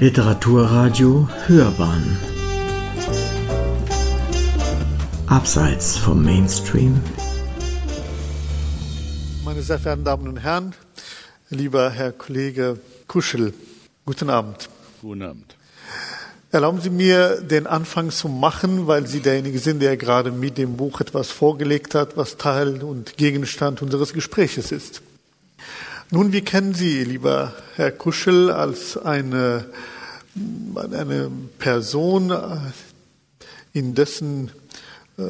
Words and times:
Literaturradio 0.00 1.28
Hörbahn 1.48 2.16
Abseits 5.26 5.96
vom 5.96 6.24
Mainstream 6.24 7.00
Meine 9.44 9.60
sehr 9.60 9.80
verehrten 9.80 10.04
Damen 10.04 10.28
und 10.28 10.36
Herren, 10.36 10.72
lieber 11.50 11.90
Herr 11.90 12.12
Kollege 12.12 12.78
Kuschel, 13.08 13.52
guten 14.06 14.30
Abend. 14.30 14.68
Guten 15.02 15.22
Abend. 15.22 15.56
Erlauben 16.52 16.80
Sie 16.80 16.90
mir, 16.90 17.40
den 17.40 17.66
Anfang 17.66 18.10
zu 18.10 18.28
machen, 18.28 18.86
weil 18.86 19.08
Sie 19.08 19.18
derjenige 19.18 19.58
sind, 19.58 19.82
der 19.82 19.96
gerade 19.96 20.30
mit 20.30 20.58
dem 20.58 20.76
Buch 20.76 21.00
etwas 21.00 21.32
vorgelegt 21.32 21.96
hat, 21.96 22.16
was 22.16 22.36
Teil 22.36 22.84
und 22.84 23.16
Gegenstand 23.16 23.82
unseres 23.82 24.12
Gespräches 24.12 24.70
ist. 24.70 25.02
Nun, 26.10 26.32
wir 26.32 26.42
kennen 26.42 26.72
Sie, 26.72 27.04
lieber 27.04 27.52
Herr 27.76 27.92
Kuschel, 27.92 28.50
als 28.50 28.96
eine, 28.96 29.66
eine 30.74 31.30
Person, 31.58 32.32
in 33.72 33.94
dessen 33.94 34.50
äh, 35.18 35.22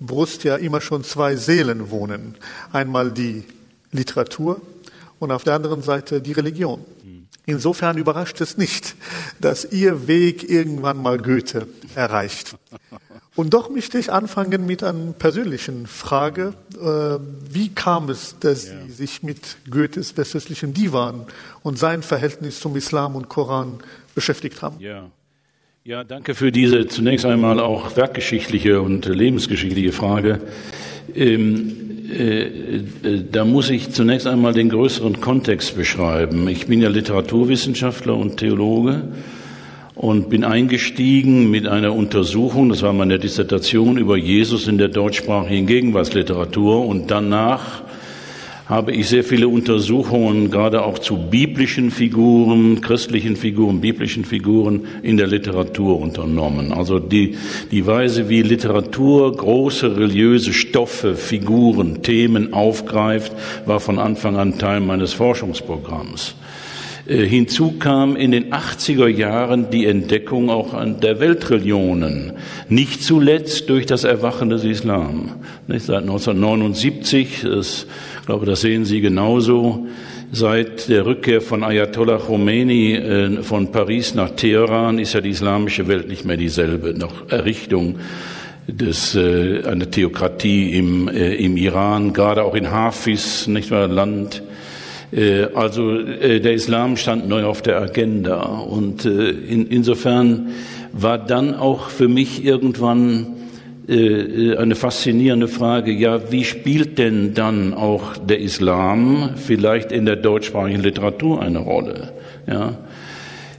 Brust 0.00 0.44
ja 0.44 0.56
immer 0.56 0.80
schon 0.80 1.04
zwei 1.04 1.36
Seelen 1.36 1.90
wohnen. 1.90 2.36
Einmal 2.72 3.10
die 3.10 3.44
Literatur 3.92 4.60
und 5.18 5.30
auf 5.30 5.44
der 5.44 5.54
anderen 5.54 5.82
Seite 5.82 6.20
die 6.20 6.32
Religion. 6.32 6.84
Insofern 7.46 7.98
überrascht 7.98 8.40
es 8.40 8.56
nicht, 8.56 8.96
dass 9.38 9.70
Ihr 9.70 10.06
Weg 10.06 10.48
irgendwann 10.48 11.00
mal 11.00 11.18
Goethe 11.18 11.68
erreicht. 11.94 12.56
Und 13.36 13.52
doch 13.52 13.68
möchte 13.68 13.98
ich 13.98 14.12
anfangen 14.12 14.64
mit 14.64 14.82
einer 14.82 15.12
persönlichen 15.12 15.86
Frage. 15.86 16.54
Äh, 16.80 17.18
wie 17.50 17.68
kam 17.68 18.08
es, 18.08 18.36
dass 18.40 18.62
Sie 18.62 18.90
sich 18.90 19.22
mit 19.22 19.58
Goethes 19.68 20.16
westlichen 20.16 20.72
Divan 20.72 21.26
und 21.62 21.78
sein 21.78 22.02
Verhältnis 22.02 22.60
zum 22.60 22.76
Islam 22.76 23.16
und 23.16 23.28
Koran 23.28 23.80
beschäftigt 24.14 24.62
haben? 24.62 24.76
Ja. 24.80 25.10
Ja, 25.86 26.02
danke 26.02 26.34
für 26.34 26.50
diese 26.50 26.86
zunächst 26.86 27.26
einmal 27.26 27.60
auch 27.60 27.94
werkgeschichtliche 27.94 28.80
und 28.80 29.04
lebensgeschichtliche 29.04 29.92
Frage. 29.92 30.40
Ähm, 31.14 32.08
äh, 32.10 32.44
äh, 32.46 32.82
da 33.30 33.44
muss 33.44 33.68
ich 33.68 33.90
zunächst 33.90 34.26
einmal 34.26 34.54
den 34.54 34.70
größeren 34.70 35.20
Kontext 35.20 35.76
beschreiben. 35.76 36.48
Ich 36.48 36.68
bin 36.68 36.80
ja 36.80 36.88
Literaturwissenschaftler 36.88 38.16
und 38.16 38.38
Theologe 38.38 39.08
und 39.94 40.30
bin 40.30 40.44
eingestiegen 40.44 41.50
mit 41.50 41.66
einer 41.66 41.94
Untersuchung, 41.94 42.68
das 42.68 42.82
war 42.82 42.92
meine 42.92 43.18
Dissertation 43.18 43.98
über 43.98 44.16
Jesus 44.16 44.68
in 44.68 44.78
der 44.78 44.88
deutschsprachigen 44.88 45.66
Gegenwartsliteratur 45.66 46.86
und 46.86 47.10
danach 47.10 47.82
habe 48.66 48.92
ich 48.92 49.08
sehr 49.08 49.24
viele 49.24 49.48
Untersuchungen, 49.48 50.50
gerade 50.50 50.84
auch 50.84 50.98
zu 50.98 51.16
biblischen 51.16 51.90
Figuren, 51.90 52.80
christlichen 52.80 53.36
Figuren, 53.36 53.80
biblischen 53.80 54.24
Figuren 54.24 54.86
in 55.02 55.18
der 55.18 55.26
Literatur 55.26 56.00
unternommen. 56.00 56.72
Also 56.72 56.98
die, 56.98 57.36
die 57.70 57.86
Weise, 57.86 58.28
wie 58.30 58.40
Literatur 58.40 59.36
große 59.36 59.96
religiöse 59.96 60.54
Stoffe, 60.54 61.14
Figuren, 61.14 62.02
Themen 62.02 62.54
aufgreift, 62.54 63.32
war 63.66 63.80
von 63.80 63.98
Anfang 63.98 64.36
an 64.36 64.58
Teil 64.58 64.80
meines 64.80 65.12
Forschungsprogramms. 65.12 66.34
Äh, 67.06 67.26
hinzu 67.26 67.72
kam 67.78 68.16
in 68.16 68.32
den 68.32 68.52
80er 68.52 69.08
Jahren 69.08 69.70
die 69.70 69.84
Entdeckung 69.84 70.48
auch 70.48 70.74
der 71.00 71.20
Weltreligionen, 71.20 72.32
nicht 72.68 73.02
zuletzt 73.02 73.68
durch 73.68 73.84
das 73.84 74.04
Erwachen 74.04 74.48
des 74.48 74.64
Islam. 74.64 75.32
Seit 75.68 76.02
1979, 76.02 77.42
das, 77.42 77.86
ich 78.24 78.26
glaube, 78.26 78.46
das 78.46 78.62
sehen 78.62 78.86
Sie 78.86 79.02
genauso, 79.02 79.86
seit 80.32 80.88
der 80.88 81.04
Rückkehr 81.04 81.42
von 81.42 81.62
Ayatollah 81.62 82.16
Khomeini 82.16 82.94
äh, 82.94 83.42
von 83.42 83.70
Paris 83.70 84.14
nach 84.14 84.30
Teheran 84.30 84.98
ist 84.98 85.12
ja 85.12 85.20
die 85.20 85.28
islamische 85.28 85.88
Welt 85.88 86.08
nicht 86.08 86.24
mehr 86.24 86.38
dieselbe, 86.38 86.94
noch 86.98 87.28
Errichtung 87.28 87.96
des, 88.66 89.14
äh, 89.14 89.64
einer 89.66 89.90
Theokratie 89.90 90.70
im, 90.70 91.06
äh, 91.08 91.34
im 91.34 91.58
Iran, 91.58 92.14
gerade 92.14 92.44
auch 92.44 92.54
in 92.54 92.70
Hafiz, 92.70 93.46
nicht 93.46 93.70
wahr, 93.70 93.88
Land, 93.88 94.42
äh, 95.12 95.48
also 95.54 95.90
äh, 95.90 96.40
der 96.40 96.54
Islam 96.54 96.96
stand 96.96 97.28
neu 97.28 97.44
auf 97.44 97.60
der 97.60 97.78
Agenda. 97.78 98.40
Und 98.40 99.04
äh, 99.04 99.32
in, 99.32 99.66
insofern 99.66 100.48
war 100.94 101.18
dann 101.18 101.54
auch 101.54 101.90
für 101.90 102.08
mich 102.08 102.42
irgendwann 102.42 103.33
eine 103.86 104.74
faszinierende 104.74 105.48
Frage, 105.48 105.92
ja, 105.92 106.32
wie 106.32 106.44
spielt 106.44 106.98
denn 106.98 107.34
dann 107.34 107.74
auch 107.74 108.16
der 108.16 108.40
Islam 108.40 109.30
vielleicht 109.36 109.92
in 109.92 110.06
der 110.06 110.16
deutschsprachigen 110.16 110.82
Literatur 110.82 111.42
eine 111.42 111.58
Rolle? 111.58 112.12
Ja. 112.46 112.78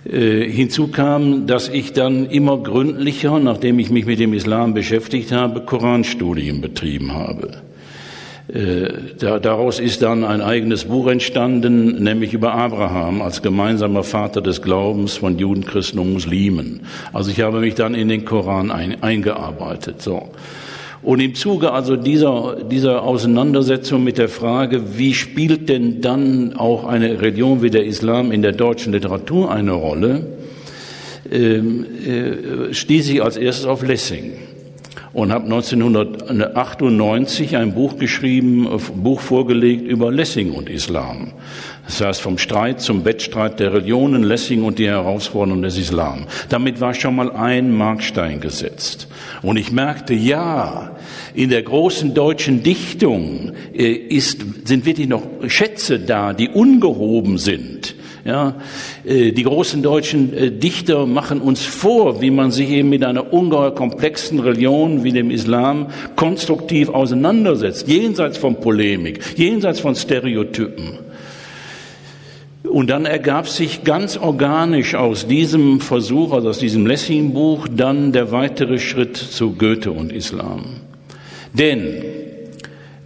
hinzu 0.08 0.88
kam, 0.88 1.48
dass 1.48 1.70
ich 1.70 1.94
dann 1.94 2.28
immer 2.28 2.58
gründlicher, 2.58 3.40
nachdem 3.40 3.80
ich 3.80 3.90
mich 3.90 4.06
mit 4.06 4.20
dem 4.20 4.34
Islam 4.34 4.74
beschäftigt 4.74 5.32
habe, 5.32 5.62
Koranstudien 5.62 6.62
betrieben 6.62 7.14
habe. 7.14 7.65
Äh, 8.48 8.90
daraus 9.18 9.80
ist 9.80 10.04
dann 10.04 10.24
ein 10.24 10.42
eigenes 10.42 10.86
Buch 10.86 11.08
entstanden, 11.08 12.04
nämlich 12.04 12.34
über 12.34 12.54
Abraham 12.54 13.24
als 13.24 13.42
gemeinsamer 13.42 14.04
Vater 14.04 14.42
des 14.42 14.62
Glaubens 14.62 15.18
von 15.18 15.40
Juden, 15.40 15.66
Christen 15.66 15.98
und 15.98 16.14
Muslimen. 16.14 16.82
Also 17.12 17.32
ich 17.32 17.42
habe 17.42 17.60
mich 17.60 17.74
dann 17.74 17.96
in 17.96 18.08
den 18.08 18.24
Koran 18.24 18.70
ein, 18.70 19.02
eingearbeitet. 19.02 20.02
So. 20.02 20.30
Und 21.02 21.22
im 21.22 21.34
Zuge 21.34 21.72
also 21.72 21.96
dieser, 21.96 22.58
dieser 22.70 23.02
Auseinandersetzung 23.02 24.04
mit 24.04 24.20
der 24.20 24.30
Frage, 24.30 24.98
wie 24.98 25.16
spielt 25.16 25.68
denn 25.68 26.02
dann 26.02 26.54
auch 26.56 26.86
eine 26.86 27.22
Religion 27.22 27.64
wie 27.64 27.72
der 27.72 27.86
Islam 27.86 28.32
in 28.32 28.44
der 28.44 28.52
deutschen 28.52 28.94
Literatur 28.94 29.52
eine 29.52 29.72
Rolle, 29.72 30.28
ähm, 31.32 31.86
äh, 32.06 32.74
stieß 32.74 33.10
ich 33.10 33.24
als 33.24 33.38
erstes 33.38 33.66
auf 33.66 33.82
Lessing 33.82 34.34
und 35.14 35.32
habe 35.32 35.46
1998 35.46 37.58
ein 37.58 37.74
Buch 37.74 37.98
geschrieben, 37.98 38.68
ein 38.68 39.02
Buch 39.02 39.22
vorgelegt 39.22 39.88
über 39.88 40.12
Lessing 40.12 40.52
und 40.52 40.70
Islam. 40.70 41.32
Das 41.86 42.02
heißt 42.02 42.22
vom 42.22 42.38
Streit 42.38 42.82
zum 42.82 43.06
Wettstreit 43.06 43.60
der 43.60 43.74
Religionen, 43.74 44.24
Lessing 44.24 44.64
und 44.64 44.80
die 44.80 44.88
Herausforderungen 44.88 45.62
des 45.62 45.78
Islam. 45.78 46.26
Damit 46.50 46.82
war 46.82 46.94
schon 46.94 47.16
mal 47.16 47.32
ein 47.32 47.76
Markstein 47.76 48.42
gesetzt. 48.42 49.08
Und 49.42 49.58
ich 49.58 49.72
merkte, 49.72 50.14
ja, 50.14 50.96
in 51.34 51.50
der 51.50 51.62
großen 51.62 52.14
deutschen 52.14 52.64
Dichtung 52.64 53.54
äh, 53.74 53.92
ist, 53.92 54.44
sind 54.66 54.86
wirklich 54.86 55.08
noch 55.08 55.24
Schätze 55.48 56.00
da, 56.00 56.34
die 56.34 56.50
ungehoben 56.50 57.38
sind. 57.38 57.96
Ja, 58.26 58.50
äh, 58.50 58.54
die 59.06 59.44
großen 59.44 59.84
deutschen 59.84 60.34
äh, 60.34 60.52
Dichter 60.52 61.06
machen 61.06 61.40
uns 61.40 61.64
vor, 61.64 62.22
wie 62.22 62.32
man 62.32 62.52
sich 62.52 62.70
eben 62.70 62.90
mit 62.90 63.04
einer 63.04 63.32
ungeheuer 63.32 63.76
komplexen 63.76 64.40
Religion 64.40 65.04
wie 65.04 65.12
dem 65.12 65.30
Islam 65.30 65.88
konstruktiv 66.16 66.90
auseinandersetzt, 66.90 67.88
jenseits 67.88 68.38
von 68.40 68.60
Polemik, 68.60 69.20
jenseits 69.38 69.80
von 69.80 69.96
Stereotypen. 69.96 71.00
Und 72.64 72.90
dann 72.90 73.06
ergab 73.06 73.48
sich 73.48 73.84
ganz 73.84 74.18
organisch 74.18 74.96
aus 74.96 75.28
diesem 75.28 75.82
Versuch, 75.82 76.34
also 76.34 76.50
aus 76.50 76.58
diesem 76.58 76.88
Lessing-Buch, 76.88 77.68
dann 77.72 78.12
der 78.12 78.32
weitere 78.32 78.80
Schritt 78.80 79.18
zu 79.18 79.52
Goethe 79.52 79.92
und 79.92 80.12
Islam. 80.12 80.82
Denn 81.54 82.04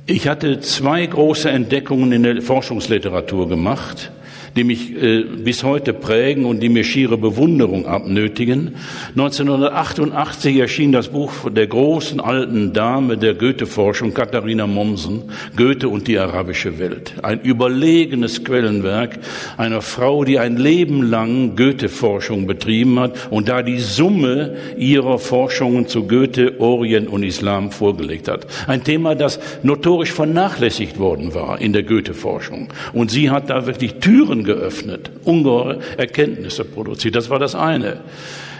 ich 0.05 0.27
hatte 0.29 0.61
zwei 0.61 1.05
große 1.05 1.49
Entdeckungen 1.49 2.13
in 2.13 2.23
der 2.23 2.41
Forschungsliteratur 2.41 3.49
gemacht 3.49 4.11
die 4.55 4.63
mich 4.63 4.91
äh, 5.01 5.23
bis 5.23 5.63
heute 5.63 5.93
prägen 5.93 6.45
und 6.45 6.61
die 6.61 6.69
mir 6.69 6.83
schiere 6.83 7.17
Bewunderung 7.17 7.85
abnötigen. 7.85 8.75
1988 9.09 10.57
erschien 10.57 10.91
das 10.91 11.09
Buch 11.09 11.49
der 11.49 11.67
großen 11.67 12.19
alten 12.19 12.73
Dame 12.73 13.17
der 13.17 13.33
Goethe-Forschung, 13.33 14.13
Katharina 14.13 14.67
Mommsen, 14.67 15.23
Goethe 15.55 15.89
und 15.89 16.07
die 16.07 16.17
arabische 16.17 16.79
Welt. 16.79 17.13
Ein 17.23 17.41
überlegenes 17.41 18.43
Quellenwerk 18.43 19.19
einer 19.57 19.81
Frau, 19.81 20.23
die 20.23 20.39
ein 20.39 20.57
Leben 20.57 21.03
lang 21.03 21.55
Goethe-Forschung 21.55 22.47
betrieben 22.47 22.99
hat 22.99 23.29
und 23.29 23.49
da 23.49 23.61
die 23.61 23.79
Summe 23.79 24.55
ihrer 24.77 25.19
Forschungen 25.19 25.87
zu 25.87 26.07
Goethe, 26.07 26.59
Orient 26.59 27.09
und 27.09 27.23
Islam 27.23 27.71
vorgelegt 27.71 28.27
hat. 28.27 28.47
Ein 28.67 28.83
Thema, 28.83 29.15
das 29.15 29.39
notorisch 29.63 30.11
vernachlässigt 30.11 30.99
worden 30.99 31.33
war 31.33 31.61
in 31.61 31.73
der 31.73 31.83
Goethe-Forschung. 31.83 32.69
Und 32.93 33.11
sie 33.11 33.29
hat 33.29 33.49
da 33.49 33.65
wirklich 33.65 33.95
Türen 33.95 34.38
Türen 34.39 34.43
geöffnet, 34.43 35.11
ungeheure 35.23 35.79
Erkenntnisse 35.97 36.63
produziert. 36.63 37.15
Das 37.15 37.29
war 37.29 37.39
das 37.39 37.55
eine. 37.55 38.01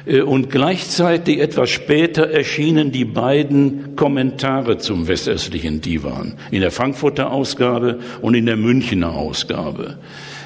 Äh, 0.06 0.22
und 0.22 0.50
gleichzeitig 0.50 1.40
etwas 1.40 1.70
später 1.70 2.30
erschienen 2.30 2.92
die 2.92 3.06
beiden 3.06 3.96
Kommentare 3.96 4.78
zum 4.78 5.08
westöstlichen 5.08 5.82
Divan 5.82 6.34
in 6.52 6.62
der 6.62 6.72
Frankfurter 6.72 7.32
Ausgabe 7.32 8.00
und 8.22 8.36
in 8.36 8.46
der 8.46 8.58
Münchner 8.58 9.16
Ausgabe. 9.16 9.98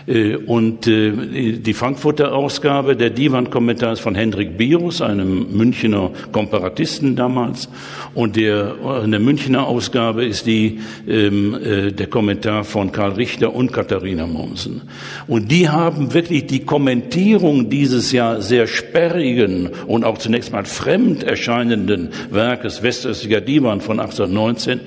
Äh, 0.07 0.35
und 0.35 0.87
äh, 0.87 1.53
die 1.53 1.73
Frankfurter 1.73 2.33
Ausgabe, 2.33 2.95
der 2.95 3.09
Divan-Kommentar 3.09 3.93
ist 3.93 3.99
von 3.99 4.15
Hendrik 4.15 4.57
Bierus, 4.57 5.01
einem 5.01 5.55
Münchner 5.55 6.11
Komparatisten 6.31 7.15
damals. 7.15 7.69
Und 8.13 8.35
der, 8.35 8.75
in 9.03 9.11
der 9.11 9.19
Münchner 9.19 9.67
Ausgabe 9.67 10.25
ist 10.25 10.45
die, 10.45 10.79
ähm, 11.07 11.55
äh, 11.55 11.91
der 11.91 12.07
Kommentar 12.07 12.63
von 12.63 12.91
Karl 12.91 13.13
Richter 13.13 13.53
und 13.53 13.71
Katharina 13.73 14.27
Mommsen. 14.27 14.81
Und 15.27 15.51
die 15.51 15.69
haben 15.69 16.13
wirklich 16.13 16.47
die 16.47 16.65
Kommentierung 16.65 17.69
dieses 17.69 18.11
ja 18.11 18.41
sehr 18.41 18.67
sperrigen 18.67 19.69
und 19.87 20.03
auch 20.03 20.17
zunächst 20.17 20.51
mal 20.51 20.65
fremd 20.65 21.23
erscheinenden 21.23 22.09
Werkes 22.31 22.83
Westöstlicher 22.83 23.41
Divan 23.41 23.81
von 23.81 23.99
1819 23.99 24.79
äh, 24.79 24.81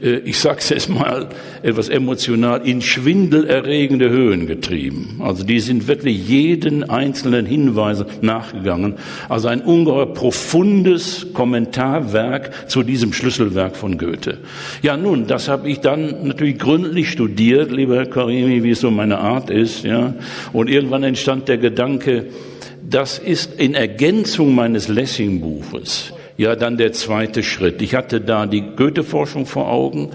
ich 0.00 0.38
sage 0.38 0.58
es 0.58 0.68
jetzt 0.68 0.90
mal 0.90 1.28
etwas 1.62 1.88
emotional, 1.88 2.60
in 2.66 2.82
schwindelerregende 2.82 4.10
Höhen 4.10 4.46
getrieben. 4.46 5.20
Also 5.22 5.42
die 5.44 5.60
sind 5.60 5.88
wirklich 5.88 6.28
jeden 6.28 6.88
einzelnen 6.88 7.46
Hinweis 7.46 8.04
nachgegangen. 8.20 8.96
Also 9.28 9.48
ein 9.48 9.62
ungeheuer 9.62 10.12
profundes 10.12 11.28
Kommentarwerk 11.32 12.68
zu 12.68 12.82
diesem 12.82 13.12
Schlüsselwerk 13.12 13.76
von 13.76 13.96
Goethe. 13.96 14.38
Ja, 14.82 14.96
nun, 14.96 15.26
das 15.26 15.48
habe 15.48 15.70
ich 15.70 15.80
dann 15.80 16.26
natürlich 16.26 16.58
gründlich 16.58 17.10
studiert, 17.10 17.72
lieber 17.72 17.96
Herr 17.96 18.06
Karimi, 18.06 18.62
wie 18.62 18.70
es 18.70 18.80
so 18.80 18.90
meine 18.90 19.18
Art 19.18 19.48
ist. 19.48 19.84
Ja, 19.84 20.14
und 20.52 20.68
irgendwann 20.68 21.04
entstand 21.04 21.48
der 21.48 21.58
Gedanke, 21.58 22.26
das 22.88 23.18
ist 23.18 23.58
in 23.58 23.74
Ergänzung 23.74 24.54
meines 24.54 24.88
Lessing-Buches 24.88 26.12
ja 26.36 26.56
dann 26.56 26.76
der 26.76 26.92
zweite 26.92 27.42
Schritt. 27.42 27.82
Ich 27.82 27.94
hatte 27.94 28.20
da 28.20 28.46
die 28.46 28.62
Goethe-Forschung 28.62 29.46
vor 29.46 29.70
Augen, 29.70 30.10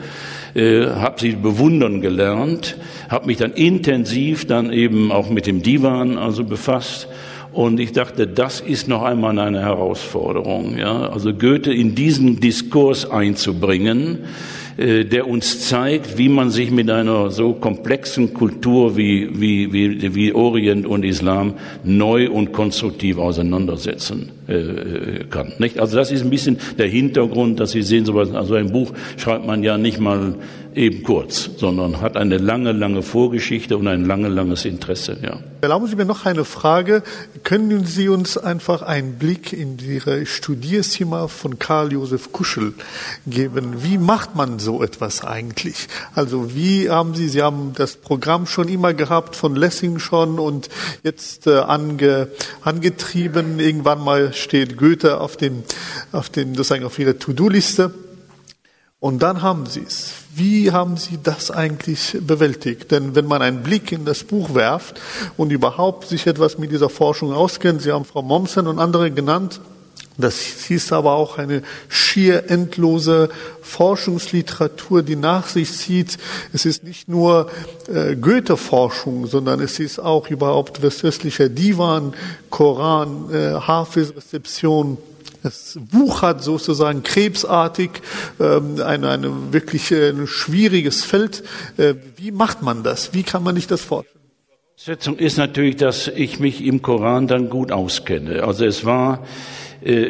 äh, 0.54 0.86
habe 0.86 1.20
sie 1.20 1.32
bewundern 1.32 2.02
gelernt, 2.02 2.78
habe 3.10 3.28
mich 3.28 3.38
dann 3.38 3.54
intensiv 3.54 4.46
dann 4.46 4.72
eben 4.72 5.12
auch 5.12 5.30
mit 5.30 5.48
dem 5.48 5.62
Divan 5.62 6.18
also 6.18 6.44
befasst. 6.44 7.08
Und 7.52 7.82
ich 7.82 7.92
dachte, 7.92 8.28
das 8.28 8.62
ist 8.62 8.88
noch 8.88 9.04
einmal 9.04 9.38
eine 9.38 9.60
Herausforderung, 9.60 10.78
ja. 10.78 11.10
Also 11.10 11.34
Goethe 11.34 11.74
in 11.74 11.96
diesen 11.96 12.40
Diskurs 12.40 13.10
einzubringen, 13.10 14.20
der 14.82 15.28
uns 15.28 15.68
zeigt, 15.68 16.18
wie 16.18 16.30
man 16.30 16.50
sich 16.50 16.72
mit 16.72 16.90
einer 16.90 17.30
so 17.30 17.54
komplexen 17.54 18.34
Kultur 18.34 18.98
wie, 18.98 19.30
wie, 19.40 19.72
wie, 19.72 20.16
wie 20.16 20.34
Orient 20.34 20.86
und 20.86 21.04
Islam 21.04 21.54
neu 21.84 22.30
und 22.30 22.52
konstruktiv 22.52 23.18
auseinandersetzen 23.18 24.30
äh, 24.48 25.24
kann. 25.30 25.54
Nicht? 25.60 25.80
Also 25.80 25.98
das 25.98 26.12
ist 26.12 26.24
ein 26.24 26.30
bisschen 26.30 26.58
der 26.78 26.88
Hintergrund, 26.88 27.60
dass 27.60 27.72
Sie 27.72 27.82
sehen, 27.82 28.06
sowas, 28.06 28.34
also 28.34 28.56
ein 28.56 28.72
Buch 28.72 28.92
schreibt 29.18 29.46
man 29.46 29.64
ja 29.64 29.78
nicht 29.78 30.00
mal 30.00 30.36
eben 30.76 31.04
kurz, 31.04 31.50
sondern 31.58 32.02
hat 32.02 32.18
eine 32.18 32.38
lange, 32.38 32.72
lange 32.72 33.02
Vorgeschichte 33.02 33.78
und 33.78 33.88
ein 33.88 34.06
lange, 34.06 34.28
langes 34.28 34.66
Interesse. 34.66 35.18
Ja. 35.22 35.40
Erlauben 35.62 35.88
Sie 35.88 35.96
mir 35.96 36.06
noch 36.06 36.26
eine 36.26 36.46
Frage. 36.46 37.04
Können 37.44 37.86
Sie 37.86 38.10
uns 38.10 38.38
einfach 38.38 38.82
einen 38.82 39.16
Blick 39.18 39.54
in 39.54 39.78
Ihre 39.80 40.26
Studierzimmer 40.26 41.28
von 41.28 41.60
Karl 41.60 41.94
Josef 41.94 42.32
Kuschel 42.32 42.74
geben? 43.28 43.84
Wie 43.84 43.98
macht 43.98 44.36
man 44.36 44.60
so 44.60 44.82
etwas 44.82 45.24
eigentlich? 45.24 45.88
Also 46.16 46.56
wie 46.56 46.90
haben 46.90 47.16
Sie, 47.16 47.28
Sie 47.28 47.42
haben 47.42 47.74
das 47.76 47.96
Programm 47.98 48.48
schon 48.48 48.70
immer 48.70 48.94
gehabt, 48.94 49.36
von 49.36 49.56
Lessing 49.56 50.00
schon 50.00 50.40
und 50.40 50.70
jetzt 51.04 51.48
äh, 51.48 51.58
ange, 51.58 52.30
angetrieben. 52.62 53.60
Irgendwann 53.60 54.04
mal 54.04 54.34
steht 54.34 54.78
Goethe 54.78 55.20
auf 55.20 55.38
dem, 55.38 55.64
auf 56.12 56.30
dem, 56.30 56.56
sozusagen 56.56 56.86
auf 56.86 56.98
Ihrer 56.98 57.20
To-Do-Liste. 57.20 57.94
Und 59.02 59.24
dann 59.24 59.42
haben 59.42 59.66
Sie 59.66 59.82
es. 59.82 60.12
Wie 60.36 60.72
haben 60.72 60.96
Sie 60.96 61.18
das 61.22 61.50
eigentlich 61.50 62.18
bewältigt? 62.22 62.92
Denn 62.92 63.16
wenn 63.16 63.26
man 63.26 63.42
einen 63.42 63.64
Blick 63.64 63.92
in 63.92 64.06
das 64.06 64.24
Buch 64.24 64.54
werft 64.54 65.02
und 65.38 65.52
überhaupt 65.52 66.08
sich 66.08 66.28
etwas 66.28 66.60
mit 66.60 66.72
dieser 66.72 66.88
Forschung 66.88 67.34
auskennt, 67.34 67.82
Sie 67.82 67.92
haben 67.92 68.06
Frau 68.06 68.22
Mommsen 68.22 68.68
und 68.68 68.78
andere 68.78 69.10
genannt, 69.10 69.60
das 70.20 70.38
hieß 70.40 70.92
aber 70.94 71.14
auch 71.14 71.40
eine 71.40 71.64
schier 71.90 72.52
endlose 72.52 73.30
Forschungsliteratur, 73.64 75.02
die 75.02 75.16
nach 75.16 75.48
sich 75.48 75.76
zieht. 75.76 76.20
Es 76.54 76.66
ist 76.66 76.84
nicht 76.84 77.10
nur 77.10 77.50
äh, 77.88 78.16
Goethe-Forschung, 78.16 79.26
sondern 79.26 79.62
es 79.62 79.80
ist 79.80 79.98
auch 79.98 80.28
überhaupt 80.30 80.84
westöstlicher 80.84 81.50
Divan, 81.50 82.14
Koran, 82.52 83.34
äh, 83.34 83.54
Hafiz-Rezeption, 83.54 85.00
das 85.44 85.78
Buch 85.92 86.22
hat 86.22 86.44
sozusagen 86.44 87.04
krebsartig 87.04 87.92
ähm, 88.40 88.82
ein, 88.84 89.04
eine 89.04 89.54
wirklich 89.54 89.92
äh, 89.92 90.10
ein 90.10 90.28
schwieriges 90.28 91.04
Feld. 91.04 91.44
Äh, 91.78 91.96
wie 92.18 92.32
macht 92.32 92.62
man 92.62 92.84
das? 92.84 93.14
Wie 93.14 93.24
kann 93.24 93.44
man 93.44 93.56
sich 93.56 93.68
das 93.68 93.82
vorstellen? 93.82 94.22
Schätzung 94.78 95.18
ist 95.18 95.38
natürlich, 95.38 95.76
dass 95.76 96.08
ich 96.08 96.40
mich 96.40 96.64
im 96.64 96.82
Koran 96.82 97.28
dann 97.28 97.50
gut 97.50 97.72
auskenne. 97.72 98.44
Also 98.44 98.66
es 98.66 98.84
war 98.84 99.26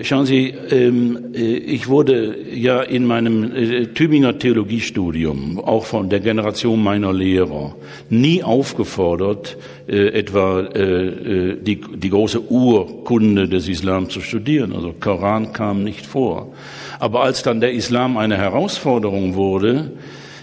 schauen 0.04 0.26
Sie, 0.26 0.54
ähm, 0.70 1.34
äh, 1.34 1.56
ich 1.56 1.88
wurde 1.88 2.36
ja 2.54 2.82
in 2.82 3.06
meinem 3.06 3.56
äh, 3.56 3.86
Tübinger 3.88 4.38
Theologiestudium, 4.38 5.60
auch 5.60 5.86
von 5.86 6.10
der 6.10 6.20
Generation 6.20 6.84
meiner 6.84 7.14
Lehrer, 7.14 7.76
nie 8.10 8.44
aufgefordert, 8.44 9.58
etwa 9.88 10.64
die, 10.64 11.82
die 11.82 12.10
große 12.10 12.50
Urkunde 12.50 13.50
des 13.50 13.68
Islam 13.68 14.10
zu 14.10 14.22
studieren. 14.22 14.74
Also 14.74 14.94
Koran 14.98 15.52
kam 15.52 15.84
nicht 15.84 16.06
vor. 16.06 16.54
Aber 17.00 17.24
als 17.24 17.44
dann 17.44 17.60
der 17.60 17.74
Islam 17.74 18.16
eine 18.16 18.38
Herausforderung 18.38 19.36
wurde, 19.36 19.92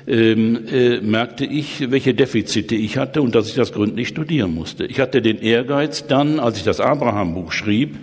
ähm, 0.08 0.66
äh, 0.72 1.00
merkte 1.00 1.44
ich, 1.44 1.90
welche 1.90 2.14
Defizite 2.14 2.74
ich 2.74 2.96
hatte 2.96 3.20
und 3.20 3.34
dass 3.34 3.48
ich 3.48 3.54
das 3.54 3.72
gründlich 3.72 4.08
studieren 4.08 4.54
musste. 4.54 4.86
Ich 4.86 5.00
hatte 5.00 5.20
den 5.20 5.38
Ehrgeiz 5.38 6.06
dann, 6.06 6.40
als 6.40 6.56
ich 6.56 6.64
das 6.64 6.80
Abraham-Buch 6.80 7.52
schrieb, 7.52 7.96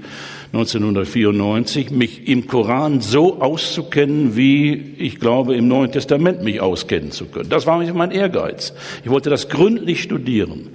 1994, 0.56 1.92
mich 1.92 2.30
im 2.30 2.48
Koran 2.48 3.02
so 3.02 3.42
auszukennen, 3.42 4.38
wie 4.38 4.96
ich 4.98 5.20
glaube, 5.20 5.56
im 5.56 5.68
Neuen 5.68 5.92
Testament 5.92 6.44
mich 6.44 6.62
auskennen 6.62 7.12
zu 7.12 7.26
können. 7.26 7.50
Das 7.50 7.68
war 7.68 7.84
mein 7.94 8.12
Ehrgeiz. 8.12 8.74
Ich 9.04 9.10
wollte 9.10 9.30
das 9.30 9.50
gründlich 9.50 10.02
studieren. 10.02 10.70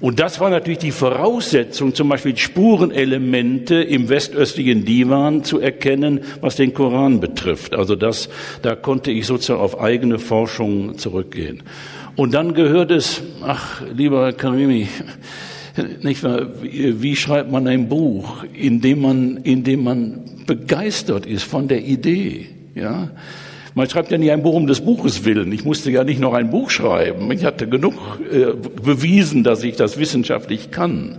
Und 0.00 0.18
das 0.18 0.40
war 0.40 0.50
natürlich 0.50 0.78
die 0.78 0.90
Voraussetzung, 0.90 1.94
zum 1.94 2.08
Beispiel 2.08 2.36
Spurenelemente 2.36 3.76
im 3.76 4.08
westöstlichen 4.08 4.84
Divan 4.84 5.44
zu 5.44 5.60
erkennen, 5.60 6.20
was 6.40 6.56
den 6.56 6.74
Koran 6.74 7.20
betrifft. 7.20 7.74
Also 7.74 7.94
das, 7.96 8.30
da 8.62 8.74
konnte 8.74 9.12
ich 9.12 9.26
sozusagen 9.26 9.60
auf 9.60 9.78
eigene 9.78 10.18
Forschung 10.18 10.98
zurückgehen. 10.98 11.62
Und 12.16 12.34
dann 12.34 12.54
gehört 12.54 12.90
es, 12.90 13.22
ach, 13.42 13.82
lieber 13.94 14.32
Karimi, 14.32 14.88
nicht 16.02 16.22
wahr? 16.22 16.46
Wie 16.62 17.16
schreibt 17.16 17.50
man 17.50 17.66
ein 17.66 17.88
Buch, 17.88 18.44
in 18.54 18.80
dem 18.80 19.02
man, 19.02 19.36
in 19.38 19.64
dem 19.64 19.84
man 19.84 20.20
begeistert 20.46 21.26
ist 21.26 21.44
von 21.44 21.68
der 21.68 21.84
Idee? 21.84 22.46
Ja? 22.74 23.10
Man 23.74 23.88
schreibt 23.88 24.10
ja 24.10 24.18
nicht 24.18 24.30
ein 24.30 24.42
Buch 24.42 24.54
um 24.54 24.66
des 24.66 24.80
Buches 24.80 25.24
willen. 25.24 25.52
Ich 25.52 25.64
musste 25.64 25.90
ja 25.90 26.04
nicht 26.04 26.20
noch 26.20 26.34
ein 26.34 26.50
Buch 26.50 26.70
schreiben. 26.70 27.30
Ich 27.30 27.44
hatte 27.44 27.68
genug 27.68 27.94
äh, 28.30 28.46
bewiesen, 28.82 29.44
dass 29.44 29.62
ich 29.62 29.76
das 29.76 29.98
wissenschaftlich 29.98 30.70
kann. 30.70 31.18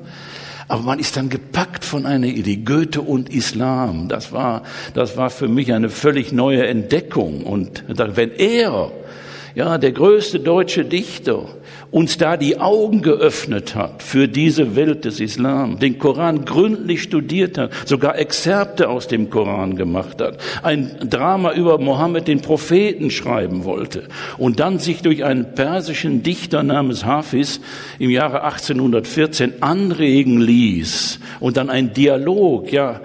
Aber 0.67 0.83
man 0.83 0.99
ist 0.99 1.17
dann 1.17 1.29
gepackt 1.29 1.83
von 1.83 2.05
einer 2.05 2.27
Idee. 2.27 2.57
Goethe 2.57 3.01
und 3.01 3.27
Islam. 3.27 4.07
Das 4.07 4.31
war, 4.31 4.63
das 4.93 5.17
war 5.17 5.29
für 5.29 5.47
mich 5.47 5.73
eine 5.73 5.89
völlig 5.89 6.31
neue 6.31 6.65
Entdeckung. 6.65 7.43
Und 7.43 7.83
wenn 7.87 8.31
er, 8.31 8.91
ja, 9.55 9.77
der 9.77 9.91
größte 9.91 10.39
deutsche 10.39 10.85
Dichter, 10.85 11.45
uns 11.91 12.17
da 12.17 12.37
die 12.37 12.59
Augen 12.59 13.01
geöffnet 13.01 13.75
hat 13.75 14.01
für 14.01 14.27
diese 14.27 14.75
Welt 14.75 15.05
des 15.05 15.19
Islam, 15.19 15.79
den 15.79 15.99
Koran 15.99 16.45
gründlich 16.45 17.03
studiert 17.03 17.57
hat, 17.57 17.71
sogar 17.85 18.17
Exzerpte 18.17 18.89
aus 18.89 19.07
dem 19.07 19.29
Koran 19.29 19.75
gemacht 19.75 20.21
hat, 20.21 20.37
ein 20.63 21.09
Drama 21.09 21.53
über 21.53 21.77
Mohammed 21.79 22.27
den 22.27 22.41
Propheten 22.41 23.11
schreiben 23.11 23.65
wollte 23.65 24.03
und 24.37 24.59
dann 24.59 24.79
sich 24.79 25.01
durch 25.01 25.23
einen 25.23 25.53
persischen 25.53 26.23
Dichter 26.23 26.63
namens 26.63 27.05
Hafiz 27.05 27.59
im 27.99 28.09
Jahre 28.09 28.43
1814 28.43 29.61
anregen 29.61 30.39
ließ 30.39 31.19
und 31.39 31.57
dann 31.57 31.69
ein 31.69 31.93
Dialog, 31.93 32.71
ja, 32.71 33.01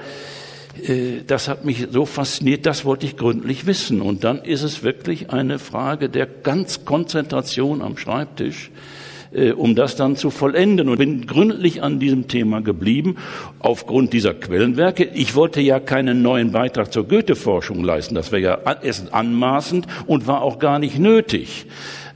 das 1.26 1.49
hat 1.49 1.64
mich 1.64 1.88
so 1.90 2.07
fasziniert, 2.07 2.66
das 2.66 2.85
wollte 2.85 3.07
ich 3.07 3.16
gründlich 3.16 3.66
wissen. 3.66 4.00
Und 4.00 4.25
dann 4.25 4.43
ist 4.43 4.62
es 4.62 4.83
wirklich 4.83 5.31
eine 5.31 5.59
Frage 5.59 6.09
der 6.09 6.26
ganz 6.26 6.85
Konzentration 6.85 7.83
am 7.83 7.97
Schreibtisch, 7.97 8.71
äh, 9.33 9.52
um 9.52 9.75
das 9.75 9.97
dann 9.97 10.16
zu 10.16 10.31
vollenden. 10.31 10.88
Und 10.88 10.99
bin 10.99 11.26
gründlich 11.26 11.83
an 11.83 11.99
diesem 11.99 12.28
Thema 12.28 12.61
geblieben, 12.61 13.16
aufgrund 13.59 14.12
dieser 14.12 14.35
Quellenwerke. 14.35 15.05
Ich 15.14 15.35
wollte 15.35 15.61
ja 15.61 15.81
keinen 15.81 16.23
neuen 16.23 16.52
Beitrag 16.52 16.93
zur 16.93 17.09
Goethe-Forschung 17.09 17.83
leisten. 17.83 18.14
Das 18.14 18.33
wäre 18.33 18.43
ja 18.43 18.76
erst 18.83 19.12
anmaßend 19.12 19.87
und 20.07 20.26
war 20.26 20.43
auch 20.43 20.59
gar 20.59 20.78
nicht 20.78 20.99
nötig. 20.99 21.66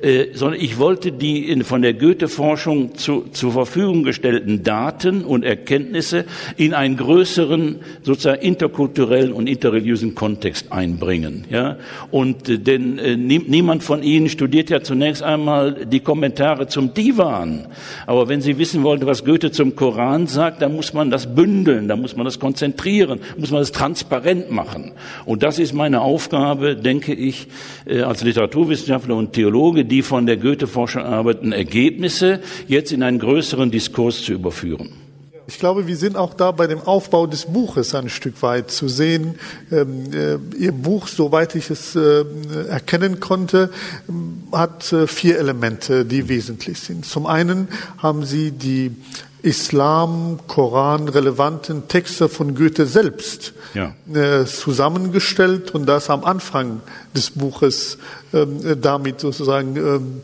Äh, 0.02 0.28
sondern 0.33 0.61
ich 0.61 0.78
wollte 0.78 1.12
die 1.12 1.50
in, 1.50 1.62
von 1.62 1.83
der 1.83 1.92
Goethe-Forschung 1.92 2.95
zu, 2.95 3.26
zur 3.33 3.52
Verfügung 3.52 4.02
gestellten 4.02 4.62
Daten 4.62 5.25
und 5.25 5.45
Erkenntnisse 5.45 6.25
in 6.57 6.73
einen 6.73 6.97
größeren, 6.97 7.80
sozusagen 8.02 8.40
interkulturellen 8.40 9.33
und 9.33 9.47
interreligiösen 9.47 10.14
Kontext 10.14 10.73
einbringen. 10.73 11.45
Ja? 11.50 11.76
Und 12.11 12.49
äh, 12.49 12.59
denn 12.59 12.99
äh, 12.99 13.16
nie, 13.16 13.40
niemand 13.47 13.83
von 13.83 14.02
Ihnen 14.02 14.28
studiert 14.28 14.71
ja 14.71 14.83
zunächst 14.83 15.23
einmal 15.23 15.87
die 15.87 16.00
Kommentare 16.00 16.66
zum 16.66 16.95
Divan. 16.95 17.66
Aber 18.07 18.28
wenn 18.28 18.40
Sie 18.40 18.57
wissen 18.59 18.83
wollen, 18.83 19.04
was 19.04 19.25
Goethe 19.25 19.50
zum 19.50 19.76
Koran 19.76 20.26
sagt, 20.26 20.62
dann 20.62 20.75
muss 20.75 20.95
man 20.95 21.11
das 21.11 21.35
bündeln, 21.35 21.88
dann 21.88 22.00
muss 22.00 22.16
man 22.16 22.25
das 22.25 22.38
konzentrieren, 22.38 23.21
muss 23.37 23.50
man 23.50 23.61
das 23.61 23.73
transparent 23.73 24.50
machen. 24.50 24.92
Und 25.26 25.42
das 25.42 25.59
ist 25.59 25.75
meine 25.75 26.00
Aufgabe, 26.00 26.76
denke 26.76 27.12
ich, 27.12 27.49
äh, 27.85 28.00
als 28.00 28.25
Literaturwissenschaftler 28.25 29.14
und 29.14 29.35
Theologe, 29.35 29.89
die 29.90 30.02
von 30.02 30.25
der 30.25 30.38
Goethe-Forschung 30.38 31.02
arbeiten, 31.02 31.52
Ergebnisse 31.52 32.40
jetzt 32.66 32.92
in 32.92 33.02
einen 33.02 33.18
größeren 33.18 33.70
Diskurs 33.70 34.23
zu 34.23 34.32
überführen. 34.32 34.90
Ich 35.50 35.59
glaube, 35.59 35.88
wir 35.88 35.97
sind 35.97 36.16
auch 36.16 36.35
da 36.35 36.52
bei 36.52 36.68
dem 36.68 36.80
Aufbau 36.80 37.26
des 37.26 37.47
Buches 37.47 37.92
ein 37.97 38.09
Stück 38.09 38.40
weit 38.40 38.70
zu 38.70 38.87
sehen. 38.87 39.35
Ähm, 39.73 40.04
äh, 40.12 40.37
Ihr 40.56 40.70
Buch, 40.70 41.09
soweit 41.09 41.56
ich 41.56 41.70
es 41.70 41.97
äh, 41.97 42.25
erkennen 42.68 43.18
konnte, 43.18 43.70
hat 44.52 44.92
äh, 44.92 45.09
vier 45.09 45.38
Elemente, 45.40 46.04
die 46.04 46.28
wesentlich 46.28 46.78
sind. 46.78 47.04
Zum 47.04 47.26
einen 47.26 47.66
haben 47.99 48.25
Sie 48.25 48.52
die 48.52 48.92
Islam, 49.42 50.40
Koran 50.47 51.09
relevanten 51.09 51.88
Texte 51.88 52.28
von 52.28 52.54
Goethe 52.54 52.87
selbst 52.87 53.52
ja. 53.75 53.94
äh, 54.12 54.44
zusammengestellt 54.44 55.75
und 55.75 55.87
das 55.87 56.11
am 56.11 56.25
Anfang 56.25 56.80
des 57.14 57.30
Buches 57.30 57.99
ähm, 58.32 58.80
damit 58.80 59.20
sozusagen 59.20 59.76
ähm, 59.76 60.20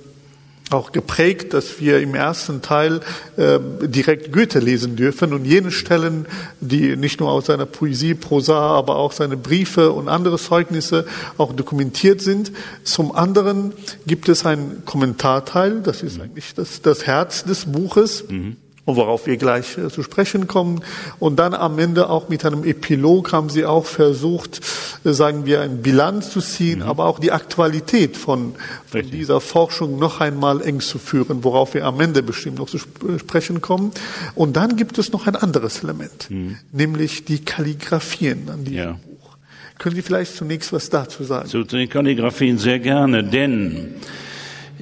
auch 0.71 0.91
geprägt, 0.91 1.55
dass 1.55 1.81
wir 1.81 2.01
im 2.01 2.15
ersten 2.15 2.61
Teil 2.61 3.01
äh, 3.37 3.61
direkt 3.83 4.33
Goethe 4.33 4.59
lesen 4.59 4.97
dürfen 4.97 5.33
und 5.33 5.45
jene 5.45 5.71
Stellen, 5.71 6.27
die 6.61 6.97
nicht 6.97 7.21
nur 7.21 7.31
aus 7.31 7.47
seiner 7.47 7.67
Poesie, 7.67 8.15
Prosa, 8.15 8.59
aber 8.59 8.97
auch 8.97 9.13
seine 9.13 9.37
Briefe 9.37 9.93
und 9.93 10.09
andere 10.09 10.39
Zeugnisse 10.39 11.07
auch 11.39 11.53
dokumentiert 11.53 12.21
sind. 12.21 12.51
Zum 12.83 13.15
anderen 13.15 13.73
gibt 14.07 14.29
es 14.29 14.45
einen 14.45 14.85
Kommentarteil, 14.85 15.83
das 15.83 16.03
ist 16.03 16.21
eigentlich 16.21 16.55
das, 16.55 16.83
das 16.83 17.07
Herz 17.07 17.45
des 17.45 17.67
Buches. 17.67 18.25
Mhm 18.29 18.57
und 18.87 18.97
worauf 18.97 19.27
wir 19.27 19.37
gleich 19.37 19.77
äh, 19.77 19.91
zu 19.91 20.03
sprechen 20.03 20.47
kommen. 20.47 20.81
Und 21.19 21.37
dann 21.37 21.53
am 21.53 21.79
Ende 21.79 22.09
auch 22.09 22.31
mit 22.31 22.45
einem 22.47 22.65
Epilog 22.65 23.33
haben 23.33 23.51
Sie 23.51 23.67
auch 23.67 23.85
versucht, 23.85 24.61
äh, 25.05 25.13
sagen 25.13 25.45
wir, 25.45 25.61
ein 25.61 25.83
Bilanz 25.83 26.31
zu 26.31 26.41
ziehen, 26.41 26.79
mhm. 26.79 26.87
aber 26.87 27.05
auch 27.05 27.19
die 27.19 27.33
Aktualität 27.33 28.17
von, 28.17 28.55
von 28.87 29.11
dieser 29.11 29.41
Forschung 29.43 29.99
noch 29.99 30.21
einmal 30.21 30.63
eng 30.63 30.81
zu 30.81 30.99
führen, 30.99 31.45
worauf 31.45 31.75
wir 31.75 31.85
am 31.85 32.01
Ende 32.01 32.23
bestimmt 32.23 32.59
noch 32.59 32.69
zu 32.69 32.79
äh, 32.79 33.19
sprechen 33.19 33.61
kommen. 33.61 33.91
Und 34.35 34.57
dann 34.57 34.77
gibt 34.77 34.99
es 34.99 35.13
noch 35.13 35.27
ein 35.27 35.37
anderes 35.37 35.83
Element, 35.83 36.31
mhm. 36.31 36.57
nämlich 36.73 37.25
die 37.25 37.41
Kalligraphien 37.41 38.49
an 38.49 38.65
diesem 38.65 38.79
ja. 38.79 38.93
Buch. 38.93 39.37
Können 39.79 39.97
Sie 39.97 40.03
vielleicht 40.03 40.37
zunächst 40.37 40.73
was 40.73 40.89
dazu 40.89 41.25
sagen? 41.25 41.49
Zu 41.49 41.65
den 41.65 41.89
Kalligraphien 41.89 42.57
sehr 42.57 42.79
gerne, 42.79 43.25
denn 43.25 43.97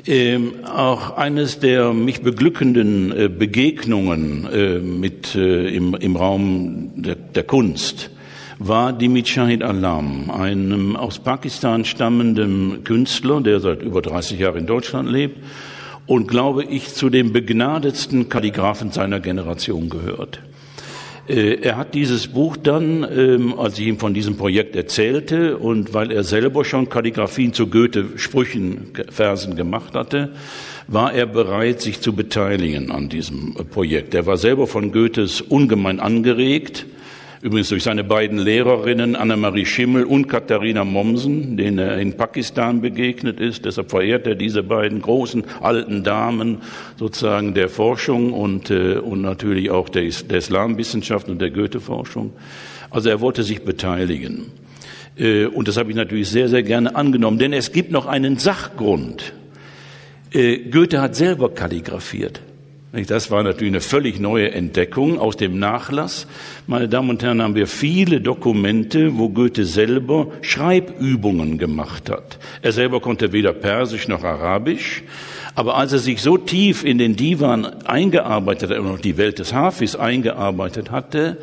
ähm, 0.06 0.64
auch 0.64 1.16
eines 1.16 1.60
der 1.60 1.92
mich 1.92 2.22
beglückenden 2.22 3.12
äh, 3.12 3.28
Begegnungen 3.28 4.46
äh, 4.52 4.78
mit, 4.78 5.34
äh, 5.34 5.68
im, 5.68 5.94
im 5.94 6.16
Raum 6.16 6.92
der, 6.96 7.14
der 7.14 7.44
Kunst 7.44 8.10
war 8.58 8.92
die 8.92 9.08
mit 9.08 9.28
Shahid 9.28 9.62
Alam, 9.62 10.30
einem 10.30 10.96
aus 10.96 11.18
Pakistan 11.18 11.84
stammenden 11.84 12.84
Künstler, 12.84 13.40
der 13.40 13.60
seit 13.60 13.82
über 13.82 14.00
30 14.00 14.38
Jahren 14.38 14.58
in 14.58 14.66
Deutschland 14.66 15.10
lebt 15.10 15.38
und 16.06 16.28
glaube 16.28 16.64
ich 16.64 16.94
zu 16.94 17.10
den 17.10 17.32
begnadetsten 17.32 18.28
Kalligraphen 18.28 18.90
seiner 18.90 19.20
Generation 19.20 19.88
gehört. 19.88 20.40
Äh, 21.28 21.60
er 21.62 21.76
hat 21.76 21.94
dieses 21.94 22.26
Buch 22.26 22.56
dann, 22.56 23.06
ähm, 23.10 23.58
als 23.58 23.78
ich 23.78 23.86
ihm 23.86 23.98
von 23.98 24.12
diesem 24.12 24.36
Projekt 24.36 24.76
erzählte 24.76 25.56
und 25.56 25.94
weil 25.94 26.12
er 26.12 26.22
selber 26.22 26.64
schon 26.64 26.88
Kalligraphien 26.88 27.52
zu 27.52 27.68
Goethe-Sprüchen, 27.68 28.92
Versen 29.10 29.56
gemacht 29.56 29.94
hatte, 29.94 30.32
war 30.86 31.14
er 31.14 31.26
bereit, 31.26 31.80
sich 31.80 32.00
zu 32.00 32.12
beteiligen 32.12 32.90
an 32.90 33.08
diesem 33.08 33.54
Projekt. 33.54 34.14
Er 34.14 34.26
war 34.26 34.36
selber 34.36 34.66
von 34.66 34.92
Goethes 34.92 35.40
ungemein 35.40 35.98
angeregt 35.98 36.86
Übrigens 37.44 37.68
durch 37.68 37.82
seine 37.82 38.04
beiden 38.04 38.38
Lehrerinnen 38.38 39.16
Annemarie 39.16 39.66
Schimmel 39.66 40.04
und 40.04 40.28
Katharina 40.28 40.82
Mommsen, 40.82 41.58
denen 41.58 41.76
er 41.76 41.98
in 41.98 42.16
Pakistan 42.16 42.80
begegnet 42.80 43.38
ist. 43.38 43.66
Deshalb 43.66 43.90
verehrt 43.90 44.26
er 44.26 44.34
diese 44.34 44.62
beiden 44.62 45.02
großen 45.02 45.44
alten 45.60 46.02
Damen 46.04 46.62
sozusagen 46.96 47.52
der 47.52 47.68
Forschung 47.68 48.32
und, 48.32 48.70
äh, 48.70 48.94
und 48.94 49.20
natürlich 49.20 49.70
auch 49.70 49.90
der, 49.90 50.04
der 50.04 50.38
Islamwissenschaft 50.38 51.28
und 51.28 51.38
der 51.38 51.50
Goethe-Forschung. 51.50 52.32
Also 52.88 53.10
er 53.10 53.20
wollte 53.20 53.42
sich 53.42 53.62
beteiligen. 53.62 54.46
Äh, 55.18 55.44
und 55.44 55.68
das 55.68 55.76
habe 55.76 55.90
ich 55.90 55.96
natürlich 55.96 56.30
sehr, 56.30 56.48
sehr 56.48 56.62
gerne 56.62 56.96
angenommen, 56.96 57.38
denn 57.38 57.52
es 57.52 57.72
gibt 57.72 57.90
noch 57.90 58.06
einen 58.06 58.38
Sachgrund. 58.38 59.34
Äh, 60.32 60.70
Goethe 60.70 61.02
hat 61.02 61.14
selber 61.14 61.50
kalligrafiert. 61.50 62.40
Das 63.02 63.32
war 63.32 63.42
natürlich 63.42 63.72
eine 63.72 63.80
völlig 63.80 64.20
neue 64.20 64.52
Entdeckung 64.52 65.18
aus 65.18 65.36
dem 65.36 65.58
Nachlass. 65.58 66.28
Meine 66.68 66.88
Damen 66.88 67.10
und 67.10 67.24
Herren, 67.24 67.42
haben 67.42 67.56
wir 67.56 67.66
viele 67.66 68.20
Dokumente, 68.20 69.18
wo 69.18 69.30
Goethe 69.30 69.64
selber 69.64 70.28
Schreibübungen 70.42 71.58
gemacht 71.58 72.08
hat. 72.08 72.38
Er 72.62 72.70
selber 72.70 73.00
konnte 73.00 73.32
weder 73.32 73.52
Persisch 73.52 74.06
noch 74.06 74.22
Arabisch. 74.22 75.02
Aber 75.56 75.76
als 75.76 75.92
er 75.92 75.98
sich 75.98 76.22
so 76.22 76.36
tief 76.36 76.84
in 76.84 76.98
den 76.98 77.16
Divan 77.16 77.64
eingearbeitet 77.64 78.70
hat, 78.70 78.78
und 78.78 79.04
die 79.04 79.16
Welt 79.16 79.40
des 79.40 79.52
Hafis 79.52 79.96
eingearbeitet 79.96 80.92
hatte, 80.92 81.38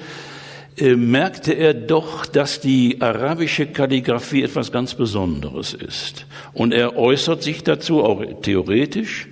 äh, 0.77 0.95
merkte 0.95 1.51
er 1.51 1.73
doch, 1.73 2.25
dass 2.25 2.61
die 2.61 3.01
arabische 3.01 3.65
Kalligraphie 3.65 4.43
etwas 4.43 4.71
ganz 4.71 4.95
Besonderes 4.95 5.73
ist. 5.73 6.25
Und 6.53 6.73
er 6.73 6.95
äußert 6.95 7.43
sich 7.43 7.63
dazu 7.63 8.01
auch 8.03 8.23
theoretisch 8.41 9.27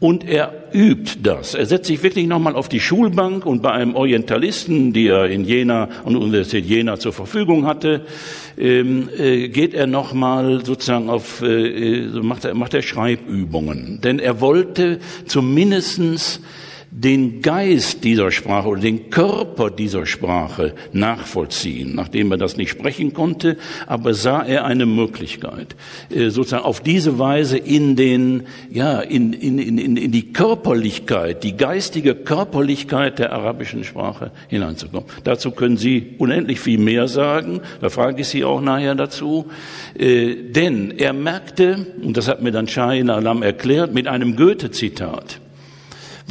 und 0.00 0.26
er 0.26 0.52
übt 0.72 1.18
das. 1.22 1.54
Er 1.54 1.66
setzt 1.66 1.86
sich 1.86 2.02
wirklich 2.02 2.26
nochmal 2.26 2.56
auf 2.56 2.70
die 2.70 2.80
Schulbank 2.80 3.44
und 3.44 3.60
bei 3.60 3.70
einem 3.70 3.94
Orientalisten, 3.94 4.94
die 4.94 5.08
er 5.08 5.26
in 5.26 5.44
Jena, 5.44 5.86
der 5.86 6.20
Universität 6.20 6.64
Jena 6.64 6.98
zur 6.98 7.12
Verfügung 7.12 7.66
hatte, 7.66 8.06
ähm, 8.58 9.10
äh, 9.16 9.48
geht 9.48 9.74
er 9.74 9.86
nochmal 9.86 10.64
sozusagen 10.64 11.10
auf, 11.10 11.42
äh, 11.42 12.06
macht, 12.22 12.46
er, 12.46 12.54
macht 12.54 12.72
er 12.72 12.82
Schreibübungen. 12.82 14.00
Denn 14.02 14.18
er 14.18 14.40
wollte 14.40 15.00
zumindestens 15.26 16.40
den 16.90 17.40
Geist 17.40 18.02
dieser 18.02 18.32
Sprache 18.32 18.68
oder 18.68 18.80
den 18.80 19.10
Körper 19.10 19.70
dieser 19.70 20.06
Sprache 20.06 20.74
nachvollziehen. 20.92 21.94
Nachdem 21.94 22.32
er 22.32 22.36
das 22.36 22.56
nicht 22.56 22.70
sprechen 22.70 23.12
konnte, 23.12 23.56
aber 23.86 24.12
sah 24.12 24.42
er 24.42 24.64
eine 24.64 24.86
Möglichkeit, 24.86 25.76
äh, 26.10 26.30
sozusagen 26.30 26.64
auf 26.64 26.80
diese 26.80 27.18
Weise 27.18 27.58
in 27.58 27.94
den, 27.94 28.42
ja, 28.70 29.00
in, 29.00 29.32
in, 29.32 29.58
in, 29.58 29.96
in 29.96 30.10
die 30.10 30.32
Körperlichkeit, 30.32 31.44
die 31.44 31.56
geistige 31.56 32.16
Körperlichkeit 32.16 33.20
der 33.20 33.32
arabischen 33.32 33.84
Sprache 33.84 34.32
hineinzukommen. 34.48 35.08
Dazu 35.22 35.52
können 35.52 35.76
Sie 35.76 36.14
unendlich 36.18 36.58
viel 36.58 36.78
mehr 36.78 37.06
sagen. 37.06 37.60
Da 37.80 37.88
frage 37.88 38.22
ich 38.22 38.28
Sie 38.28 38.44
auch 38.44 38.60
nachher 38.60 38.96
dazu. 38.96 39.46
Äh, 39.96 40.34
denn 40.50 40.92
er 40.98 41.12
merkte, 41.12 41.86
und 42.02 42.16
das 42.16 42.26
hat 42.26 42.42
mir 42.42 42.50
dann 42.50 42.66
Shahin 42.66 43.10
Alam 43.10 43.42
erklärt, 43.42 43.94
mit 43.94 44.08
einem 44.08 44.34
Goethe-Zitat, 44.34 45.40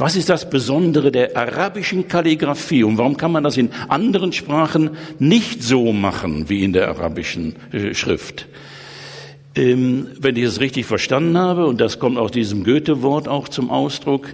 was 0.00 0.16
ist 0.16 0.30
das 0.30 0.48
Besondere 0.48 1.12
der 1.12 1.36
arabischen 1.36 2.08
Kalligraphie 2.08 2.84
und 2.84 2.96
warum 2.96 3.18
kann 3.18 3.32
man 3.32 3.44
das 3.44 3.58
in 3.58 3.70
anderen 3.88 4.32
Sprachen 4.32 4.90
nicht 5.18 5.62
so 5.62 5.92
machen 5.92 6.48
wie 6.48 6.64
in 6.64 6.72
der 6.72 6.88
arabischen 6.88 7.54
äh, 7.70 7.92
Schrift? 7.92 8.46
Ähm, 9.54 10.06
wenn 10.18 10.36
ich 10.36 10.44
es 10.44 10.60
richtig 10.60 10.86
verstanden 10.86 11.36
habe, 11.36 11.66
und 11.66 11.82
das 11.82 11.98
kommt 11.98 12.16
aus 12.16 12.30
diesem 12.30 12.64
Goethe-Wort 12.64 13.28
auch 13.28 13.48
zum 13.48 13.70
Ausdruck, 13.70 14.28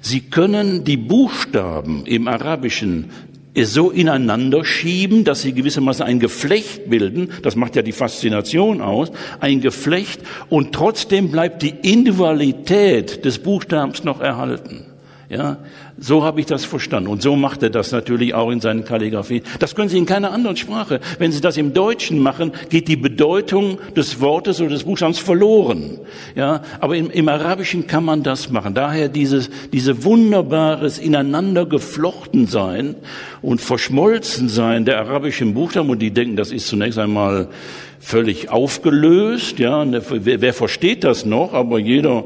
Sie 0.00 0.20
können 0.20 0.84
die 0.84 0.96
Buchstaben 0.96 2.06
im 2.06 2.26
Arabischen 2.26 3.10
so 3.62 3.90
ineinander 3.90 4.64
schieben, 4.64 5.24
dass 5.24 5.42
sie 5.42 5.52
gewissermaßen 5.52 6.06
ein 6.06 6.20
Geflecht 6.20 6.88
bilden. 6.88 7.30
Das 7.42 7.56
macht 7.56 7.76
ja 7.76 7.82
die 7.82 7.92
Faszination 7.92 8.80
aus. 8.80 9.10
Ein 9.40 9.60
Geflecht 9.60 10.22
und 10.48 10.72
trotzdem 10.72 11.30
bleibt 11.30 11.62
die 11.62 11.74
Individualität 11.82 13.24
des 13.24 13.40
Buchstabens 13.40 14.04
noch 14.04 14.20
erhalten. 14.20 14.89
Ja, 15.30 15.58
so 15.96 16.24
habe 16.24 16.40
ich 16.40 16.46
das 16.46 16.64
verstanden. 16.64 17.08
Und 17.08 17.22
so 17.22 17.36
macht 17.36 17.62
er 17.62 17.70
das 17.70 17.92
natürlich 17.92 18.34
auch 18.34 18.50
in 18.50 18.60
seinen 18.60 18.84
Kalligrafien. 18.84 19.44
Das 19.60 19.76
können 19.76 19.88
Sie 19.88 19.96
in 19.96 20.04
keiner 20.04 20.32
anderen 20.32 20.56
Sprache. 20.56 20.98
Wenn 21.20 21.30
Sie 21.30 21.40
das 21.40 21.56
im 21.56 21.72
Deutschen 21.72 22.18
machen, 22.18 22.50
geht 22.68 22.88
die 22.88 22.96
Bedeutung 22.96 23.78
des 23.94 24.20
Wortes 24.20 24.60
oder 24.60 24.70
des 24.70 24.82
Buchstabens 24.82 25.20
verloren. 25.20 26.00
Ja, 26.34 26.62
aber 26.80 26.96
im, 26.96 27.12
im 27.12 27.28
Arabischen 27.28 27.86
kann 27.86 28.04
man 28.04 28.24
das 28.24 28.50
machen. 28.50 28.74
Daher 28.74 29.08
dieses, 29.08 29.50
diese 29.72 30.02
wunderbares 30.02 30.98
ineinander 30.98 31.64
geflochten 31.64 32.48
sein 32.48 32.96
und 33.40 33.60
verschmolzen 33.60 34.48
sein 34.48 34.84
der 34.84 34.98
arabischen 34.98 35.54
Buchstaben. 35.54 35.90
Und 35.90 36.00
die 36.00 36.10
denken, 36.10 36.34
das 36.34 36.50
ist 36.50 36.66
zunächst 36.66 36.98
einmal 36.98 37.46
völlig 38.00 38.48
aufgelöst. 38.48 39.60
Ja, 39.60 39.86
wer, 40.10 40.40
wer 40.40 40.54
versteht 40.54 41.04
das 41.04 41.24
noch? 41.24 41.52
Aber 41.52 41.78
jeder 41.78 42.24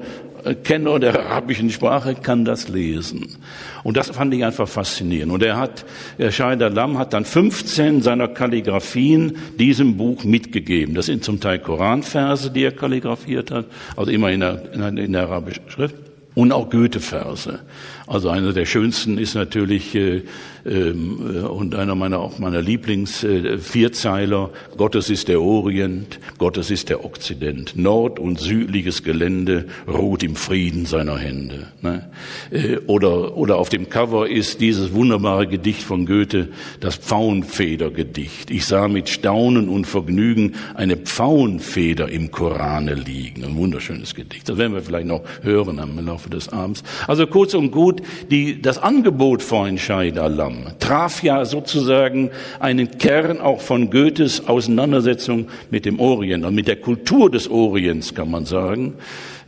Kenner 0.63 0.99
der 0.99 1.19
arabischen 1.19 1.71
Sprache 1.71 2.15
kann 2.15 2.45
das 2.45 2.69
lesen. 2.69 3.37
Und 3.83 3.97
das 3.97 4.11
fand 4.11 4.35
ich 4.35 4.45
einfach 4.45 4.69
faszinierend. 4.69 5.33
Und 5.33 5.43
er 5.43 5.57
hat, 5.57 5.85
Scheider 6.31 6.71
Lamm 6.71 6.99
hat 6.99 7.13
dann 7.13 7.25
15 7.25 8.03
seiner 8.03 8.29
Kalligraphien 8.29 9.39
diesem 9.59 9.97
Buch 9.97 10.25
mitgegeben. 10.25 10.95
Das 10.95 11.07
sind 11.07 11.25
zum 11.25 11.41
Teil 11.41 11.59
Koranverse, 11.59 12.51
die 12.51 12.65
er 12.65 12.73
kalligrafiert 12.73 13.51
hat, 13.51 13.67
also 13.97 14.11
immer 14.11 14.31
in 14.31 14.41
der, 14.41 14.73
in 14.73 15.13
der 15.13 15.23
arabischen 15.23 15.69
Schrift 15.69 15.95
und 16.35 16.53
auch 16.53 16.69
Goethe-Verse. 16.69 17.61
Also 18.07 18.29
einer 18.29 18.53
der 18.53 18.67
schönsten 18.67 19.17
ist 19.17 19.35
natürlich 19.35 19.95
äh, 19.95 20.23
ähm, 20.67 21.21
äh, 21.35 21.41
und 21.41 21.75
einer 21.75 21.95
meiner 21.95 22.21
auch 22.21 22.39
meiner 22.39 22.63
Lieblings-Vierzeiler, 22.63 24.51
äh, 24.53 24.77
Gottes 24.77 25.11
ist 25.11 25.29
der 25.29 25.43
Orient, 25.43 26.19
Gottes 26.39 26.71
ist 26.71 26.89
der 26.89 27.05
Okzident. 27.05 27.77
Nord- 27.77 28.19
und 28.19 28.41
südliches 28.41 29.03
Gelände 29.03 29.67
ruht 29.87 30.23
im 30.23 30.37
Frieden 30.37 30.87
seiner 30.87 31.19
Hände. 31.19 31.67
Ne? 31.83 32.09
Äh, 32.51 32.79
oder, 32.87 33.37
oder 33.37 33.59
auf 33.59 33.69
dem 33.69 33.91
Cover 33.91 34.29
ist 34.29 34.61
dieses 34.61 34.95
wunderbare 34.95 35.47
Gedicht 35.47 35.83
von 35.83 36.07
Goethe, 36.07 36.49
das 36.81 36.97
Pfauenfedergedicht. 36.97 38.51
Ich 38.51 38.65
sah 38.65 38.89
mit 38.89 39.11
Staunen 39.11 39.69
und 39.69 39.87
Vergnügen 39.87 40.55
eine 40.75 40.97
Pfauenfeder 40.97 42.09
im 42.09 42.31
Korane 42.31 42.95
liegen. 42.95 43.45
Ein 43.45 43.57
wunderschönes 43.57 44.15
Gedicht. 44.15 44.49
Das 44.49 44.57
werden 44.57 44.73
wir 44.73 44.83
vielleicht 44.83 45.07
noch 45.07 45.23
hören 45.43 45.79
im 45.79 46.07
Laufe 46.07 46.31
des 46.31 46.49
Abends. 46.49 46.83
Also 47.07 47.27
kurz 47.27 47.53
und 47.53 47.71
gut, 47.71 47.94
die, 48.31 48.61
das 48.61 48.79
Angebot 48.79 49.43
von 49.43 49.79
Scheid 49.79 50.19
Alam 50.19 50.67
traf 50.79 51.23
ja 51.23 51.45
sozusagen 51.45 52.31
einen 52.61 52.99
Kern 52.99 53.41
auch 53.41 53.61
von 53.61 53.91
Goethes 53.91 54.47
Auseinandersetzung 54.49 55.49
mit 55.71 55.85
dem 55.85 56.01
Orient 56.01 56.45
und 56.45 56.55
mit 56.55 56.69
der 56.69 56.77
Kultur 56.77 57.31
des 57.31 57.51
Orients, 57.51 58.15
kann 58.15 58.31
man 58.31 58.47
sagen. 58.47 58.95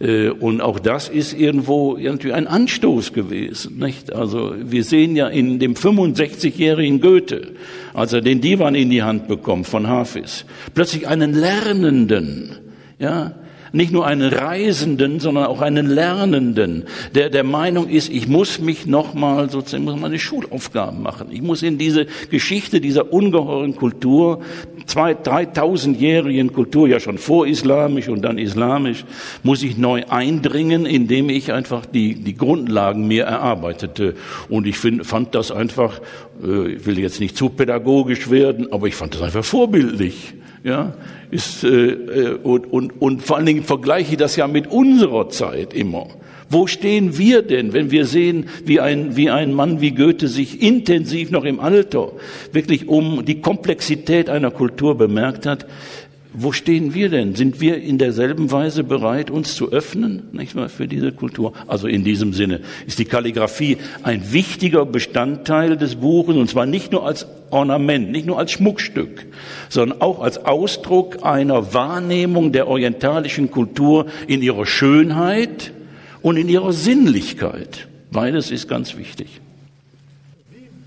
Äh, 0.00 0.28
und 0.28 0.60
auch 0.60 0.78
das 0.78 1.08
ist 1.08 1.32
irgendwo 1.32 1.96
irgendwie 1.96 2.32
ein 2.32 2.46
Anstoß 2.46 3.12
gewesen, 3.12 3.78
nicht? 3.78 4.12
Also 4.12 4.54
wir 4.58 4.84
sehen 4.84 5.16
ja 5.16 5.28
in 5.28 5.58
dem 5.58 5.74
65-jährigen 5.74 7.00
Goethe, 7.00 7.52
als 7.94 8.12
er 8.12 8.20
den 8.20 8.40
Divan 8.40 8.74
in 8.74 8.90
die 8.90 9.02
Hand 9.02 9.28
bekommt 9.28 9.66
von 9.66 9.88
Hafiz, 9.88 10.44
plötzlich 10.74 11.08
einen 11.08 11.34
Lernenden, 11.34 12.56
ja, 12.98 13.34
nicht 13.72 13.92
nur 13.92 14.06
einen 14.06 14.32
Reisenden, 14.32 15.20
sondern 15.20 15.46
auch 15.46 15.60
einen 15.60 15.86
Lernenden, 15.86 16.84
der 17.14 17.30
der 17.30 17.44
Meinung 17.44 17.88
ist, 17.88 18.08
ich 18.08 18.28
muss 18.28 18.60
mich 18.60 18.86
nochmal 18.86 19.50
sozusagen, 19.50 19.84
muss 19.84 19.98
meine 19.98 20.18
Schulaufgaben 20.18 21.02
machen. 21.02 21.28
Ich 21.30 21.42
muss 21.42 21.62
in 21.62 21.78
diese 21.78 22.06
Geschichte 22.30 22.80
dieser 22.80 23.12
ungeheuren 23.12 23.76
Kultur, 23.76 24.40
zwei, 24.86 25.14
dreitausendjährigen 25.14 26.52
Kultur, 26.52 26.88
ja 26.88 27.00
schon 27.00 27.18
vorislamisch 27.18 28.08
und 28.08 28.22
dann 28.22 28.38
islamisch, 28.38 29.04
muss 29.42 29.62
ich 29.62 29.76
neu 29.76 30.04
eindringen, 30.08 30.86
indem 30.86 31.28
ich 31.28 31.52
einfach 31.52 31.86
die, 31.86 32.14
die 32.14 32.36
Grundlagen 32.36 33.06
mir 33.06 33.24
erarbeitete. 33.24 34.14
Und 34.48 34.66
ich 34.66 34.78
find, 34.78 35.06
fand 35.06 35.34
das 35.34 35.50
einfach, 35.50 36.00
äh, 36.42 36.72
ich 36.72 36.86
will 36.86 36.98
jetzt 36.98 37.20
nicht 37.20 37.36
zu 37.36 37.48
pädagogisch 37.48 38.30
werden, 38.30 38.72
aber 38.72 38.86
ich 38.86 38.94
fand 38.94 39.14
das 39.14 39.22
einfach 39.22 39.44
vorbildlich. 39.44 40.34
Ja, 40.66 40.94
ist, 41.30 41.62
äh, 41.62 41.68
äh, 41.68 42.38
und, 42.42 42.72
und, 42.72 43.00
und 43.00 43.22
vor 43.22 43.36
allen 43.36 43.46
Dingen 43.46 43.62
vergleiche 43.62 44.10
ich 44.10 44.16
das 44.16 44.34
ja 44.34 44.48
mit 44.48 44.66
unserer 44.66 45.28
Zeit 45.28 45.72
immer. 45.72 46.08
Wo 46.50 46.66
stehen 46.66 47.16
wir 47.16 47.42
denn, 47.42 47.72
wenn 47.72 47.92
wir 47.92 48.04
sehen, 48.04 48.48
wie 48.64 48.80
ein, 48.80 49.14
wie 49.14 49.30
ein 49.30 49.52
Mann 49.52 49.80
wie 49.80 49.92
Goethe 49.92 50.26
sich 50.26 50.60
intensiv 50.60 51.30
noch 51.30 51.44
im 51.44 51.60
Alter 51.60 52.10
wirklich 52.50 52.88
um 52.88 53.24
die 53.24 53.40
Komplexität 53.40 54.28
einer 54.28 54.50
Kultur 54.50 54.98
bemerkt 54.98 55.46
hat? 55.46 55.66
Wo 56.38 56.52
stehen 56.52 56.92
wir 56.92 57.08
denn? 57.08 57.34
Sind 57.34 57.62
wir 57.62 57.82
in 57.82 57.96
derselben 57.96 58.50
Weise 58.52 58.84
bereit, 58.84 59.30
uns 59.30 59.54
zu 59.54 59.72
öffnen, 59.72 60.24
nicht 60.32 60.54
wahr, 60.54 60.68
für 60.68 60.86
diese 60.86 61.10
Kultur? 61.10 61.54
Also 61.66 61.88
in 61.88 62.04
diesem 62.04 62.34
Sinne 62.34 62.60
ist 62.86 62.98
die 62.98 63.06
Kalligraphie 63.06 63.78
ein 64.02 64.32
wichtiger 64.32 64.84
Bestandteil 64.84 65.78
des 65.78 65.94
Buches, 65.96 66.36
und 66.36 66.50
zwar 66.50 66.66
nicht 66.66 66.92
nur 66.92 67.06
als 67.06 67.26
Ornament, 67.48 68.10
nicht 68.10 68.26
nur 68.26 68.38
als 68.38 68.52
Schmuckstück, 68.52 69.24
sondern 69.70 70.02
auch 70.02 70.20
als 70.20 70.44
Ausdruck 70.44 71.24
einer 71.24 71.72
Wahrnehmung 71.72 72.52
der 72.52 72.68
orientalischen 72.68 73.50
Kultur 73.50 74.04
in 74.26 74.42
ihrer 74.42 74.66
Schönheit 74.66 75.72
und 76.20 76.36
in 76.36 76.50
ihrer 76.50 76.74
Sinnlichkeit. 76.74 77.88
Beides 78.10 78.50
ist 78.50 78.68
ganz 78.68 78.98
wichtig. 78.98 79.40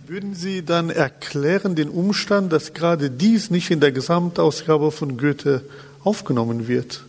Würden 0.10 0.34
Sie 0.34 0.66
dann 0.66 0.90
erklären 0.90 1.76
den 1.76 1.88
Umstand, 1.88 2.52
dass 2.52 2.74
gerade 2.74 3.12
dies 3.12 3.52
nicht 3.52 3.70
in 3.70 3.80
der 3.80 3.92
Gesamtausgabe 3.92 4.90
von 4.90 5.20
Goethe 5.20 5.62
aufgenommen 6.04 6.68
wird? 6.68 7.04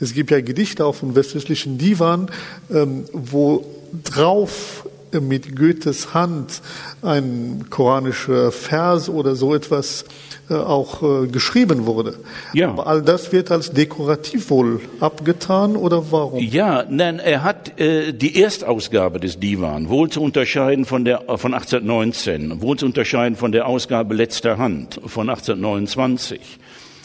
Es 0.00 0.12
gibt 0.12 0.30
ja 0.30 0.42
Gedichte 0.42 0.84
auch 0.84 0.94
von 0.94 1.14
westlichen 1.14 1.78
Divan, 1.78 2.30
ähm, 2.70 3.06
wo 3.14 3.64
drauf 4.04 4.86
mit 5.18 5.56
Goethes 5.56 6.12
Hand 6.12 6.60
ein 7.00 7.70
koranischer 7.70 8.52
Vers 8.52 9.08
oder 9.08 9.34
so 9.34 9.54
etwas 9.54 10.02
äh, 10.02 10.06
auch 10.52 11.02
äh, 11.02 11.26
geschrieben 11.26 11.86
wurde. 11.86 12.16
Ja. 12.52 12.68
Aber 12.70 12.86
all 12.86 13.02
das 13.02 13.32
wird 13.32 13.50
als 13.50 13.72
dekorativ 13.72 14.50
wohl 14.50 14.80
abgetan 15.00 15.76
oder 15.76 16.10
warum? 16.10 16.40
Ja, 16.40 16.84
nein, 16.88 17.18
er 17.18 17.42
hat 17.42 17.78
äh, 17.80 18.12
die 18.12 18.40
Erstausgabe 18.40 19.20
des 19.20 19.38
Divan 19.38 19.88
wohl 19.88 20.10
zu 20.10 20.22
unterscheiden 20.22 20.84
von 20.84 21.04
der 21.04 21.28
äh, 21.28 21.36
von 21.36 21.54
1819, 21.54 22.60
wohl 22.60 22.76
zu 22.76 22.86
unterscheiden 22.86 23.36
von 23.36 23.52
der 23.52 23.66
Ausgabe 23.66 24.14
letzter 24.14 24.58
Hand 24.58 25.00
von 25.06 25.28
1829 25.28 26.58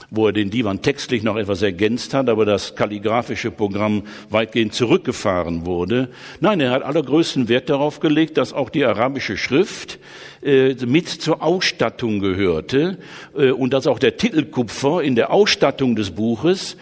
wo 0.10 0.28
er 0.28 0.34
den 0.34 0.50
Divan 0.50 0.82
textlich 0.82 1.24
noch 1.24 1.36
etwas 1.36 1.62
ergänzt 1.62 2.14
hat, 2.14 2.30
aber 2.30 2.46
das 2.46 2.76
kalligraphische 2.76 3.52
Programm 3.52 4.04
weitgehend 4.30 4.74
zurückgefahren 4.74 5.66
wurde. 5.66 6.10
Nein, 6.40 6.62
er 6.62 6.72
hat 6.72 6.84
allergrößten 6.84 7.50
Wert 7.50 7.70
darauf 7.70 8.00
gelegt, 8.00 8.38
dass 8.38 8.54
auch 8.54 8.70
die 8.70 8.86
arabische 8.86 9.38
Schrift 9.38 10.00
äh, 10.42 10.76
mit 10.86 11.10
zur 11.10 11.44
Ausstattung 11.44 12.20
gehörte 12.20 12.98
äh, 13.38 13.52
und 13.52 13.74
dass 13.74 13.88
auch 13.88 14.00
der 14.00 14.18
Titelkupfer 14.18 15.02
in 15.02 15.16
der 15.16 15.32
Ausstattung 15.32 15.96
des 15.96 16.12
Buches 16.12 16.78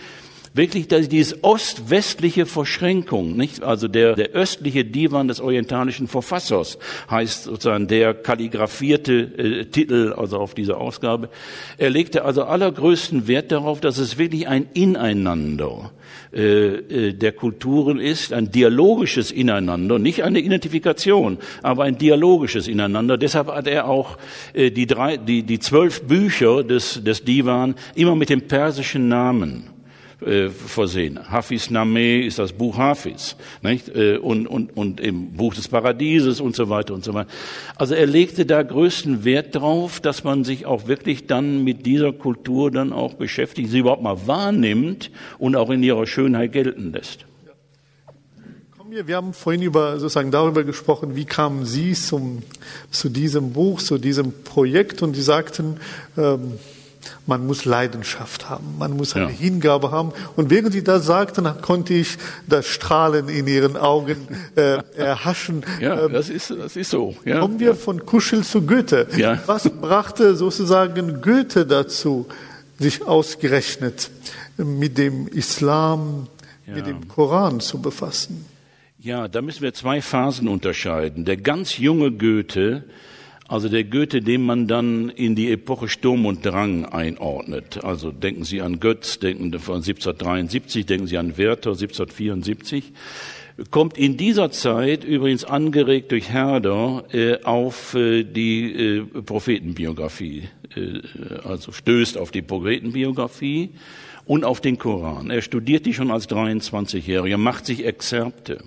wirklich 0.56 0.88
dass 0.88 1.10
diese 1.10 1.44
ost-westliche 1.44 2.46
Verschränkung, 2.46 3.36
nicht? 3.36 3.62
Also 3.62 3.88
der, 3.88 4.16
der 4.16 4.30
östliche 4.30 4.86
Divan 4.86 5.28
des 5.28 5.42
orientalischen 5.42 6.08
Verfassers 6.08 6.78
heißt 7.10 7.44
sozusagen 7.44 7.88
der 7.88 8.14
kalligrafierte 8.14 9.14
äh, 9.14 9.66
Titel, 9.66 10.14
also 10.16 10.38
auf 10.38 10.54
dieser 10.54 10.78
Ausgabe. 10.78 11.30
Er 11.78 11.90
legte 11.90 12.24
also 12.24 12.44
allergrößten 12.44 13.28
Wert 13.28 13.52
darauf, 13.52 13.82
dass 13.82 13.98
es 13.98 14.18
wirklich 14.18 14.48
ein 14.48 14.68
Ineinander 14.74 15.92
äh, 16.34 16.76
äh, 17.10 17.14
der 17.14 17.34
Kulturen 17.34 18.00
ist, 18.00 18.32
ein 18.32 18.52
dialogisches 18.52 19.32
Ineinander, 19.32 20.00
nicht 20.00 20.24
eine 20.24 20.40
Identifikation, 20.40 21.38
aber 21.64 21.84
ein 21.84 21.98
dialogisches 21.98 22.68
Ineinander. 22.68 23.18
Deshalb 23.18 23.48
hat 23.48 23.68
er 23.68 23.88
auch 23.88 24.18
äh, 24.54 24.72
die, 24.72 24.88
drei, 24.88 25.18
die, 25.18 25.44
die 25.44 25.60
zwölf 25.60 26.04
Bücher 26.04 26.64
des, 26.64 27.04
des 27.04 27.24
Divan 27.24 27.76
immer 27.96 28.16
mit 28.16 28.30
dem 28.30 28.42
persischen 28.44 29.10
Namen 29.10 29.75
äh, 30.22 30.50
versehen. 30.50 31.20
Hafiz 31.30 31.70
Name 31.70 32.24
ist 32.24 32.40
das 32.40 32.54
Buch 32.54 32.78
Hafiz, 32.78 33.36
nicht? 33.62 33.90
Äh, 33.90 34.18
und, 34.18 34.48
und, 34.48 34.76
und 34.76 35.00
im 35.00 35.34
Buch 35.34 35.54
des 35.54 35.68
Paradieses 35.68 36.40
und 36.40 36.56
so 36.56 36.70
weiter 36.70 36.94
und 36.94 37.04
so 37.04 37.14
weiter. 37.14 37.30
Also 37.76 37.96
er 37.96 38.06
legte 38.06 38.46
da 38.46 38.64
größten 38.64 39.26
Wert 39.26 39.56
drauf, 39.56 40.00
dass 40.00 40.24
man 40.24 40.44
sich 40.44 40.66
auch 40.66 40.88
wirklich 40.88 41.28
dann 41.28 41.64
mit 41.64 41.86
dieser 41.86 42.14
Kultur 42.14 42.72
dann 42.72 42.94
auch 42.94 43.16
beschäftigt, 43.16 43.70
sie 43.70 43.80
überhaupt 43.80 44.04
mal 44.04 44.28
wahrnimmt 44.28 45.12
und 45.38 45.56
auch 45.56 45.70
in 45.70 45.84
ihrer 45.84 46.08
Schönheit 46.08 46.54
gelten 46.54 46.94
lässt. 46.94 47.26
Wir 48.88 49.18
haben 49.18 49.34
vorhin 49.34 49.62
über, 49.62 50.00
sozusagen 50.00 50.32
darüber 50.32 50.64
gesprochen, 50.64 51.18
wie 51.18 51.26
kamen 51.26 51.66
Sie 51.66 51.94
zum, 51.94 52.44
zu 52.92 53.10
diesem 53.10 53.52
Buch, 53.52 53.82
zu 53.82 53.98
diesem 53.98 54.32
Projekt 54.44 55.02
und 55.02 55.16
Sie 55.16 55.22
sagten, 55.22 55.78
ähm, 56.18 56.54
man 57.26 57.46
muss 57.46 57.66
Leidenschaft 57.66 58.50
haben, 58.50 58.76
man 58.78 58.96
muss 58.96 59.16
eine 59.16 59.26
ja. 59.26 59.32
Hingabe 59.32 59.92
haben. 59.92 60.12
Und 60.36 60.50
während 60.50 60.74
Sie 60.74 60.84
das 60.84 61.06
sagten, 61.06 61.48
konnte 61.62 61.94
ich 61.94 62.18
das 62.48 62.68
Strahlen 62.68 63.30
in 63.30 63.48
Ihren 63.48 63.78
Augen 63.78 64.28
äh, 64.56 64.80
erhaschen. 64.96 65.64
Ja, 65.80 66.06
ähm, 66.06 66.14
das 66.14 66.30
ist, 66.30 66.52
das 66.52 66.76
ist 66.76 66.90
so. 66.90 67.16
Ja. 67.26 67.40
Kommen 67.40 67.60
wir 67.60 67.76
von 67.76 68.06
Kuschel 68.06 68.44
zu 68.44 68.62
Goethe. 68.62 69.08
Ja. 69.18 69.40
Was 69.46 69.70
brachte 69.70 70.36
sozusagen 70.36 71.22
Goethe 71.22 71.66
dazu, 71.66 72.28
sich 72.80 73.06
ausgerechnet 73.06 74.10
mit 74.58 74.98
dem 74.98 75.28
Islam, 75.28 76.28
ja. 76.68 76.76
mit 76.76 76.88
dem 76.88 77.08
Koran 77.08 77.60
zu 77.60 77.82
befassen? 77.82 78.46
Ja, 79.00 79.28
da 79.28 79.42
müssen 79.42 79.62
wir 79.62 79.74
zwei 79.74 80.02
Phasen 80.02 80.48
unterscheiden. 80.48 81.26
Der 81.26 81.38
ganz 81.38 81.78
junge 81.78 82.12
Goethe, 82.12 82.84
also 83.48 83.70
der 83.70 83.84
Goethe, 83.84 84.22
den 84.22 84.44
man 84.44 84.68
dann 84.68 85.10
in 85.10 85.36
die 85.36 85.52
Epoche 85.52 85.88
Sturm 85.88 86.26
und 86.26 86.46
Drang 86.46 86.86
einordnet. 86.86 87.84
Also 87.84 88.12
denken 88.12 88.44
Sie 88.44 88.62
an 88.62 88.80
Götz, 88.80 89.20
denken 89.20 89.52
Sie 89.52 89.60
von 89.60 89.76
1773, 89.76 90.86
denken 90.86 91.08
Sie 91.08 91.18
an 91.18 91.38
Werther 91.38 91.72
1774 91.72 92.94
kommt 93.72 93.98
in 93.98 94.18
dieser 94.18 94.52
Zeit 94.52 95.04
übrigens 95.04 95.46
angeregt 95.46 96.12
durch 96.12 96.30
Herder 96.30 97.06
äh, 97.14 97.42
auf 97.44 97.94
äh, 97.94 98.24
die 98.24 98.74
äh, 98.74 99.06
Prophetenbiografie, 99.22 100.50
äh, 100.76 101.00
also 101.48 101.72
stößt 101.72 102.18
auf 102.18 102.32
die 102.32 102.42
Prophetenbiografie 102.42 103.72
und 104.26 104.44
auf 104.44 104.60
den 104.60 104.78
Koran. 104.78 105.30
Er 105.30 105.42
studiert 105.42 105.86
die 105.86 105.94
schon 105.94 106.12
als 106.12 106.30
23-Jähriger, 106.30 107.38
macht 107.38 107.66
sich 107.66 107.86
Exzerpte 107.86 108.60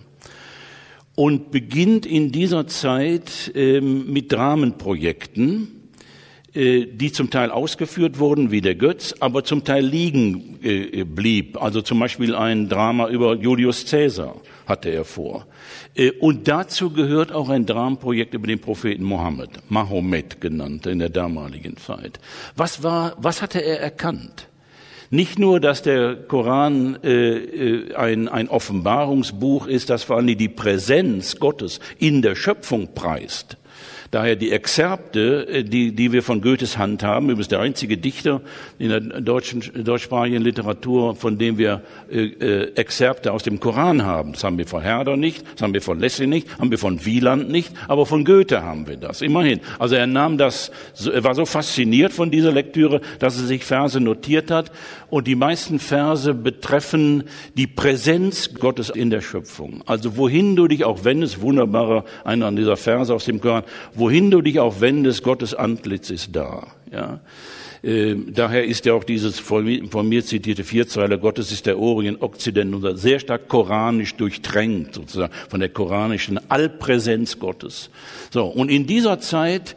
und 1.19 1.51
beginnt 1.51 2.07
in 2.07 2.31
dieser 2.31 2.69
Zeit 2.69 3.51
ähm, 3.57 4.13
mit 4.13 4.31
Dramenprojekten, 4.31 5.91
äh, 6.55 6.87
die 6.87 7.11
zum 7.11 7.29
Teil 7.29 7.51
ausgeführt 7.51 8.21
wurden, 8.21 8.53
wie 8.53 8.61
der 8.61 8.77
Götz, 8.77 9.17
aber 9.19 9.43
zum 9.43 9.65
Teil 9.65 9.85
liegen 9.85 10.61
äh, 10.63 11.03
blieb. 11.03 11.61
Also 11.61 11.83
zum 11.83 11.99
Beispiel 11.99 12.37
ein 12.37 12.69
Drama 12.69 13.09
über 13.09 13.35
Julius 13.35 13.85
Caesar 13.91 14.37
hatte 14.67 14.91
er 14.91 15.05
vor. 15.05 15.49
Äh, 15.97 16.13
und 16.21 16.47
dazu 16.47 16.91
gehört 16.91 17.33
auch 17.33 17.49
ein 17.49 17.67
Dramenprojekt 17.67 18.35
über 18.35 18.47
den 18.47 18.61
Propheten 18.61 19.03
Mohammed, 19.03 19.51
Mahomet 19.69 20.41
genannt 20.41 20.87
in 20.87 21.01
der 21.01 21.11
damaligen 21.11 21.79
Zeit. 21.79 22.21
Was 22.55 22.85
war, 22.85 23.17
was 23.19 23.43
hatte 23.43 23.61
er 23.61 23.81
erkannt? 23.81 24.47
Nicht 25.11 25.39
nur, 25.39 25.61
dass 25.61 25.83
der 25.83 26.17
Koran 26.17 26.99
äh, 27.03 27.95
ein, 27.95 28.29
ein 28.29 28.49
Offenbarungsbuch 28.49 29.67
ist, 29.67 29.91
das 29.91 30.05
vor 30.05 30.17
allem 30.17 30.37
die 30.37 30.49
Präsenz 30.49 31.39
Gottes 31.39 31.81
in 31.99 32.23
der 32.23 32.35
Schöpfung 32.35 32.95
preist, 32.95 33.58
Daher 34.11 34.37
die 34.37 34.53
Exzerpte, 34.53 35.47
äh, 35.49 35.65
die, 35.65 35.93
die 35.93 36.13
wir 36.13 36.23
von 36.23 36.41
Goethes 36.41 36.79
Hand 36.79 37.03
haben, 37.03 37.27
übrigens 37.27 37.49
der 37.49 37.61
einzige 37.61 37.99
Dichter 37.99 38.41
in 38.79 38.89
der 38.89 39.01
deutschen, 39.01 39.63
deutschsprachigen 39.85 40.43
Literatur, 40.43 41.15
von 41.15 41.37
dem 41.37 41.59
wir 41.59 41.83
äh, 42.11 42.25
äh, 42.25 42.73
Exzerpte 42.75 43.33
aus 43.33 43.43
dem 43.43 43.61
Koran 43.61 44.05
haben. 44.05 44.33
Das 44.33 44.45
haben 44.45 44.57
wir 44.57 44.67
von 44.67 44.83
Herder 44.83 45.17
nicht, 45.17 45.45
das 45.53 45.63
haben 45.63 45.75
wir 45.75 45.83
von 45.83 46.01
Lessing 46.01 46.31
nicht, 46.31 46.59
haben 46.59 46.71
wir 46.71 46.79
von 46.79 47.05
Wieland 47.05 47.51
nicht, 47.51 47.73
aber 47.87 48.07
von 48.07 48.25
Goethe 48.25 48.63
haben 48.63 48.87
wir 48.87 48.97
das, 48.97 49.21
immerhin. 49.21 49.61
Also 49.79 49.95
er 49.95 50.07
nahm 50.07 50.39
das, 50.39 50.71
er 51.05 51.25
war 51.25 51.35
so 51.35 51.45
fasziniert 51.45 52.13
von 52.13 52.31
dieser 52.31 52.53
Lektüre, 52.53 53.03
dass 53.19 53.39
er 53.39 53.47
sich 53.47 53.65
Verse 53.65 54.01
notiert 54.01 54.51
hat 54.51 54.73
und 55.11 55.27
die 55.27 55.35
meisten 55.35 55.79
Verse 55.79 56.33
betreffen 56.33 57.25
die 57.57 57.67
Präsenz 57.67 58.55
Gottes 58.55 58.89
in 58.91 59.11
der 59.11 59.21
Schöpfung. 59.21 59.83
Also 59.87 60.17
wohin 60.17 60.57
du 60.57 60.67
dich 60.67 60.85
auch 60.85 61.05
wendest, 61.05 61.41
wunderbarer 61.41 62.05
einer 62.25 62.51
dieser 62.53 62.77
Verse 62.77 63.15
aus 63.15 63.25
dem 63.27 63.41
Koran, 63.41 63.65
wohin 63.99 64.31
du 64.31 64.41
dich 64.43 64.61
auch 64.61 64.81
wendest, 64.81 65.23
Gottes 65.23 65.55
Antlitz 65.55 66.11
ist 66.11 66.35
da. 66.35 66.69
Ja. 66.93 67.21
Äh, 67.83 68.17
daher 68.27 68.65
ist 68.65 68.87
ja 68.87 68.95
auch 68.95 69.05
dieses 69.05 69.39
von 69.39 69.65
mir, 69.65 69.87
von 69.89 70.09
mir 70.09 70.25
zitierte 70.25 70.65
Vierzeile, 70.65 71.19
Gottes 71.19 71.53
ist 71.53 71.67
der 71.67 71.79
Orient, 71.79 72.23
Okzident, 72.23 72.75
unser 72.75 72.97
sehr 72.97 73.21
stark 73.21 73.49
koranisch 73.49 74.15
durchtränkt, 74.17 74.95
sozusagen, 74.95 75.33
von 75.49 75.61
der 75.61 75.69
koranischen 75.69 76.41
Allpräsenz 76.51 77.39
Gottes. 77.39 77.91
So. 78.31 78.47
Und 78.47 78.71
in 78.71 78.87
dieser 78.87 79.21
Zeit 79.21 79.77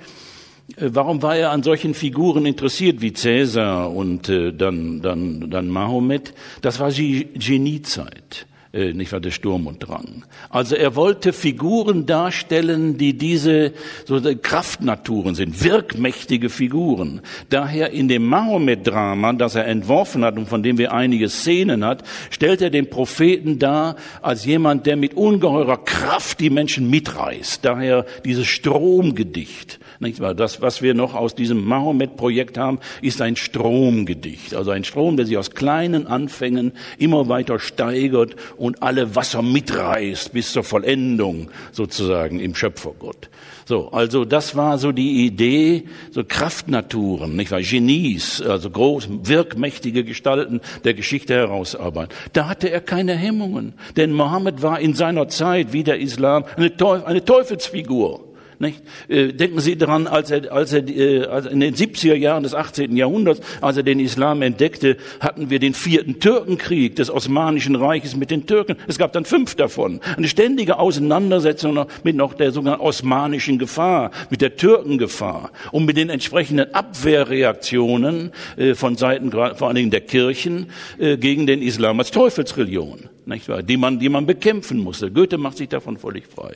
äh, 0.77 0.89
Warum 0.93 1.21
war 1.21 1.35
er 1.35 1.51
an 1.51 1.63
solchen 1.63 1.93
Figuren 1.93 2.45
interessiert 2.45 3.01
wie 3.01 3.13
Cäsar 3.13 3.91
und 3.91 4.29
äh, 4.29 4.53
dann, 4.53 5.01
dann, 5.01 5.49
dann 5.49 5.67
Mahomet? 5.67 6.33
Das 6.61 6.79
war 6.79 6.91
die 6.91 7.27
Geniezeit 7.35 8.47
äh, 8.73 8.93
nicht 8.93 9.11
wahr, 9.11 9.19
der 9.19 9.31
Sturm 9.31 9.67
und 9.67 9.79
Drang. 9.79 10.23
Also 10.49 10.75
er 10.75 10.95
wollte 10.95 11.33
Figuren 11.33 12.05
darstellen, 12.05 12.97
die 12.97 13.17
diese 13.17 13.73
so 14.05 14.21
Kraftnaturen 14.41 15.35
sind, 15.35 15.61
wirkmächtige 15.61 16.49
Figuren. 16.49 17.19
Daher 17.49 17.91
in 17.91 18.07
dem 18.07 18.25
Mahomet-Drama, 18.27 19.33
das 19.33 19.55
er 19.55 19.67
entworfen 19.67 20.23
hat 20.23 20.37
und 20.37 20.47
von 20.47 20.63
dem 20.63 20.77
wir 20.77 20.93
einige 20.93 21.27
Szenen 21.27 21.83
hat, 21.83 22.03
stellt 22.29 22.61
er 22.61 22.69
den 22.69 22.89
Propheten 22.89 23.59
dar 23.59 23.97
als 24.21 24.45
jemand, 24.45 24.85
der 24.85 24.95
mit 24.95 25.15
ungeheurer 25.15 25.83
Kraft 25.83 26.39
die 26.39 26.49
Menschen 26.49 26.89
mitreißt. 26.89 27.65
Daher 27.65 28.05
dieses 28.23 28.47
Stromgedicht. 28.47 29.80
Nicht 30.01 30.19
wahr? 30.19 30.33
Das, 30.33 30.63
was 30.63 30.81
wir 30.81 30.95
noch 30.95 31.13
aus 31.13 31.35
diesem 31.35 31.63
Mahomet-Projekt 31.63 32.57
haben, 32.57 32.79
ist 33.03 33.21
ein 33.21 33.35
Stromgedicht. 33.35 34.55
Also 34.55 34.71
ein 34.71 34.83
Strom, 34.83 35.15
der 35.15 35.27
sich 35.27 35.37
aus 35.37 35.51
kleinen 35.51 36.07
Anfängen 36.07 36.71
immer 36.97 37.29
weiter 37.29 37.59
steigert 37.59 38.35
und 38.57 38.81
alle 38.81 39.15
Wasser 39.15 39.43
mitreißt 39.43 40.33
bis 40.33 40.53
zur 40.53 40.63
Vollendung 40.63 41.51
sozusagen 41.71 42.39
im 42.39 42.55
Schöpfergott. 42.55 43.29
So, 43.65 43.89
also 43.91 44.25
das 44.25 44.55
war 44.55 44.79
so 44.79 44.91
die 44.91 45.23
Idee, 45.23 45.83
so 46.09 46.23
Kraftnaturen, 46.27 47.35
nicht 47.35 47.51
wahr? 47.51 47.61
Genies, 47.61 48.41
also 48.41 48.71
groß, 48.71 49.07
wirkmächtige 49.21 50.03
Gestalten 50.03 50.61
der 50.83 50.95
Geschichte 50.95 51.35
herausarbeiten. 51.35 52.17
Da 52.33 52.49
hatte 52.49 52.71
er 52.71 52.81
keine 52.81 53.15
Hemmungen, 53.15 53.73
denn 53.97 54.13
Mohammed 54.13 54.63
war 54.63 54.79
in 54.79 54.95
seiner 54.95 55.27
Zeit 55.27 55.73
wie 55.73 55.83
der 55.83 55.99
Islam 55.99 56.43
eine, 56.57 57.23
Teufelsfigur. 57.23 58.30
Nicht? 58.61 58.83
Äh, 59.07 59.33
denken 59.33 59.59
Sie 59.59 59.75
daran, 59.75 60.05
als 60.05 60.29
er, 60.29 60.51
als 60.51 60.71
er 60.71 60.87
äh, 60.87 61.25
als 61.25 61.47
in 61.47 61.61
den 61.61 61.73
70er 61.73 62.13
Jahren 62.13 62.43
des 62.43 62.53
18. 62.53 62.95
Jahrhunderts, 62.95 63.41
als 63.59 63.75
er 63.75 63.81
den 63.81 63.99
Islam 63.99 64.43
entdeckte, 64.43 64.97
hatten 65.19 65.49
wir 65.49 65.57
den 65.57 65.73
vierten 65.73 66.19
Türkenkrieg 66.19 66.95
des 66.95 67.09
Osmanischen 67.09 67.75
Reiches 67.75 68.15
mit 68.15 68.29
den 68.29 68.45
Türken. 68.45 68.75
Es 68.85 68.99
gab 68.99 69.13
dann 69.13 69.25
fünf 69.25 69.55
davon. 69.55 69.99
Eine 70.15 70.27
ständige 70.27 70.77
Auseinandersetzung 70.77 71.87
mit 72.03 72.15
noch 72.15 72.35
der 72.35 72.51
sogenannten 72.51 72.85
osmanischen 72.85 73.57
Gefahr, 73.57 74.11
mit 74.29 74.41
der 74.41 74.55
Türkengefahr 74.55 75.49
und 75.71 75.85
mit 75.85 75.97
den 75.97 76.09
entsprechenden 76.11 76.71
Abwehrreaktionen 76.71 78.29
äh, 78.57 78.75
von 78.75 78.95
Seiten 78.95 79.31
vor 79.31 79.63
allen 79.63 79.75
Dingen 79.75 79.89
der 79.89 80.01
Kirchen 80.01 80.67
gegen 80.99 81.47
den 81.47 81.61
Islam 81.61 81.97
als 81.99 82.11
Teufelsreligion, 82.11 83.09
nicht 83.25 83.49
wahr? 83.49 83.63
Die 83.63 83.77
man, 83.77 83.99
die 83.99 84.09
man 84.09 84.25
bekämpfen 84.27 84.77
musste. 84.77 85.09
Goethe 85.09 85.37
macht 85.39 85.57
sich 85.57 85.69
davon 85.69 85.97
völlig 85.97 86.27
frei. 86.27 86.53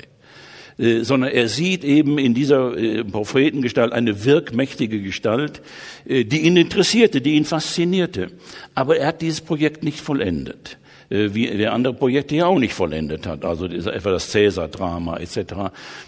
Äh, 0.77 1.03
sondern 1.03 1.31
er 1.31 1.47
sieht 1.47 1.83
eben 1.83 2.17
in 2.17 2.33
dieser 2.33 2.77
äh, 2.77 3.03
Prophetengestalt 3.03 3.93
eine 3.93 4.25
wirkmächtige 4.25 5.01
Gestalt, 5.01 5.61
äh, 6.05 6.25
die 6.25 6.41
ihn 6.41 6.57
interessierte, 6.57 7.21
die 7.21 7.35
ihn 7.35 7.45
faszinierte. 7.45 8.27
Aber 8.73 8.97
er 8.97 9.07
hat 9.07 9.21
dieses 9.21 9.41
Projekt 9.41 9.83
nicht 9.83 10.01
vollendet 10.01 10.77
wie 11.07 11.45
der 11.45 11.71
andere 11.73 11.93
Projekte 11.93 12.35
ja 12.35 12.47
auch 12.47 12.57
nicht 12.57 12.73
vollendet 12.73 13.27
hat, 13.27 13.45
also 13.45 13.67
etwa 13.67 14.09
das 14.09 14.31
Cäsar-Drama 14.31 15.17
etc. 15.17 15.53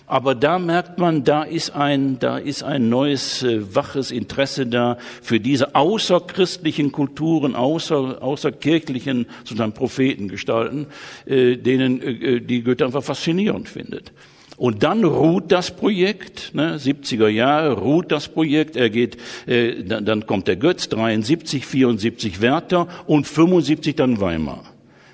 Aber 0.08 0.34
da 0.34 0.58
merkt 0.58 0.98
man, 0.98 1.24
da 1.24 1.44
ist 1.44 1.76
ein, 1.76 2.18
da 2.18 2.40
ist 2.40 2.64
ein 2.64 2.90
neues 2.90 3.46
waches 3.46 4.10
Interesse 4.10 4.66
da 4.66 4.98
für 5.22 5.40
diese 5.40 5.76
außerchristlichen 5.76 6.92
Kulturen, 6.92 7.54
außer, 7.54 8.24
außerkirchlichen 8.24 9.28
sozusagen 9.44 9.74
Prophetengestalten, 9.74 10.88
denen 11.28 12.48
die 12.48 12.64
Goethe 12.64 12.84
einfach 12.84 13.04
faszinierend 13.04 13.70
findet. 13.70 14.12
Und 14.58 14.82
dann 14.82 15.04
ruht 15.04 15.52
das 15.52 15.70
Projekt, 15.76 16.56
ne, 16.56 16.78
70er 16.78 17.28
Jahre 17.28 17.80
ruht 17.80 18.12
das 18.12 18.28
Projekt. 18.28 18.76
Er 18.76 18.90
geht, 18.90 19.18
äh, 19.46 19.84
dann, 19.84 20.04
dann 20.04 20.26
kommt 20.26 20.48
der 20.48 20.56
Götz, 20.56 20.90
73, 20.90 21.66
74 21.66 22.42
Werther 22.42 22.88
und 23.06 23.28
75 23.28 23.96
dann 23.96 24.20
Weimar. 24.20 24.64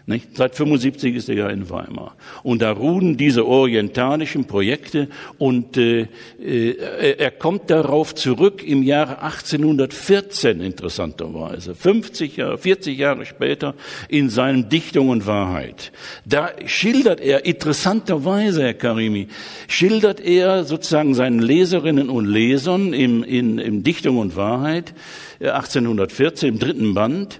Nicht? 0.05 0.35
Seit 0.35 0.53
75 0.53 1.15
ist 1.15 1.29
er 1.29 1.35
ja 1.35 1.49
in 1.49 1.69
Weimar. 1.69 2.17
Und 2.43 2.61
da 2.61 2.73
ruhen 2.73 3.15
diese 3.15 3.47
orientalischen 3.47 4.43
Projekte 4.45 5.07
und 5.37 5.77
äh, 5.77 6.07
äh, 6.41 7.15
er 7.17 7.31
kommt 7.31 7.69
darauf 7.69 8.13
zurück 8.13 8.61
im 8.67 8.83
Jahre 8.83 9.21
1814, 9.21 10.59
interessanterweise, 10.59 11.73
50 11.73 12.35
Jahre, 12.35 12.57
40 12.57 12.97
Jahre 12.97 13.25
später, 13.25 13.75
in 14.09 14.29
seinem 14.29 14.67
Dichtung 14.67 15.07
und 15.07 15.25
Wahrheit. 15.25 15.93
Da 16.25 16.49
schildert 16.65 17.21
er, 17.21 17.45
interessanterweise, 17.45 18.63
Herr 18.63 18.73
Karimi, 18.73 19.29
schildert 19.69 20.19
er 20.19 20.65
sozusagen 20.65 21.15
seinen 21.15 21.39
Leserinnen 21.39 22.09
und 22.09 22.25
Lesern 22.25 22.91
im, 22.91 23.23
in, 23.23 23.57
im 23.57 23.83
Dichtung 23.83 24.17
und 24.17 24.35
Wahrheit, 24.35 24.93
1814 25.39 26.45
äh, 26.45 26.51
im 26.51 26.59
dritten 26.59 26.93
Band, 26.93 27.39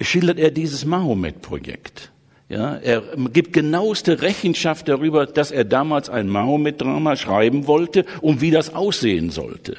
schildert 0.00 0.38
er 0.38 0.50
dieses 0.50 0.84
Mahomet-Projekt. 0.84 2.10
Ja, 2.48 2.76
er 2.76 3.02
gibt 3.32 3.52
genaueste 3.52 4.22
Rechenschaft 4.22 4.88
darüber, 4.88 5.26
dass 5.26 5.50
er 5.50 5.64
damals 5.64 6.08
ein 6.08 6.28
Mahomet-Drama 6.28 7.16
schreiben 7.16 7.66
wollte 7.66 8.06
und 8.22 8.40
wie 8.40 8.50
das 8.50 8.74
aussehen 8.74 9.30
sollte. 9.30 9.76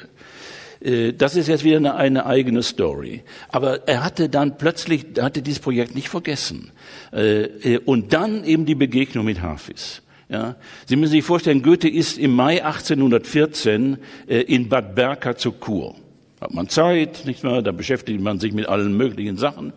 Äh, 0.80 1.12
das 1.12 1.36
ist 1.36 1.48
jetzt 1.48 1.64
wieder 1.64 1.76
eine, 1.76 1.94
eine, 1.96 2.26
eigene 2.26 2.62
Story. 2.62 3.22
Aber 3.48 3.88
er 3.88 4.04
hatte 4.04 4.28
dann 4.28 4.56
plötzlich, 4.56 5.06
hatte 5.20 5.42
dieses 5.42 5.60
Projekt 5.60 5.94
nicht 5.94 6.08
vergessen. 6.08 6.70
Äh, 7.12 7.42
äh, 7.42 7.78
und 7.78 8.12
dann 8.12 8.44
eben 8.44 8.66
die 8.66 8.74
Begegnung 8.74 9.24
mit 9.24 9.42
Hafiz. 9.42 10.02
Ja, 10.28 10.54
Sie 10.86 10.94
müssen 10.94 11.10
sich 11.10 11.24
vorstellen, 11.24 11.60
Goethe 11.60 11.88
ist 11.88 12.16
im 12.16 12.36
Mai 12.36 12.64
1814 12.64 13.98
in 14.28 14.68
Bad 14.68 14.94
Berka 14.94 15.36
zur 15.36 15.58
Kur. 15.58 15.96
Hat 16.40 16.54
man 16.54 16.68
Zeit, 16.68 17.22
nicht 17.24 17.42
wahr? 17.42 17.62
Da 17.62 17.72
beschäftigt 17.72 18.20
man 18.20 18.38
sich 18.38 18.52
mit 18.52 18.68
allen 18.68 18.96
möglichen 18.96 19.36
Sachen. 19.36 19.72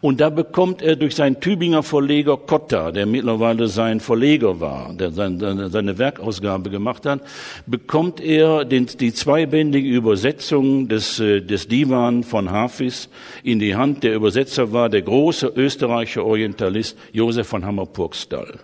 Und 0.00 0.20
da 0.20 0.30
bekommt 0.30 0.80
er 0.80 0.94
durch 0.94 1.16
seinen 1.16 1.40
Tübinger 1.40 1.82
Verleger 1.82 2.36
Kotta, 2.36 2.92
der 2.92 3.04
mittlerweile 3.04 3.66
sein 3.66 3.98
Verleger 3.98 4.60
war, 4.60 4.94
der 4.94 5.10
seine, 5.10 5.98
Werkausgabe 5.98 6.70
gemacht 6.70 7.04
hat, 7.04 7.20
bekommt 7.66 8.20
er 8.20 8.64
die 8.64 9.12
zweibändige 9.12 9.88
Übersetzung 9.88 10.86
des, 10.86 11.18
äh, 11.18 11.40
des 11.40 11.66
Divan 11.66 12.22
von 12.22 12.48
Hafiz 12.52 13.08
in 13.42 13.58
die 13.58 13.74
Hand. 13.74 14.04
Der 14.04 14.14
Übersetzer 14.14 14.72
war 14.72 14.88
der 14.88 15.02
große 15.02 15.52
österreichische 15.56 16.24
Orientalist 16.24 16.96
Josef 17.12 17.48
von 17.48 17.64
Hammer-Purgstall. 17.64 18.54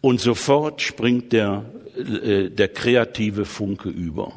Und 0.00 0.20
sofort 0.20 0.82
springt 0.82 1.32
der, 1.32 1.64
äh, 1.96 2.50
der 2.50 2.68
kreative 2.68 3.44
Funke 3.44 3.90
über. 3.90 4.32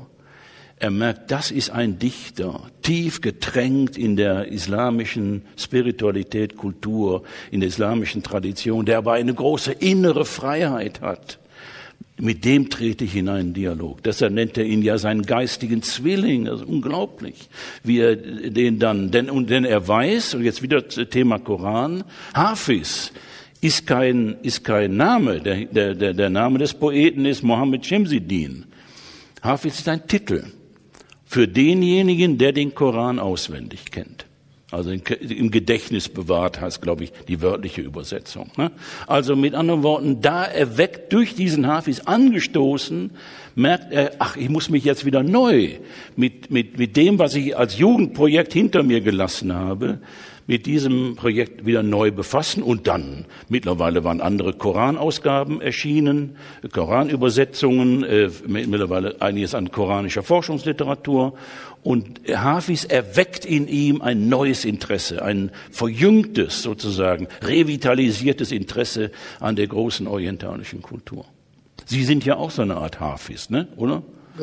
Er 0.81 0.91
merkt, 0.91 1.29
das 1.29 1.51
ist 1.51 1.71
ein 1.71 1.99
Dichter, 1.99 2.61
tief 2.81 3.19
getränkt 3.19 3.97
in 3.97 4.15
der 4.15 4.47
islamischen 4.47 5.41
Spiritualität, 5.57 6.55
Kultur, 6.55 7.23
in 7.51 7.59
der 7.59 7.67
islamischen 7.67 8.23
Tradition, 8.23 8.85
der 8.85 8.99
aber 8.99 9.13
eine 9.13 9.33
große 9.33 9.73
innere 9.73 10.23
Freiheit 10.23 11.01
hat. 11.01 11.37
Mit 12.17 12.45
dem 12.45 12.69
trete 12.69 13.03
ich 13.03 13.15
in 13.17 13.27
einen 13.27 13.53
Dialog. 13.53 14.03
Deshalb 14.03 14.31
nennt 14.31 14.57
er 14.57 14.63
ihn 14.63 14.81
ja 14.81 14.97
seinen 14.97 15.23
geistigen 15.23 15.83
Zwilling. 15.83 16.45
Das 16.45 16.61
ist 16.61 16.67
unglaublich, 16.67 17.49
wie 17.83 17.99
er 17.99 18.15
den 18.15 18.79
dann, 18.79 19.11
denn, 19.11 19.29
und 19.29 19.49
denn 19.49 19.65
er 19.65 19.85
weiß, 19.85 20.35
und 20.35 20.43
jetzt 20.43 20.61
wieder 20.61 20.87
Thema 20.87 21.39
Koran, 21.39 22.05
Hafiz 22.33 23.11
ist 23.59 23.85
kein, 23.85 24.37
ist 24.43 24.63
kein 24.63 24.95
Name. 24.95 25.41
Der, 25.41 25.93
der, 25.93 26.13
der 26.13 26.29
Name 26.29 26.57
des 26.57 26.73
Poeten 26.73 27.25
ist 27.25 27.43
Mohammed 27.43 27.85
Shemsiddin. 27.85 28.65
Hafiz 29.41 29.79
ist 29.79 29.89
ein 29.89 30.07
Titel 30.07 30.45
für 31.29 31.47
denjenigen, 31.47 32.39
der 32.39 32.53
den 32.53 32.73
Koran 32.73 33.19
auswendig 33.19 33.91
kennt. 33.91 34.25
Also 34.71 34.91
im 34.91 35.51
Gedächtnis 35.51 36.09
bewahrt 36.09 36.59
heißt, 36.59 36.81
glaube 36.81 37.03
ich, 37.03 37.11
die 37.27 37.41
wörtliche 37.41 37.81
Übersetzung. 37.81 38.49
Ne? 38.57 38.71
Also 39.05 39.35
mit 39.35 39.53
anderen 39.53 39.83
Worten, 39.83 40.21
da 40.21 40.43
erweckt 40.43 41.13
durch 41.13 41.35
diesen 41.35 41.67
Hafiz 41.67 41.99
angestoßen, 41.99 43.11
merkt 43.53 43.93
er, 43.93 44.13
ach, 44.17 44.37
ich 44.37 44.49
muss 44.49 44.69
mich 44.69 44.83
jetzt 44.83 45.05
wieder 45.05 45.21
neu 45.21 45.69
mit, 46.15 46.49
mit, 46.49 46.79
mit 46.79 46.97
dem, 46.97 47.19
was 47.19 47.35
ich 47.35 47.55
als 47.55 47.77
Jugendprojekt 47.77 48.51
hinter 48.51 48.81
mir 48.81 49.01
gelassen 49.01 49.53
habe, 49.53 49.99
mit 50.49 50.65
diesem 50.65 51.15
Projekt 51.15 51.67
wieder 51.67 51.83
neu 51.83 52.09
befassen 52.09 52.63
und 52.63 52.87
dann, 52.87 53.25
mittlerweile 53.49 54.03
waren 54.03 54.19
andere 54.19 54.53
Koranausgaben 54.53 55.61
erschienen, 55.61 56.37
Koranübersetzungen, 56.71 58.03
äh, 58.03 58.31
mittlerweile 58.47 59.21
einiges 59.21 59.53
an 59.53 59.69
koranischer 59.69 60.23
Forschungsliteratur 60.23 61.35
und 61.83 62.21
Hafiz 62.27 62.83
erweckt 62.83 63.45
in 63.45 63.67
ihm 63.67 64.01
ein 64.01 64.27
neues 64.27 64.65
Interesse, 64.65 65.21
ein 65.21 65.51
verjüngtes 65.69 66.63
sozusagen, 66.63 67.27
revitalisiertes 67.43 68.51
Interesse 68.51 69.11
an 69.39 69.55
der 69.55 69.67
großen 69.67 70.07
orientalischen 70.07 70.81
Kultur. 70.81 71.25
Sie 71.85 72.03
sind 72.03 72.25
ja 72.25 72.37
auch 72.37 72.49
so 72.49 72.63
eine 72.63 72.77
Art 72.77 72.99
Hafiz, 72.99 73.51
ne? 73.51 73.67
oder? 73.75 74.01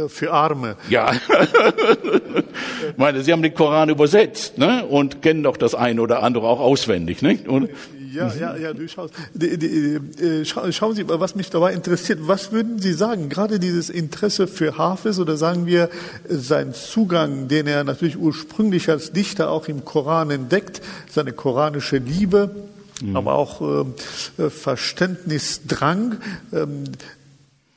Für 0.09 0.33
Arme. 0.33 0.77
Ja. 0.89 1.13
ich 2.91 2.97
meine, 2.97 3.23
Sie 3.23 3.33
haben 3.33 3.43
den 3.43 3.55
Koran 3.55 3.89
übersetzt 3.89 4.59
ne? 4.59 4.85
und 4.87 5.23
kennen 5.23 5.43
doch 5.43 5.57
das 5.57 5.75
eine 5.75 6.01
oder 6.01 6.23
andere 6.23 6.47
auch 6.47 6.61
auswendig. 6.61 7.23
Nicht? 7.23 7.49
Und 7.49 7.71
ja, 8.17 8.33
ja, 8.35 8.57
ja, 8.57 8.73
durchaus. 8.73 9.11
Die, 9.35 9.59
die, 9.59 10.23
äh, 10.25 10.45
schauen 10.45 10.95
Sie, 10.95 11.07
was 11.07 11.35
mich 11.35 11.51
dabei 11.51 11.75
interessiert. 11.75 12.21
Was 12.23 12.51
würden 12.51 12.79
Sie 12.79 12.95
sagen? 12.95 13.29
Gerade 13.29 13.61
dieses 13.61 13.91
Interesse 13.91 14.47
für 14.47 14.79
Hafiz 14.79 15.19
oder 15.19 15.37
sagen 15.37 15.67
wir 15.67 15.91
sein 16.27 16.73
Zugang, 16.73 17.49
den 17.49 17.67
er 17.67 17.85
natürlich 17.85 18.17
ursprünglich 18.17 18.89
als 18.89 19.13
Dichter 19.13 19.51
auch 19.51 19.69
im 19.69 19.85
Koran 19.85 20.31
entdeckt, 20.31 20.81
seine 21.11 21.33
koranische 21.33 21.99
Liebe, 21.99 22.55
mhm. 23.03 23.17
aber 23.17 23.35
auch 23.35 23.85
äh, 24.39 24.51
Verständnisdrang. 24.51 26.17
Ähm, 26.55 26.85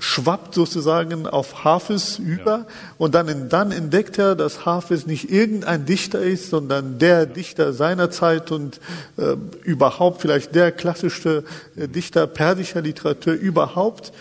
schwappt 0.02 0.56
sozusagen 0.56 1.28
auf 1.28 1.66
Hafiz 1.66 2.20
über 2.20 2.60
ja. 2.60 2.68
und 2.98 3.14
dann, 3.16 3.50
dann 3.50 3.74
entdeckt 3.74 4.18
er, 4.18 4.36
dass 4.36 4.66
Hafiz 4.66 5.06
nicht 5.06 5.30
irgendein 5.30 5.86
Dichter 5.86 6.22
ist, 6.22 6.50
sondern 6.50 7.00
der 7.00 7.26
Dichter 7.26 7.74
seiner 7.74 8.10
Zeit 8.10 8.50
und 8.52 8.80
äh, 9.18 9.36
überhaupt 9.64 10.22
vielleicht 10.22 10.56
der 10.56 10.72
klassischste 10.72 11.44
äh, 11.76 11.90
Dichter 11.90 12.28
persischer 12.28 12.82
Literatur 12.82 13.34
überhaupt, 13.34 14.14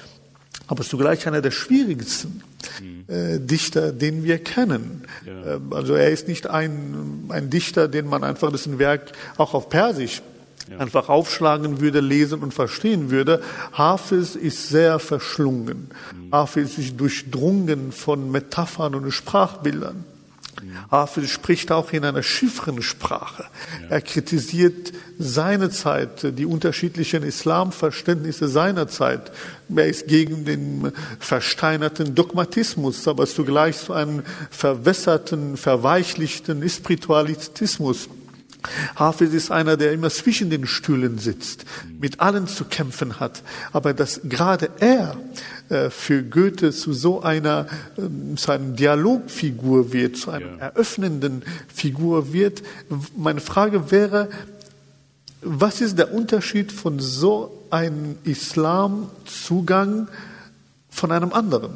aber 0.67 0.83
zugleich 0.83 1.29
einer 1.29 1.43
der 1.43 1.53
schwierigsten 1.53 2.43
mhm. 2.81 3.05
äh, 3.07 3.38
Dichter, 3.38 3.93
den 3.93 4.25
wir 4.25 4.43
kennen. 4.43 5.05
Ja. 5.25 5.55
Ähm, 5.55 5.73
also 5.73 5.95
er 5.95 6.11
ist 6.11 6.27
nicht 6.27 6.49
ein, 6.49 7.27
ein 7.29 7.51
Dichter, 7.51 7.87
den 7.87 8.09
man 8.09 8.25
einfach 8.25 8.51
dessen 8.51 8.81
Werk 8.81 9.12
auch 9.37 9.55
auf 9.55 9.69
Persisch 9.69 10.23
ja. 10.70 10.78
einfach 10.78 11.09
aufschlagen 11.09 11.81
würde, 11.81 12.00
lesen 12.00 12.40
und 12.40 12.54
verstehen 12.54 13.11
würde. 13.11 13.42
Hafiz 13.72 14.35
ist 14.35 14.68
sehr 14.68 14.98
verschlungen. 14.98 15.90
Mhm. 16.12 16.33
Hafiz 16.33 16.78
ist 16.78 16.98
durchdrungen 17.00 17.92
von 17.92 18.31
Metaphern 18.31 18.94
und 18.94 19.11
Sprachbildern. 19.11 20.04
Mhm. 20.62 20.90
Hafiz 20.90 21.31
spricht 21.31 21.70
auch 21.72 21.92
in 21.92 22.04
einer 22.04 22.22
Chiffrensprache. 22.22 23.44
Ja. 23.83 23.88
Er 23.90 24.00
kritisiert 24.00 24.92
seine 25.18 25.70
Zeit, 25.70 26.38
die 26.38 26.46
unterschiedlichen 26.46 27.22
Islamverständnisse 27.22 28.48
seiner 28.48 28.88
Zeit. 28.88 29.33
Er 29.74 29.87
ist 29.87 30.09
gegen 30.09 30.44
den 30.44 30.92
versteinerten 31.18 32.14
Dogmatismus, 32.14 33.07
aber 33.09 33.26
zugleich 33.26 33.76
so 33.76 33.92
einen 33.92 34.22
verwässerten, 34.50 35.57
verweichlichten 35.57 36.68
Spiritualitismus. 36.68 38.09
Hafiz 38.97 39.33
ist 39.33 39.51
einer, 39.51 39.77
der 39.77 39.92
immer 39.92 40.11
zwischen 40.11 40.51
den 40.51 40.66
Stühlen 40.66 41.18
sitzt, 41.18 41.64
mit 42.01 42.21
allen 42.21 42.47
zu 42.47 42.64
kämpfen 42.64 43.21
hat. 43.21 43.42
Aber 43.73 43.94
dass 43.94 44.21
gerade 44.25 44.71
er 44.81 45.16
äh, 45.68 45.90
für 45.90 46.23
Goethe 46.23 46.73
zu 46.73 46.92
so 46.92 47.23
einer, 47.23 47.66
äh, 47.97 48.37
zu 48.37 48.53
einer 48.53 48.73
Dialogfigur 48.73 49.92
wird, 49.92 50.16
zu 50.16 50.31
einer 50.31 50.47
ja. 50.47 50.57
eröffnenden 50.57 51.42
Figur 51.73 52.33
wird. 52.33 52.62
Meine 53.16 53.40
Frage 53.40 53.90
wäre, 53.90 54.29
was 55.40 55.81
ist 55.81 55.99
der 55.99 56.12
Unterschied 56.12 56.73
von 56.73 56.99
so 56.99 57.66
einem 57.71 58.16
Islamzugang 58.25 60.09
von 60.90 61.12
einem 61.12 61.33
anderen? 61.33 61.75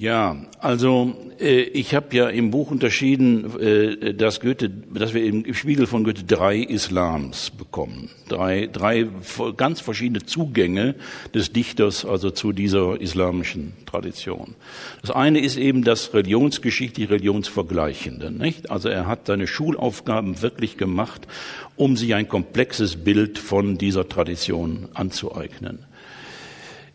Ja, 0.00 0.36
also 0.60 1.16
äh, 1.40 1.62
ich 1.62 1.92
habe 1.92 2.14
ja 2.14 2.28
im 2.28 2.52
Buch 2.52 2.70
unterschieden, 2.70 3.58
äh, 3.58 4.14
dass 4.14 4.38
Goethe, 4.38 4.70
dass 4.70 5.12
wir 5.12 5.24
im 5.24 5.52
Spiegel 5.54 5.88
von 5.88 6.04
Goethe 6.04 6.22
drei 6.22 6.58
Islams 6.58 7.50
bekommen, 7.50 8.08
drei, 8.28 8.68
drei 8.72 9.08
ganz 9.56 9.80
verschiedene 9.80 10.24
Zugänge 10.24 10.94
des 11.34 11.52
Dichters, 11.52 12.04
also 12.04 12.30
zu 12.30 12.52
dieser 12.52 13.00
islamischen 13.00 13.72
Tradition. 13.86 14.54
Das 15.00 15.10
eine 15.10 15.40
ist 15.40 15.56
eben 15.56 15.82
das 15.82 16.14
religionsgeschichtlich 16.14 17.10
religionsvergleichende, 17.10 18.30
nicht? 18.30 18.70
Also 18.70 18.90
er 18.90 19.08
hat 19.08 19.26
seine 19.26 19.48
Schulaufgaben 19.48 20.42
wirklich 20.42 20.76
gemacht, 20.76 21.26
um 21.74 21.96
sich 21.96 22.14
ein 22.14 22.28
komplexes 22.28 22.94
Bild 23.02 23.36
von 23.36 23.78
dieser 23.78 24.08
Tradition 24.08 24.86
anzueignen. 24.94 25.87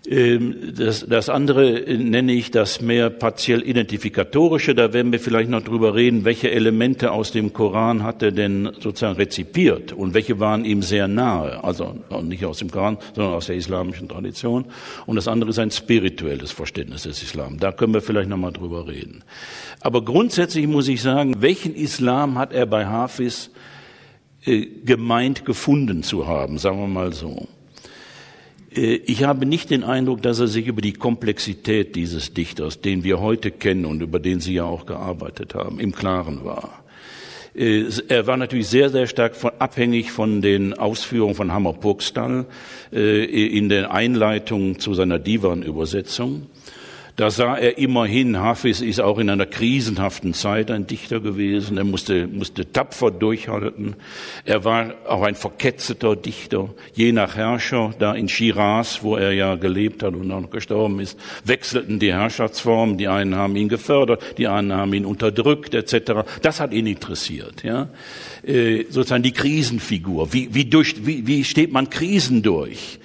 Ähm, 0.05 0.73
das, 0.75 1.05
das 1.07 1.29
andere 1.29 1.81
nenne 1.87 2.33
ich 2.33 2.51
das 2.51 2.81
mehr 2.81 3.09
partiell 3.09 3.61
identifikatorische. 3.61 4.75
Da 4.75 4.91
werden 4.91 5.11
wir 5.11 5.19
vielleicht 5.19 5.49
noch 5.49 5.61
drüber 5.61 5.95
reden, 5.95 6.25
welche 6.25 6.51
Elemente 6.51 7.11
aus 7.11 7.31
dem 7.31 7.53
Koran 7.53 8.03
hat 8.03 8.21
er 8.21 8.31
denn 8.31 8.71
sozusagen 8.79 9.15
rezipiert 9.15 9.93
und 9.93 10.13
welche 10.13 10.39
waren 10.39 10.65
ihm 10.65 10.81
sehr 10.81 11.07
nahe. 11.07 11.63
Also 11.63 11.95
nicht 12.21 12.45
aus 12.45 12.57
dem 12.57 12.69
Koran, 12.69 12.97
sondern 13.15 13.33
aus 13.33 13.47
der 13.47 13.55
islamischen 13.55 14.09
Tradition. 14.09 14.65
Und 15.05 15.15
das 15.15 15.27
andere 15.27 15.51
ist 15.51 15.59
ein 15.59 15.71
spirituelles 15.71 16.51
Verständnis 16.51 17.03
des 17.03 17.23
Islam. 17.23 17.57
Da 17.59 17.71
können 17.71 17.93
wir 17.93 18.01
vielleicht 18.01 18.29
noch 18.29 18.37
mal 18.37 18.51
drüber 18.51 18.87
reden. 18.87 19.23
Aber 19.79 20.03
grundsätzlich 20.03 20.67
muss 20.67 20.87
ich 20.89 21.01
sagen, 21.01 21.35
welchen 21.41 21.75
Islam 21.75 22.37
hat 22.37 22.51
er 22.51 22.65
bei 22.65 22.87
Hafiz 22.87 23.51
äh, 24.45 24.65
gemeint 24.83 25.45
gefunden 25.45 26.03
zu 26.03 26.27
haben, 26.27 26.57
sagen 26.57 26.79
wir 26.79 26.87
mal 26.87 27.13
so. 27.13 27.47
Äh, 28.75 28.95
ich 29.05 29.23
habe 29.23 29.45
nicht 29.45 29.69
den 29.69 29.83
Eindruck, 29.83 30.21
dass 30.21 30.39
er 30.39 30.47
sich 30.47 30.67
über 30.67 30.81
die 30.81 30.93
Komplexität 30.93 31.95
dieses 31.95 32.33
Dichters, 32.33 32.81
den 32.81 33.03
wir 33.03 33.19
heute 33.19 33.51
kennen 33.51 33.86
und 33.86 34.01
über 34.01 34.19
den 34.19 34.39
Sie 34.39 34.53
ja 34.53 34.65
auch 34.65 34.86
gearbeitet 34.86 35.55
haben, 35.55 35.79
im 35.79 35.93
Klaren 35.93 36.43
war. 36.43 36.83
Äh, 37.55 37.86
er 38.07 38.27
war 38.27 38.38
natürlich 38.38 38.67
sehr, 38.67 38.89
sehr 38.89 39.07
stark 39.07 39.36
von, 39.36 39.51
abhängig 39.59 40.12
von 40.12 40.41
den 40.41 40.73
Ausführungen 40.73 41.36
von 41.36 41.51
Hammer 41.51 41.73
Purgstall 41.73 42.45
äh, 42.91 43.25
in 43.25 43.69
den 43.69 43.86
Einleitungen 43.86 44.79
zu 44.79 44.93
seiner 44.93 45.19
Divan-Übersetzung. 45.19 46.47
Da 47.15 47.30
sah 47.30 47.56
er 47.56 47.78
immerhin, 47.78 48.39
Hafiz 48.39 48.82
ist 48.82 48.99
auch 48.99 49.19
in 49.19 49.30
einer 49.30 49.45
krisenhaften 49.45 50.34
Zeit 50.34 50.71
ein 50.71 50.88
Dichter 50.88 51.19
gewesen. 51.19 51.78
Er 51.78 51.84
musste, 51.84 52.26
musste 52.26 52.71
tapfer 52.71 53.12
durchhalten. 53.12 53.95
Er 54.45 54.65
war 54.65 54.95
auch 55.08 55.21
ein 55.21 55.36
verketzeter 55.36 56.15
Dichter. 56.15 56.69
Je 56.95 57.12
nach 57.12 57.36
Herrscher, 57.36 57.93
da 57.99 58.13
in 58.13 58.30
Shiraz, 58.30 59.04
wo 59.04 59.15
er 59.15 59.32
ja 59.32 59.54
gelebt 59.54 60.02
hat 60.02 60.15
und 60.15 60.32
auch 60.32 60.49
gestorben 60.49 60.99
ist, 60.99 61.19
wechselten 61.43 61.99
die 61.99 62.12
Herrschaftsformen. 62.12 62.97
Die 62.97 63.08
einen 63.08 63.36
haben 63.36 63.56
ihn 63.58 63.69
gefördert, 63.69 64.23
die 64.39 64.47
anderen 64.47 64.82
haben 64.82 64.93
ihn 64.93 65.06
unterdrückt, 65.06 65.76
etc. 65.76 66.23
Das 66.41 66.60
hat 66.60 66.73
ihn 66.73 66.88
interessiert, 66.88 67.62
ja. 67.62 67.89
Äh, 68.43 68.86
sozusagen 68.89 69.23
die 69.23 69.32
Krisenfigur. 69.32 70.34
Wie, 70.34 70.54
wie, 70.54 70.65
durch, 70.65 71.06
wie, 71.06 71.28
wie 71.28 71.43
steht 71.43 71.71
man 71.71 71.91
Krisen 71.91 72.41
durch? 72.41 72.99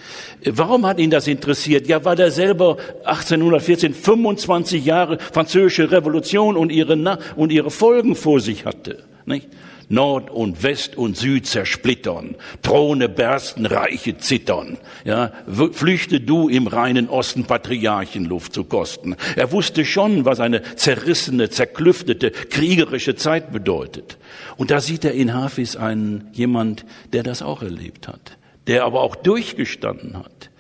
Warum 0.44 0.86
hat 0.86 0.98
ihn 0.98 1.10
das 1.10 1.26
interessiert? 1.26 1.86
Ja, 1.88 2.04
weil 2.04 2.18
er 2.20 2.30
selber 2.30 2.76
1814 3.04 3.94
25 3.94 4.84
Jahre 4.84 5.18
französische 5.18 5.90
Revolution 5.90 6.56
und 6.56 6.70
ihre, 6.70 7.18
und 7.36 7.52
ihre 7.52 7.70
Folgen 7.70 8.14
vor 8.14 8.40
sich 8.40 8.64
hatte. 8.64 9.04
Nicht? 9.26 9.48
Nord 9.88 10.30
und 10.30 10.62
West 10.62 10.96
und 10.96 11.16
Süd 11.16 11.46
zersplittern, 11.46 12.36
Throne 12.62 13.08
bersten, 13.08 13.66
Reiche 13.66 14.18
zittern. 14.18 14.78
Ja, 15.04 15.32
flüchte 15.72 16.20
du 16.20 16.48
im 16.48 16.66
reinen 16.66 17.08
Osten 17.08 17.44
Patriarchenluft 17.44 18.52
zu 18.52 18.64
kosten. 18.64 19.16
Er 19.36 19.50
wusste 19.52 19.84
schon, 19.84 20.24
was 20.24 20.40
eine 20.40 20.62
zerrissene, 20.76 21.48
zerklüftete, 21.48 22.30
kriegerische 22.30 23.16
Zeit 23.16 23.50
bedeutet. 23.50 24.18
Und 24.56 24.70
da 24.70 24.80
sieht 24.80 25.04
er 25.04 25.12
in 25.12 25.32
Hafiz 25.32 25.76
einen 25.76 26.28
jemand, 26.32 26.84
der 27.12 27.22
das 27.22 27.42
auch 27.42 27.62
erlebt 27.62 28.08
hat, 28.08 28.37
der 28.68 28.84
aber 28.84 29.00
auch 29.00 29.16
durchgestanden 29.16 30.16
hat. 30.16 30.50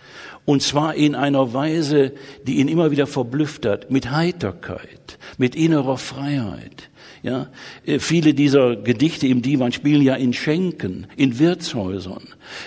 Und 0.44 0.62
zwar 0.62 0.94
in 0.94 1.14
einer 1.14 1.52
Weise, 1.52 2.12
die 2.46 2.56
ihn 2.56 2.68
immer 2.68 2.90
wieder 2.90 3.06
verblüfft 3.06 3.66
hat, 3.66 3.90
mit 3.90 4.10
Heiterkeit, 4.10 5.18
mit 5.36 5.54
innerer 5.54 5.98
Freiheit. 5.98 6.88
Ja, 7.22 7.48
äh, 7.84 7.98
viele 7.98 8.32
dieser 8.32 8.76
Gedichte 8.76 9.26
im 9.26 9.42
Divan 9.42 9.72
spielen 9.72 10.00
ja 10.02 10.14
in 10.14 10.32
Schenken, 10.32 11.06
in 11.16 11.38
Wirtshäusern, 11.38 12.22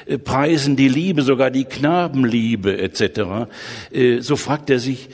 äh, 0.05 0.17
preisen 0.17 0.75
die 0.75 0.89
Liebe, 0.89 1.23
sogar 1.23 1.49
die 1.49 1.63
Knabenliebe 1.63 2.77
etc. 2.77 3.49
Äh, 3.91 4.19
so 4.19 4.35
fragt 4.35 4.69
er 4.69 4.79
sich, 4.79 5.09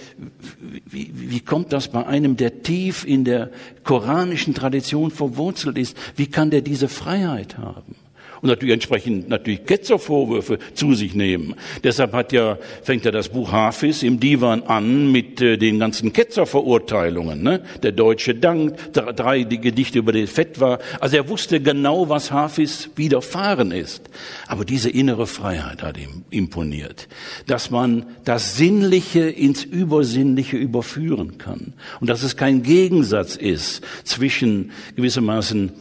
wie, 0.85 1.11
wie 1.13 1.39
kommt 1.39 1.71
das 1.71 1.87
bei 1.87 2.05
einem, 2.05 2.35
der 2.35 2.63
tief 2.63 3.05
in 3.05 3.23
der 3.23 3.51
koranischen 3.83 4.53
Tradition 4.53 5.11
verwurzelt 5.11 5.77
ist? 5.77 5.95
Wie 6.15 6.27
kann 6.27 6.49
der 6.49 6.61
diese 6.61 6.89
Freiheit 6.89 7.57
haben? 7.57 7.95
Und 8.41 8.49
natürlich 8.49 8.73
entsprechend 8.73 9.29
natürlich 9.29 9.65
Ketzervorwürfe 9.65 10.59
zu 10.73 10.93
sich 10.93 11.15
nehmen. 11.15 11.55
Deshalb 11.83 12.13
hat 12.13 12.31
ja, 12.31 12.57
fängt 12.83 13.05
ja 13.05 13.11
das 13.11 13.29
Buch 13.29 13.51
Hafiz 13.51 14.03
im 14.03 14.19
Divan 14.19 14.63
an 14.63 15.11
mit 15.11 15.41
äh, 15.41 15.57
den 15.57 15.79
ganzen 15.79 16.13
Ketzerverurteilungen. 16.13 17.41
Ne? 17.41 17.61
Der 17.83 17.91
deutsche 17.91 18.35
Dank, 18.35 18.75
drei 18.93 19.43
die 19.43 19.59
Gedichte 19.59 19.99
über 19.99 20.11
den 20.11 20.27
Fetwa. 20.27 20.79
Also 20.99 21.17
er 21.17 21.29
wusste 21.29 21.59
genau, 21.59 22.09
was 22.09 22.31
Hafiz 22.31 22.89
widerfahren 22.95 23.71
ist. 23.71 24.09
Aber 24.47 24.65
diese 24.65 24.89
innere 24.89 25.27
Freiheit 25.27 25.83
hat 25.83 25.97
ihm 25.97 26.23
imponiert, 26.29 27.07
dass 27.47 27.71
man 27.71 28.05
das 28.25 28.57
Sinnliche 28.57 29.29
ins 29.29 29.63
Übersinnliche 29.63 30.57
überführen 30.57 31.37
kann 31.37 31.73
und 31.99 32.09
dass 32.09 32.23
es 32.23 32.37
kein 32.37 32.63
Gegensatz 32.63 33.35
ist 33.35 33.81
zwischen 34.03 34.71
gewissermaßen 34.95 35.71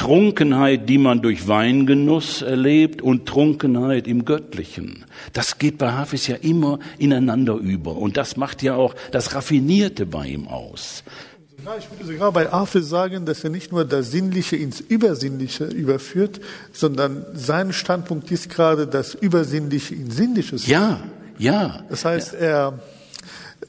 Trunkenheit, 0.00 0.88
die 0.88 0.96
man 0.96 1.20
durch 1.20 1.46
Weingenuss 1.46 2.40
erlebt 2.40 3.02
und 3.02 3.26
Trunkenheit 3.26 4.08
im 4.08 4.24
Göttlichen. 4.24 5.04
Das 5.34 5.58
geht 5.58 5.76
bei 5.76 5.92
Hafiz 5.92 6.26
ja 6.26 6.36
immer 6.36 6.78
ineinander 6.96 7.56
über 7.56 7.96
und 7.96 8.16
das 8.16 8.38
macht 8.38 8.62
ja 8.62 8.76
auch 8.76 8.94
das 9.12 9.34
Raffinierte 9.34 10.06
bei 10.06 10.28
ihm 10.28 10.48
aus. 10.48 11.04
Ja, 11.62 11.76
ich 11.78 11.90
würde 11.90 12.10
sogar 12.10 12.32
bei 12.32 12.46
Hafiz 12.46 12.88
sagen, 12.88 13.26
dass 13.26 13.44
er 13.44 13.50
nicht 13.50 13.72
nur 13.72 13.84
das 13.84 14.10
Sinnliche 14.10 14.56
ins 14.56 14.80
Übersinnliche 14.80 15.64
überführt, 15.66 16.40
sondern 16.72 17.26
sein 17.34 17.74
Standpunkt 17.74 18.30
ist 18.30 18.48
gerade 18.48 18.86
das 18.86 19.12
Übersinnliche 19.12 19.94
ins 19.96 20.16
Sinnliche. 20.16 20.56
Ja, 20.64 21.00
ja. 21.36 21.84
Das 21.90 22.06
heißt, 22.06 22.32
er 22.32 22.80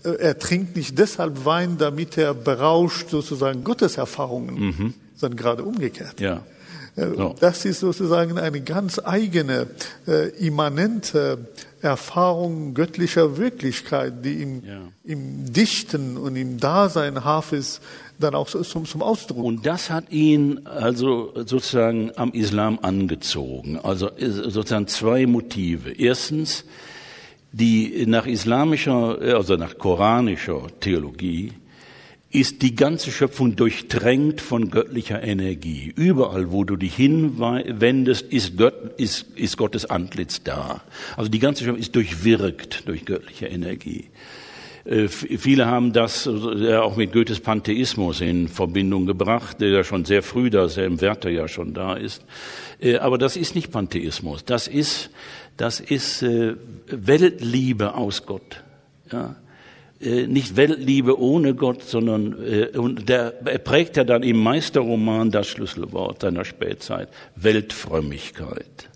er 0.03 0.39
trinkt 0.39 0.77
nicht 0.77 0.97
deshalb 0.97 1.43
Wein, 1.43 1.77
damit 1.77 2.17
er 2.17 2.33
berauscht 2.33 3.09
sozusagen 3.09 3.65
Gotteserfahrungen. 3.65 4.59
Mhm 4.59 4.93
sondern 5.21 5.37
gerade 5.37 5.63
umgekehrt. 5.63 6.19
Ja. 6.19 6.43
Äh, 6.95 7.07
so. 7.15 7.35
Das 7.39 7.63
ist 7.65 7.79
sozusagen 7.79 8.37
eine 8.37 8.61
ganz 8.61 8.99
eigene, 9.03 9.67
äh, 10.07 10.29
immanente 10.45 11.47
Erfahrung 11.81 12.73
göttlicher 12.73 13.37
Wirklichkeit, 13.37 14.25
die 14.25 14.41
im, 14.41 14.65
ja. 14.65 14.81
im 15.03 15.51
Dichten 15.51 16.17
und 16.17 16.35
im 16.35 16.59
Dasein 16.59 17.23
Hafis 17.23 17.81
dann 18.19 18.35
auch 18.35 18.47
zum, 18.47 18.85
zum 18.85 19.01
Ausdruck. 19.01 19.43
Und 19.43 19.65
das 19.65 19.89
hat 19.89 20.11
ihn 20.11 20.61
also 20.65 21.31
sozusagen 21.35 22.11
am 22.17 22.31
Islam 22.33 22.77
angezogen. 22.81 23.79
Also 23.81 24.09
äh, 24.09 24.29
sozusagen 24.29 24.87
zwei 24.87 25.25
Motive. 25.25 25.91
Erstens, 25.91 26.65
die 27.51 28.05
nach 28.05 28.27
islamischer, 28.27 29.17
also 29.19 29.55
nach 29.55 29.77
koranischer 29.77 30.67
Theologie 30.79 31.53
ist 32.31 32.61
die 32.61 32.75
ganze 32.75 33.11
Schöpfung 33.11 33.55
durchtränkt 33.55 34.39
von 34.39 34.71
göttlicher 34.71 35.21
Energie. 35.21 35.93
Überall, 35.95 36.51
wo 36.51 36.63
du 36.63 36.77
dich 36.77 36.95
hinwendest, 36.95 38.31
ist, 38.31 38.57
Gott, 38.57 38.73
ist, 38.97 39.25
ist 39.35 39.57
Gottes 39.57 39.85
Antlitz 39.85 40.41
da. 40.41 40.81
Also 41.17 41.29
die 41.29 41.39
ganze 41.39 41.63
Schöpfung 41.63 41.81
ist 41.81 41.95
durchwirkt 41.95 42.87
durch 42.87 43.03
göttliche 43.03 43.47
Energie. 43.47 44.05
Äh, 44.85 45.09
viele 45.09 45.67
haben 45.67 45.91
das 45.91 46.29
ja 46.55 46.81
auch 46.81 46.95
mit 46.95 47.11
Goethes 47.11 47.41
Pantheismus 47.41 48.21
in 48.21 48.47
Verbindung 48.47 49.05
gebracht, 49.05 49.59
der 49.59 49.69
ja 49.69 49.83
schon 49.83 50.05
sehr 50.05 50.23
früh 50.23 50.49
da, 50.49 50.69
sehr 50.69 50.85
im 50.85 51.01
Werther 51.01 51.29
ja 51.29 51.49
schon 51.49 51.73
da 51.73 51.95
ist. 51.95 52.23
Äh, 52.79 52.97
aber 52.97 53.17
das 53.17 53.35
ist 53.35 53.55
nicht 53.55 53.71
Pantheismus. 53.71 54.45
Das 54.45 54.67
ist, 54.67 55.09
das 55.57 55.81
ist 55.81 56.23
äh, 56.23 56.55
Weltliebe 56.87 57.93
aus 57.93 58.25
Gott. 58.25 58.63
Ja. 59.11 59.35
Äh, 60.01 60.25
nicht 60.25 60.55
Weltliebe 60.55 61.19
ohne 61.19 61.53
Gott, 61.53 61.83
sondern 61.83 62.35
äh, 62.43 62.77
und 62.77 63.07
der, 63.07 63.33
er 63.45 63.59
prägt 63.59 63.97
ja 63.97 64.03
dann 64.03 64.23
im 64.23 64.41
Meisterroman 64.41 65.29
das 65.29 65.47
Schlüsselwort 65.47 66.21
seiner 66.21 66.43
Spätzeit, 66.43 67.09
Weltfrömmigkeit. 67.35 68.89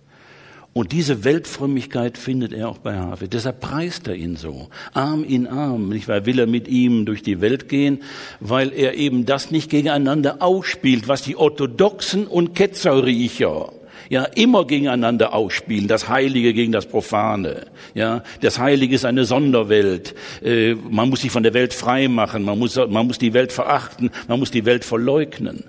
Und 0.73 0.91
diese 0.91 1.23
Weltfrömmigkeit 1.23 2.17
findet 2.17 2.51
er 2.51 2.67
auch 2.67 2.79
bei 2.79 2.97
Havel. 2.97 3.29
Deshalb 3.29 3.61
preist 3.61 4.09
er 4.09 4.15
ihn 4.15 4.35
so, 4.35 4.67
Arm 4.93 5.23
in 5.23 5.47
Arm. 5.47 5.87
Nicht 5.87 6.09
weil 6.09 6.25
will 6.25 6.37
er 6.37 6.47
mit 6.47 6.67
ihm 6.67 7.05
durch 7.05 7.21
die 7.21 7.39
Welt 7.39 7.69
gehen, 7.69 8.01
weil 8.41 8.73
er 8.73 8.95
eben 8.95 9.25
das 9.25 9.51
nicht 9.51 9.69
gegeneinander 9.69 10.41
ausspielt, 10.41 11.07
was 11.07 11.21
die 11.21 11.37
Orthodoxen 11.37 12.27
und 12.27 12.55
Ketzerriecher 12.55 13.71
ja 14.09 14.23
immer 14.23 14.65
gegeneinander 14.65 15.33
ausspielen, 15.33 15.87
das 15.87 16.09
Heilige 16.09 16.53
gegen 16.53 16.71
das 16.71 16.85
Profane. 16.85 17.67
Ja, 17.93 18.23
das 18.41 18.59
Heilige 18.59 18.95
ist 18.95 19.05
eine 19.05 19.25
Sonderwelt. 19.25 20.15
Äh, 20.43 20.75
man 20.75 21.09
muss 21.09 21.21
sich 21.21 21.31
von 21.31 21.43
der 21.43 21.53
Welt 21.53 21.73
frei 21.73 22.07
machen, 22.07 22.43
man 22.43 22.59
muss, 22.59 22.75
man 22.75 23.07
muss 23.07 23.17
die 23.17 23.33
Welt 23.33 23.51
verachten, 23.51 24.11
man 24.27 24.39
muss 24.39 24.51
die 24.51 24.65
Welt 24.65 24.85
verleugnen. 24.85 25.63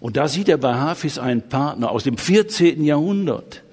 Und 0.00 0.16
da 0.16 0.28
sieht 0.28 0.48
er 0.48 0.58
bei 0.58 0.74
Hafiz 0.74 1.18
einen 1.18 1.48
Partner 1.48 1.90
aus 1.90 2.04
dem 2.04 2.18
14. 2.18 2.84
Jahrhundert, 2.84 3.63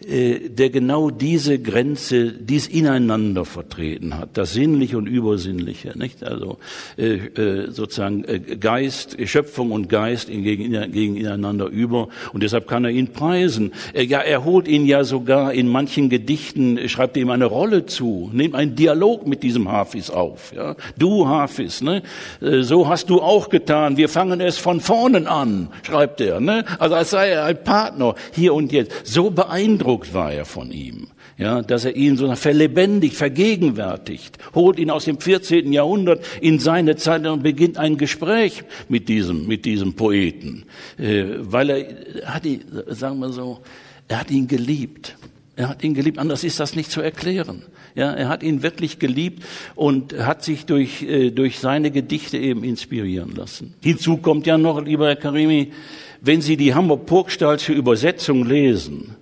der 0.00 0.70
genau 0.70 1.10
diese 1.10 1.58
Grenze, 1.58 2.30
dies 2.32 2.68
ineinander 2.68 3.44
vertreten 3.44 4.16
hat, 4.16 4.30
das 4.34 4.52
Sinnliche 4.52 4.96
und 4.96 5.08
Übersinnliche, 5.08 5.98
nicht? 5.98 6.22
Also 6.22 6.58
äh, 6.96 7.16
äh, 7.16 7.70
sozusagen 7.72 8.24
äh, 8.24 8.38
Geist, 8.38 9.16
Schöpfung 9.28 9.72
und 9.72 9.88
Geist 9.88 10.28
gegen, 10.28 10.92
gegen 10.92 11.16
ineinander 11.16 11.66
über 11.66 12.08
und 12.32 12.44
deshalb 12.44 12.68
kann 12.68 12.84
er 12.84 12.92
ihn 12.92 13.08
preisen. 13.08 13.72
Ja, 13.92 14.20
er 14.20 14.44
holt 14.44 14.68
ihn 14.68 14.86
ja 14.86 15.02
sogar 15.02 15.52
in 15.52 15.66
manchen 15.66 16.10
Gedichten, 16.10 16.88
schreibt 16.88 17.16
ihm 17.16 17.30
eine 17.30 17.46
Rolle 17.46 17.86
zu, 17.86 18.30
nimmt 18.32 18.54
einen 18.54 18.76
Dialog 18.76 19.26
mit 19.26 19.42
diesem 19.42 19.68
Hafiz 19.68 20.10
auf. 20.10 20.52
Ja? 20.54 20.76
Du 20.96 21.26
Hafiz, 21.26 21.80
ne? 21.80 22.02
Äh, 22.40 22.62
so 22.62 22.88
hast 22.88 23.10
du 23.10 23.20
auch 23.20 23.48
getan. 23.48 23.96
Wir 23.96 24.08
fangen 24.08 24.40
es 24.40 24.58
von 24.58 24.80
vornen 24.80 25.26
an, 25.26 25.70
schreibt 25.82 26.20
er. 26.20 26.38
Ne? 26.38 26.64
Also 26.78 26.94
als 26.94 27.10
sei 27.10 27.30
er 27.30 27.46
ein 27.46 27.64
Partner 27.64 28.14
hier 28.32 28.54
und 28.54 28.70
jetzt. 28.70 28.92
So 29.04 29.30
beeindruckend 29.30 29.87
beeindruckt 29.88 30.12
war 30.12 30.32
er 30.32 30.44
von 30.44 30.70
ihm, 30.70 31.08
ja, 31.38 31.62
dass 31.62 31.84
er 31.84 31.96
ihn 31.96 32.16
so 32.16 32.34
verlebendigt, 32.34 33.16
vergegenwärtigt, 33.16 34.36
holt 34.54 34.78
ihn 34.78 34.90
aus 34.90 35.06
dem 35.06 35.18
14. 35.18 35.72
Jahrhundert 35.72 36.24
in 36.40 36.58
seine 36.58 36.96
Zeit 36.96 37.26
und 37.26 37.42
beginnt 37.42 37.78
ein 37.78 37.96
Gespräch 37.96 38.64
mit 38.88 39.08
diesem, 39.08 39.46
mit 39.46 39.64
diesem 39.64 39.94
Poeten, 39.94 40.64
äh, 40.98 41.24
weil 41.38 41.70
er 41.70 42.34
hat 42.34 42.44
ihn, 42.44 42.60
sagen 42.88 43.18
wir 43.20 43.32
so, 43.32 43.60
er 44.08 44.20
hat 44.20 44.30
ihn 44.30 44.46
geliebt. 44.46 45.16
Er 45.56 45.70
hat 45.70 45.82
ihn 45.82 45.94
geliebt, 45.94 46.18
anders 46.18 46.44
ist 46.44 46.60
das 46.60 46.76
nicht 46.76 46.90
zu 46.90 47.00
erklären. 47.00 47.62
Ja, 47.96 48.12
er 48.12 48.28
hat 48.28 48.44
ihn 48.44 48.62
wirklich 48.62 49.00
geliebt 49.00 49.42
und 49.74 50.16
hat 50.16 50.44
sich 50.44 50.66
durch, 50.66 51.02
äh, 51.02 51.30
durch 51.30 51.58
seine 51.58 51.90
Gedichte 51.90 52.36
eben 52.36 52.62
inspirieren 52.62 53.34
lassen. 53.34 53.74
Hinzu 53.82 54.18
kommt 54.18 54.46
ja 54.46 54.56
noch, 54.56 54.84
lieber 54.84 55.08
Herr 55.08 55.16
Karimi, 55.16 55.72
wenn 56.20 56.42
Sie 56.42 56.56
die 56.56 56.74
Hamburg-Purgstallsche 56.74 57.72
Übersetzung 57.72 58.44
lesen, 58.44 59.16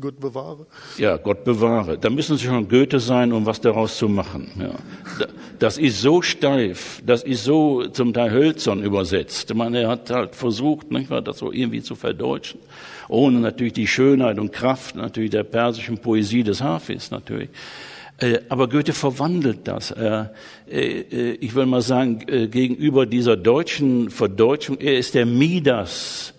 Gott 0.00 0.20
bewahre. 0.20 0.66
Ja, 0.96 1.16
Gott 1.16 1.42
bewahre. 1.42 1.98
Da 1.98 2.08
müssen 2.08 2.36
Sie 2.36 2.44
schon 2.44 2.68
Goethe 2.68 3.00
sein, 3.00 3.32
um 3.32 3.46
was 3.46 3.60
daraus 3.60 3.98
zu 3.98 4.08
machen. 4.08 4.48
Ja. 4.56 4.74
Das 5.58 5.76
ist 5.76 6.00
so 6.00 6.22
steif, 6.22 7.02
das 7.04 7.24
ist 7.24 7.42
so 7.42 7.84
zum 7.88 8.12
Teil 8.12 8.30
hölzern 8.30 8.84
übersetzt. 8.84 9.50
Ich 9.50 9.56
meine, 9.56 9.80
er 9.80 9.88
hat 9.88 10.10
halt 10.10 10.36
versucht, 10.36 10.92
nicht 10.92 11.10
wahr, 11.10 11.20
das 11.20 11.38
so 11.38 11.50
irgendwie 11.50 11.82
zu 11.82 11.96
verdeutschen. 11.96 12.60
Ohne 13.08 13.40
natürlich 13.40 13.72
die 13.72 13.88
Schönheit 13.88 14.38
und 14.38 14.52
Kraft 14.52 14.94
natürlich 14.94 15.30
der 15.30 15.42
persischen 15.42 15.98
Poesie 15.98 16.44
des 16.44 16.62
Hafis 16.62 17.10
natürlich. 17.10 17.48
Äh, 18.18 18.38
aber 18.48 18.68
Goethe 18.68 18.92
verwandelt 18.92 19.66
das. 19.66 19.90
Äh, 19.90 20.26
äh, 20.70 21.32
ich 21.40 21.56
will 21.56 21.66
mal 21.66 21.82
sagen, 21.82 22.20
gegenüber 22.50 23.04
dieser 23.04 23.36
deutschen 23.36 24.10
Verdeutschung, 24.10 24.78
er 24.78 24.96
ist 24.96 25.14
der 25.14 25.26
Midas 25.26 26.34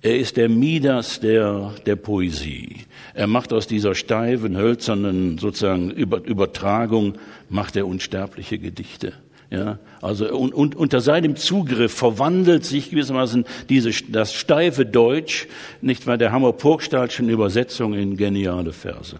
er 0.00 0.16
ist 0.16 0.36
der 0.36 0.48
Midas 0.48 1.18
der, 1.18 1.74
der 1.84 1.96
Poesie. 1.96 2.76
Er 3.18 3.26
macht 3.26 3.52
aus 3.52 3.66
dieser 3.66 3.96
steifen, 3.96 4.56
hölzernen 4.56 5.38
sozusagen 5.38 5.90
Übertragung, 5.90 7.14
macht 7.48 7.74
er 7.74 7.88
unsterbliche 7.88 8.60
Gedichte. 8.60 9.12
Ja, 9.50 9.80
also 10.00 10.32
und, 10.32 10.54
und 10.54 10.76
unter 10.76 11.00
seinem 11.00 11.34
Zugriff 11.34 11.92
verwandelt 11.92 12.64
sich 12.64 12.90
gewissermaßen 12.90 13.44
diese, 13.68 13.90
das 14.08 14.34
steife 14.34 14.86
Deutsch, 14.86 15.48
nicht 15.80 16.06
wahr, 16.06 16.16
der 16.16 16.30
Hammer-Purgstallschen 16.30 17.28
Übersetzung 17.28 17.94
in 17.94 18.16
geniale 18.16 18.72
Verse. 18.72 19.16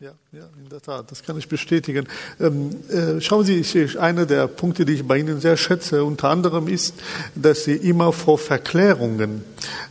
Ja, 0.00 0.12
ja, 0.32 0.44
in 0.62 0.68
der 0.68 0.80
Tat, 0.80 1.10
das 1.10 1.24
kann 1.24 1.36
ich 1.38 1.48
bestätigen. 1.48 2.06
Ähm, 2.38 2.70
äh, 2.88 3.20
schauen 3.20 3.44
Sie, 3.44 3.54
ich, 3.54 3.98
einer 3.98 4.26
der 4.26 4.46
Punkte, 4.46 4.84
die 4.84 4.92
ich 4.92 5.04
bei 5.04 5.18
Ihnen 5.18 5.40
sehr 5.40 5.56
schätze, 5.56 6.04
unter 6.04 6.28
anderem 6.28 6.68
ist, 6.68 6.94
dass 7.34 7.64
Sie 7.64 7.74
immer 7.74 8.12
vor 8.12 8.38
Verklärungen 8.38 9.42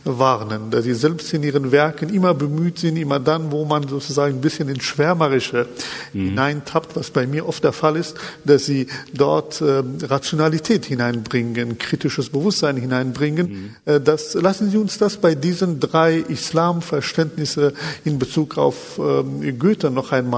warnen, 0.04 0.70
dass 0.70 0.84
Sie 0.84 0.94
selbst 0.94 1.34
in 1.34 1.42
Ihren 1.42 1.72
Werken 1.72 2.08
immer 2.08 2.32
bemüht 2.32 2.78
sind, 2.78 2.96
immer 2.96 3.20
dann, 3.20 3.52
wo 3.52 3.66
man 3.66 3.86
sozusagen 3.86 4.36
ein 4.36 4.40
bisschen 4.40 4.70
ins 4.70 4.84
Schwärmerische 4.84 5.68
mhm. 6.14 6.28
hineintappt, 6.28 6.96
was 6.96 7.10
bei 7.10 7.26
mir 7.26 7.46
oft 7.46 7.62
der 7.62 7.74
Fall 7.74 7.96
ist, 7.96 8.16
dass 8.42 8.64
Sie 8.64 8.86
dort 9.12 9.60
äh, 9.60 9.82
Rationalität 10.06 10.86
hineinbringen, 10.86 11.76
kritisches 11.76 12.30
Bewusstsein 12.30 12.78
hineinbringen. 12.78 13.46
Mhm. 13.46 13.76
Äh, 13.84 14.00
das, 14.00 14.32
lassen 14.32 14.70
Sie 14.70 14.78
uns 14.78 14.96
das 14.96 15.18
bei 15.18 15.34
diesen 15.34 15.80
drei 15.80 16.16
Islamverständnisse 16.16 17.74
in 18.06 18.18
Bezug 18.18 18.56
auf 18.56 18.98
ähm, 18.98 19.58
Goethe 19.58 19.90
noch 19.90 20.12
einmal 20.12 20.29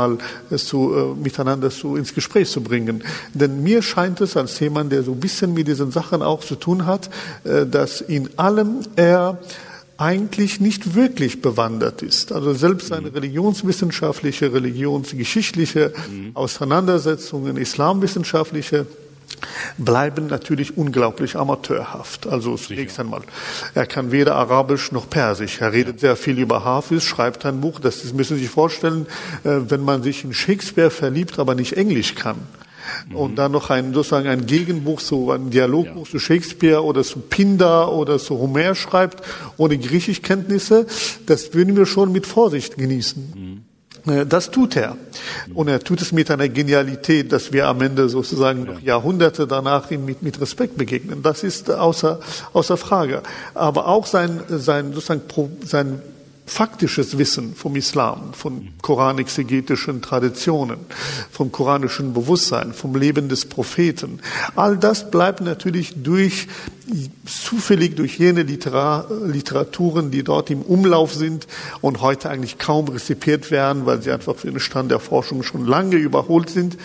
zu, 0.57 0.95
äh, 0.95 1.23
miteinander 1.23 1.71
zu, 1.71 1.97
ins 1.97 2.15
Gespräch 2.15 2.51
zu 2.51 2.63
bringen. 2.63 3.03
Denn 3.35 3.63
mir 3.63 3.83
scheint 3.83 4.21
es 4.21 4.37
als 4.37 4.59
jemand, 4.61 4.93
der 4.93 5.03
so 5.03 5.13
ein 5.13 5.21
bisschen 5.21 5.55
mit 5.55 5.69
diesen 5.69 5.91
Sachen 5.91 6.23
auch 6.23 6.41
zu 6.41 6.57
tun 6.57 6.87
hat, 6.87 7.11
äh, 7.45 7.67
dass 7.67 8.01
in 8.01 8.31
allem 8.37 8.81
er 8.97 9.39
eigentlich 9.99 10.61
nicht 10.61 10.95
wirklich 10.95 11.43
bewandert 11.43 12.03
ist. 12.03 12.33
Also 12.33 12.55
selbst 12.55 12.89
seine 12.89 13.09
mhm. 13.09 13.15
religionswissenschaftliche, 13.15 14.53
religionsgeschichtliche 14.53 15.93
mhm. 16.11 16.31
Auseinandersetzungen, 16.35 17.57
islamwissenschaftliche 17.57 18.87
bleiben 19.79 20.27
natürlich 20.27 20.77
unglaublich 20.77 21.37
amateurhaft. 21.37 22.27
Also 22.27 22.57
zunächst 22.57 22.99
einmal. 23.01 23.23
Er 23.75 23.87
kann 23.87 24.13
weder 24.13 24.37
Arabisch 24.37 24.93
noch 24.93 25.09
Persisch. 25.09 25.61
Er 25.61 25.73
redet 25.73 26.01
sehr 26.01 26.17
viel 26.17 26.39
über 26.39 26.65
Hafiz, 26.65 27.03
schreibt 27.03 27.45
ein 27.47 27.61
Buch. 27.61 27.81
Das 27.81 28.13
müssen 28.13 28.37
Sie 28.37 28.43
sich 28.43 28.51
vorstellen, 28.51 29.07
äh, 29.45 29.59
wenn 29.69 29.83
man 29.83 30.03
sich 30.03 30.25
in 30.25 30.35
Shakespeare 30.35 30.91
verliebt, 30.91 31.39
aber 31.39 31.55
nicht 31.55 31.75
Englisch 31.75 32.15
kann. 32.15 32.37
Mhm. 33.09 33.17
Und 33.17 33.37
dann 33.37 33.53
noch 33.53 33.71
ein, 33.71 33.95
sozusagen 33.95 34.29
ein 34.29 34.47
Gegenbuch, 34.47 35.01
so 35.01 35.31
ein 35.31 35.51
Dialogbuch 35.51 36.07
ja. 36.07 36.11
zu 36.11 36.19
Shakespeare 36.19 36.83
oder 36.83 37.03
zu 37.03 37.21
Pindar 37.21 37.93
oder 37.93 38.19
zu 38.19 38.39
Homer 38.39 38.75
schreibt, 38.75 39.23
ohne 39.57 39.79
Griechischkenntnisse, 39.79 40.87
das 41.27 41.55
würden 41.55 41.77
wir 41.77 41.87
schon 41.87 42.13
mit 42.13 42.27
Vorsicht 42.27 42.77
genießen. 42.77 43.33
Mhm. 43.35 43.52
Äh, 44.07 44.27
das 44.27 44.51
tut 44.51 44.77
er. 44.77 44.97
Und 45.55 45.69
er 45.69 45.81
tut 45.81 46.03
es 46.03 46.13
mit 46.13 46.31
einer 46.31 46.49
Genialität, 46.49 47.33
dass 47.33 47.53
wir 47.53 47.67
am 47.67 47.81
Ende 47.81 48.09
sozusagen 48.09 48.65
noch 48.65 48.81
Jahrhunderte 48.81 49.47
danach 49.47 49.91
ihm 49.91 50.05
mit, 50.05 50.23
mit 50.23 50.41
Respekt 50.41 50.77
begegnen. 50.77 51.23
Das 51.23 51.43
ist 51.43 51.71
außer, 51.71 52.21
außer 52.53 52.77
Frage. 52.77 53.23
Aber 53.55 53.89
auch 53.89 54.07
sein, 54.07 54.41
sein, 54.49 54.93
sozusagen, 54.93 55.23
sein 55.65 56.01
faktisches 56.47 57.19
Wissen 57.19 57.55
vom 57.55 57.77
Islam, 57.77 58.35
von 58.35 58.69
koranexegetischen 58.83 60.03
Traditionen, 60.03 60.79
vom 61.31 61.53
koranischen 61.53 62.13
Bewusstsein, 62.13 62.75
vom 62.75 62.95
Leben 62.97 63.29
des 63.29 63.47
Propheten. 63.47 64.21
All 64.57 64.77
das 64.77 65.11
bleibt 65.11 65.41
natürlich 65.41 65.95
durch, 66.03 66.49
zufällig 67.25 67.97
durch 67.97 68.19
jene 68.19 68.43
Literaturen, 68.43 70.11
die 70.11 70.25
dort 70.25 70.51
im 70.51 70.63
Umlauf 70.63 71.15
sind 71.15 71.47
und 71.81 72.01
heute 72.01 72.29
eigentlich 72.29 72.59
kaum 72.59 72.89
rezipiert 72.89 73.51
werden, 73.51 73.87
weil 73.87 74.03
sie 74.03 74.11
einfach 74.11 74.37
für 74.37 74.51
den 74.51 74.61
Stand 74.61 74.91
der 74.91 75.01
Forschung 75.01 75.43
schon 75.43 75.67
lange 75.67 75.97
überholt 75.97 76.51
sind. 76.51 76.77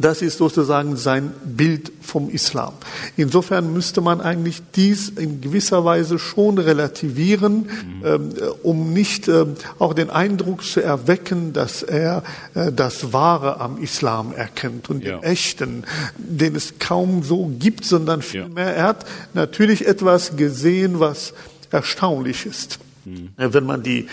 Das 0.00 0.22
ist 0.22 0.38
sozusagen 0.38 0.96
sein 0.96 1.32
Bild 1.44 1.90
vom 2.00 2.30
Islam. 2.30 2.72
Insofern 3.16 3.72
müsste 3.72 4.00
man 4.00 4.20
eigentlich 4.20 4.62
dies 4.76 5.08
in 5.08 5.40
gewisser 5.40 5.84
Weise 5.84 6.20
schon 6.20 6.58
relativieren, 6.58 7.66
mhm. 7.66 8.06
ähm, 8.06 8.32
um 8.62 8.92
nicht 8.92 9.26
ähm, 9.26 9.54
auch 9.80 9.94
den 9.94 10.08
Eindruck 10.08 10.62
zu 10.62 10.80
erwecken, 10.80 11.52
dass 11.52 11.82
er 11.82 12.22
äh, 12.54 12.70
das 12.70 13.12
Wahre 13.12 13.60
am 13.60 13.82
Islam 13.82 14.32
erkennt 14.32 14.88
und 14.88 15.02
ja. 15.02 15.16
den 15.16 15.24
echten, 15.24 15.82
den 16.16 16.54
es 16.54 16.78
kaum 16.78 17.24
so 17.24 17.50
gibt, 17.58 17.84
sondern 17.84 18.22
vielmehr, 18.22 18.66
ja. 18.66 18.72
er 18.74 18.84
hat 18.84 19.04
natürlich 19.34 19.84
etwas 19.84 20.36
gesehen, 20.36 21.00
was 21.00 21.34
erstaunlich 21.72 22.46
ist. 22.46 22.78
Mhm. 23.08 23.30
Wenn 23.36 23.64
man 23.64 23.82
die, 23.82 24.00
äh, 24.00 24.06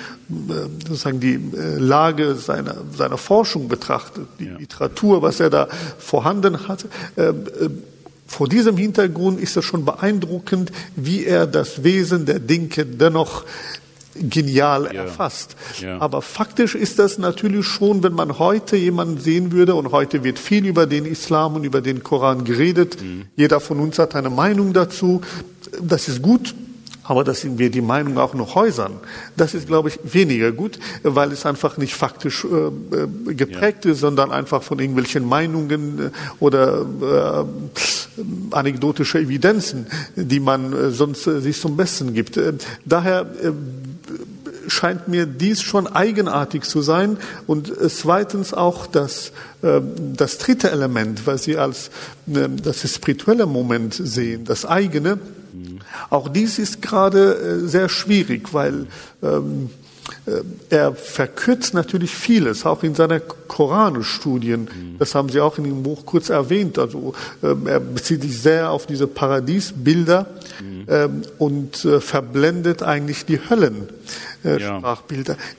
sozusagen 0.87 1.19
die 1.19 1.33
äh, 1.33 1.77
Lage 1.77 2.35
seiner, 2.35 2.75
seiner 2.95 3.17
Forschung 3.17 3.67
betrachtet, 3.67 4.27
die 4.39 4.45
ja. 4.45 4.57
Literatur, 4.57 5.21
was 5.21 5.39
er 5.39 5.49
da 5.49 5.67
vorhanden 5.97 6.67
hat, 6.67 6.85
äh, 7.15 7.33
vor 8.27 8.49
diesem 8.49 8.77
Hintergrund 8.77 9.39
ist 9.39 9.55
es 9.55 9.65
schon 9.65 9.85
beeindruckend, 9.85 10.71
wie 10.95 11.25
er 11.25 11.45
das 11.45 11.83
Wesen 11.83 12.25
der 12.25 12.39
Dinge 12.39 12.85
dennoch 12.85 13.45
genial 14.15 14.85
ja. 14.85 15.03
erfasst. 15.03 15.55
Ja. 15.81 15.99
Aber 15.99 16.21
faktisch 16.21 16.73
ist 16.75 16.99
das 16.99 17.17
natürlich 17.17 17.65
schon, 17.65 18.01
wenn 18.03 18.13
man 18.13 18.39
heute 18.39 18.77
jemanden 18.77 19.19
sehen 19.19 19.51
würde, 19.51 19.75
und 19.75 19.91
heute 19.91 20.23
wird 20.23 20.39
viel 20.39 20.65
über 20.65 20.85
den 20.85 21.05
Islam 21.05 21.55
und 21.55 21.63
über 21.65 21.81
den 21.81 22.01
Koran 22.03 22.45
geredet, 22.45 23.01
mhm. 23.01 23.25
jeder 23.35 23.59
von 23.59 23.79
uns 23.79 23.99
hat 23.99 24.15
eine 24.15 24.29
Meinung 24.29 24.73
dazu, 24.73 25.21
das 25.81 26.07
ist 26.07 26.21
gut, 26.21 26.55
aber 27.07 27.23
dass 27.23 27.45
wir 27.57 27.69
die 27.69 27.81
Meinung 27.81 28.17
auch 28.17 28.33
noch 28.33 28.55
häusern, 28.55 28.93
das 29.37 29.53
ist, 29.53 29.67
glaube 29.67 29.89
ich, 29.89 29.99
weniger 30.03 30.51
gut, 30.51 30.79
weil 31.03 31.31
es 31.31 31.45
einfach 31.45 31.77
nicht 31.77 31.95
faktisch 31.95 32.45
äh, 32.45 32.47
äh 32.97 33.33
geprägt 33.35 33.85
ja. 33.85 33.91
ist, 33.91 33.99
sondern 33.99 34.31
einfach 34.31 34.63
von 34.63 34.79
irgendwelchen 34.79 35.25
Meinungen 35.25 36.07
äh, 36.07 36.09
oder 36.39 36.85
äh, 38.17 38.21
anekdotische 38.51 39.19
Evidenzen, 39.19 39.85
die 40.15 40.39
man 40.39 40.73
äh, 40.73 40.91
sonst 40.91 41.27
äh, 41.27 41.41
sich 41.41 41.59
zum 41.59 41.77
Besten 41.77 42.13
gibt. 42.13 42.39
daher 42.85 43.27
scheint 44.67 45.07
mir 45.07 45.27
dies 45.27 45.61
schon 45.61 45.85
eigenartig 45.85 46.63
zu 46.63 46.81
sein 46.81 47.17
und 47.45 47.71
zweitens 47.89 48.53
auch 48.53 48.87
das, 48.87 49.31
das 49.61 50.37
dritte 50.39 50.71
Element, 50.71 51.27
was 51.27 51.43
Sie 51.43 51.57
als 51.57 51.91
das 52.25 52.91
spirituelle 52.91 53.45
Moment 53.45 53.93
sehen, 53.93 54.43
das 54.45 54.65
eigene, 54.65 55.19
auch 56.09 56.29
dies 56.29 56.59
ist 56.59 56.81
gerade 56.81 57.33
äh, 57.63 57.67
sehr 57.67 57.89
schwierig, 57.89 58.53
weil 58.53 58.87
ähm, 59.23 59.69
äh, 59.69 59.84
er 60.69 60.95
verkürzt 60.95 61.73
natürlich 61.73 62.15
vieles, 62.15 62.65
auch 62.65 62.81
in 62.81 62.95
seiner 62.95 63.19
Koranstudien. 63.19 64.61
Mhm. 64.61 64.95
Das 64.97 65.13
haben 65.13 65.29
Sie 65.29 65.39
auch 65.39 65.57
in 65.59 65.65
dem 65.65 65.83
Buch 65.83 66.05
kurz 66.05 66.29
erwähnt. 66.29 66.79
Also 66.79 67.13
ähm, 67.43 67.67
er 67.67 67.79
bezieht 67.79 68.23
sich 68.23 68.41
sehr 68.41 68.71
auf 68.71 68.87
diese 68.87 69.05
Paradiesbilder 69.05 70.25
mhm. 70.59 70.85
ähm, 70.87 71.21
und 71.37 71.85
äh, 71.85 72.01
verblendet 72.01 72.81
eigentlich 72.81 73.25
die 73.25 73.39
Höllen. 73.49 73.87
Äh, 74.43 74.61
ja. 74.61 74.97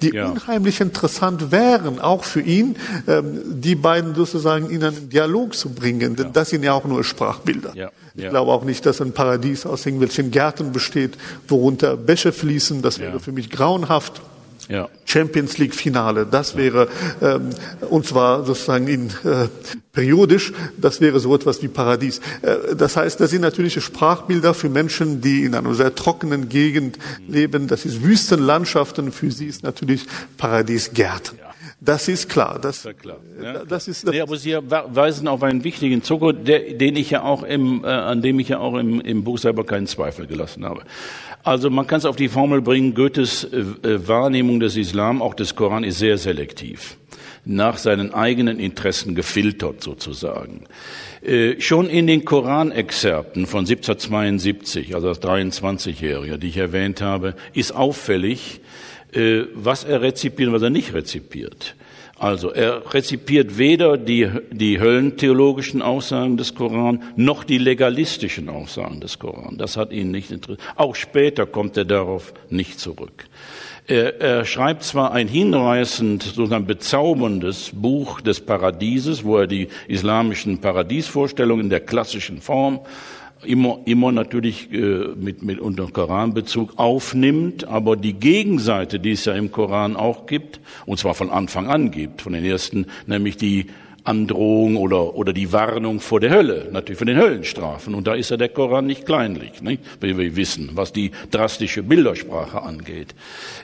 Die 0.02 0.14
ja. 0.14 0.28
unheimlich 0.28 0.80
interessant 0.80 1.52
wären, 1.52 2.00
auch 2.00 2.24
für 2.24 2.40
ihn, 2.40 2.76
ähm, 3.06 3.40
die 3.60 3.74
beiden 3.74 4.14
sozusagen 4.14 4.70
in 4.70 4.82
einen 4.82 5.10
Dialog 5.10 5.54
zu 5.54 5.70
bringen, 5.70 6.16
denn 6.16 6.26
ja. 6.26 6.32
das 6.32 6.50
sind 6.50 6.62
ja 6.62 6.72
auch 6.72 6.84
nur 6.84 7.02
Sprachbilder. 7.04 7.72
Ich 8.14 8.28
glaube 8.28 8.50
auch 8.52 8.64
nicht, 8.64 8.86
dass 8.86 9.00
ein 9.00 9.12
Paradies 9.12 9.66
aus 9.66 9.84
irgendwelchen 9.84 10.30
Gärten 10.30 10.72
besteht, 10.72 11.18
worunter 11.48 11.96
Bäche 11.96 12.32
fließen, 12.32 12.80
das 12.82 12.98
wäre 12.98 13.20
für 13.20 13.32
mich 13.32 13.50
grauenhaft. 13.50 14.22
Ja. 14.68 14.88
Champions 15.04 15.58
League 15.58 15.74
Finale, 15.74 16.26
das 16.26 16.56
wäre, 16.56 16.88
ähm, 17.22 17.50
und 17.88 18.06
zwar 18.06 18.44
sozusagen 18.44 18.88
in, 18.88 19.10
äh, 19.24 19.48
periodisch, 19.92 20.52
das 20.76 21.00
wäre 21.00 21.20
so 21.20 21.34
etwas 21.34 21.62
wie 21.62 21.68
Paradies. 21.68 22.20
Äh, 22.42 22.74
das 22.76 22.96
heißt, 22.96 23.20
das 23.20 23.30
sind 23.30 23.42
natürliche 23.42 23.80
Sprachbilder 23.80 24.54
für 24.54 24.68
Menschen, 24.68 25.20
die 25.20 25.44
in 25.44 25.54
einer 25.54 25.74
sehr 25.74 25.94
trockenen 25.94 26.48
Gegend 26.48 26.98
leben. 27.28 27.68
Das 27.68 27.84
ist 27.84 28.02
Wüstenlandschaften, 28.02 29.12
für 29.12 29.30
sie 29.30 29.46
ist 29.46 29.62
natürlich 29.62 30.06
Paradiesgärten. 30.36 31.38
Das 31.80 32.08
ist 32.08 32.30
klar. 32.30 32.58
Das, 32.58 32.84
ja, 32.84 32.92
klar. 32.94 33.18
Ja, 33.40 33.64
das 33.64 33.86
ist, 33.86 34.06
das 34.06 34.12
nee, 34.12 34.20
aber 34.20 34.36
Sie 34.36 34.52
weisen 34.54 35.28
auf 35.28 35.42
einen 35.42 35.62
wichtigen 35.62 36.02
Zucker, 36.02 36.32
der, 36.32 36.72
den 36.72 36.96
ich 36.96 37.10
ja 37.10 37.22
auch 37.22 37.42
im, 37.42 37.84
äh, 37.84 37.88
an 37.88 38.22
dem 38.22 38.38
ich 38.40 38.48
ja 38.48 38.58
auch 38.58 38.76
im, 38.76 39.00
im 39.00 39.24
Buch 39.24 39.38
selber 39.38 39.64
keinen 39.64 39.86
Zweifel 39.86 40.26
gelassen 40.26 40.64
habe. 40.64 40.82
Also 41.46 41.70
man 41.70 41.86
kann 41.86 41.98
es 41.98 42.06
auf 42.06 42.16
die 42.16 42.28
Formel 42.28 42.60
bringen, 42.60 42.92
Goethes 42.92 43.44
äh, 43.44 43.58
äh, 43.58 44.08
Wahrnehmung 44.08 44.58
des 44.58 44.76
Islam, 44.76 45.22
auch 45.22 45.32
des 45.32 45.54
Koran, 45.54 45.84
ist 45.84 46.00
sehr 46.00 46.18
selektiv, 46.18 46.96
nach 47.44 47.78
seinen 47.78 48.12
eigenen 48.12 48.58
Interessen 48.58 49.14
gefiltert 49.14 49.80
sozusagen. 49.80 50.64
Äh, 51.22 51.60
schon 51.60 51.88
in 51.88 52.08
den 52.08 52.24
Koranexerpten 52.24 53.46
von 53.46 53.60
1772, 53.60 54.96
also 54.96 55.06
das 55.06 55.22
23-Jährige, 55.22 56.36
die 56.36 56.48
ich 56.48 56.56
erwähnt 56.56 57.00
habe, 57.00 57.36
ist 57.54 57.70
auffällig, 57.70 58.60
äh, 59.12 59.42
was 59.54 59.84
er 59.84 60.02
rezipiert 60.02 60.48
und 60.48 60.54
was 60.56 60.62
er 60.62 60.70
nicht 60.70 60.94
rezipiert. 60.94 61.76
Also 62.18 62.50
er 62.50 62.94
rezipiert 62.94 63.58
weder 63.58 63.98
die, 63.98 64.30
die 64.50 64.80
höllentheologischen 64.80 65.82
Aussagen 65.82 66.38
des 66.38 66.54
Koran 66.54 67.02
noch 67.14 67.44
die 67.44 67.58
legalistischen 67.58 68.48
Aussagen 68.48 69.00
des 69.00 69.18
Koran. 69.18 69.58
Das 69.58 69.76
hat 69.76 69.92
ihn 69.92 70.12
nicht 70.12 70.30
interessiert. 70.30 70.66
Auch 70.76 70.94
später 70.94 71.44
kommt 71.44 71.76
er 71.76 71.84
darauf 71.84 72.32
nicht 72.48 72.80
zurück. 72.80 73.26
Er, 73.86 74.20
er 74.20 74.44
schreibt 74.46 74.82
zwar 74.82 75.12
ein 75.12 75.28
hinreißend, 75.28 76.22
sozusagen 76.22 76.66
bezauberndes 76.66 77.70
Buch 77.74 78.20
des 78.20 78.40
Paradieses, 78.40 79.22
wo 79.22 79.36
er 79.36 79.46
die 79.46 79.68
islamischen 79.86 80.58
Paradiesvorstellungen 80.60 81.66
in 81.66 81.70
der 81.70 81.80
klassischen 81.80 82.40
Form 82.40 82.80
immer, 83.46 83.80
immer 83.84 84.12
natürlich 84.12 84.72
äh, 84.72 85.08
mit, 85.16 85.42
mit 85.42 85.58
unter 85.58 85.86
Koranbezug 85.86 86.74
aufnimmt, 86.78 87.66
aber 87.66 87.96
die 87.96 88.14
Gegenseite, 88.14 89.00
die 89.00 89.12
es 89.12 89.24
ja 89.24 89.34
im 89.34 89.50
Koran 89.50 89.96
auch 89.96 90.26
gibt, 90.26 90.60
und 90.84 90.98
zwar 90.98 91.14
von 91.14 91.30
Anfang 91.30 91.68
an 91.68 91.90
gibt, 91.90 92.22
von 92.22 92.32
den 92.32 92.44
ersten, 92.44 92.86
nämlich 93.06 93.36
die 93.36 93.66
Androhung 94.06 94.76
oder, 94.76 95.14
oder 95.14 95.32
die 95.32 95.52
Warnung 95.52 96.00
vor 96.00 96.20
der 96.20 96.30
Hölle, 96.30 96.68
natürlich 96.72 96.98
von 96.98 97.06
den 97.06 97.18
Höllenstrafen. 97.18 97.94
Und 97.94 98.06
da 98.06 98.14
ist 98.14 98.30
ja 98.30 98.36
der 98.36 98.48
Koran 98.48 98.86
nicht 98.86 99.06
kleinlich, 99.06 99.62
nicht? 99.62 99.82
wie 100.00 100.16
wir 100.16 100.36
wissen, 100.36 100.70
was 100.74 100.92
die 100.92 101.10
drastische 101.30 101.82
Bildersprache 101.82 102.62
angeht. 102.62 103.14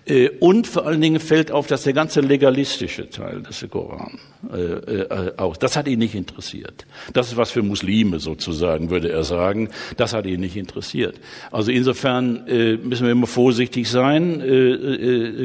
Äh, 0.07 0.31
und 0.41 0.67
vor 0.67 0.87
allen 0.87 1.01
Dingen 1.01 1.21
fällt 1.21 1.53
auf, 1.53 1.67
dass 1.67 1.85
der 1.85 1.93
ganze 1.93 2.21
legalistische 2.21 3.09
Teil 3.09 3.43
des 3.43 3.65
Koran 3.71 4.19
äh, 4.53 4.57
äh, 4.57 5.33
auch, 5.37 5.57
das 5.57 5.77
hat 5.77 5.87
ihn 5.87 6.01
nicht 6.01 6.15
interessiert. 6.15 6.85
Das 7.13 7.29
ist 7.29 7.37
was 7.37 7.53
für 7.53 7.63
Muslime 7.63 8.19
sozusagen, 8.19 8.91
würde 8.91 9.11
er 9.11 9.23
sagen. 9.23 9.69
Das 9.97 10.13
hat 10.13 10.27
ihn 10.27 10.41
nicht 10.41 10.57
interessiert. 10.57 11.21
Also 11.51 11.71
insofern 11.71 12.45
müssen 12.83 13.05
wir 13.05 13.13
immer 13.13 13.27
vorsichtig 13.27 13.89
sein. 13.89 14.41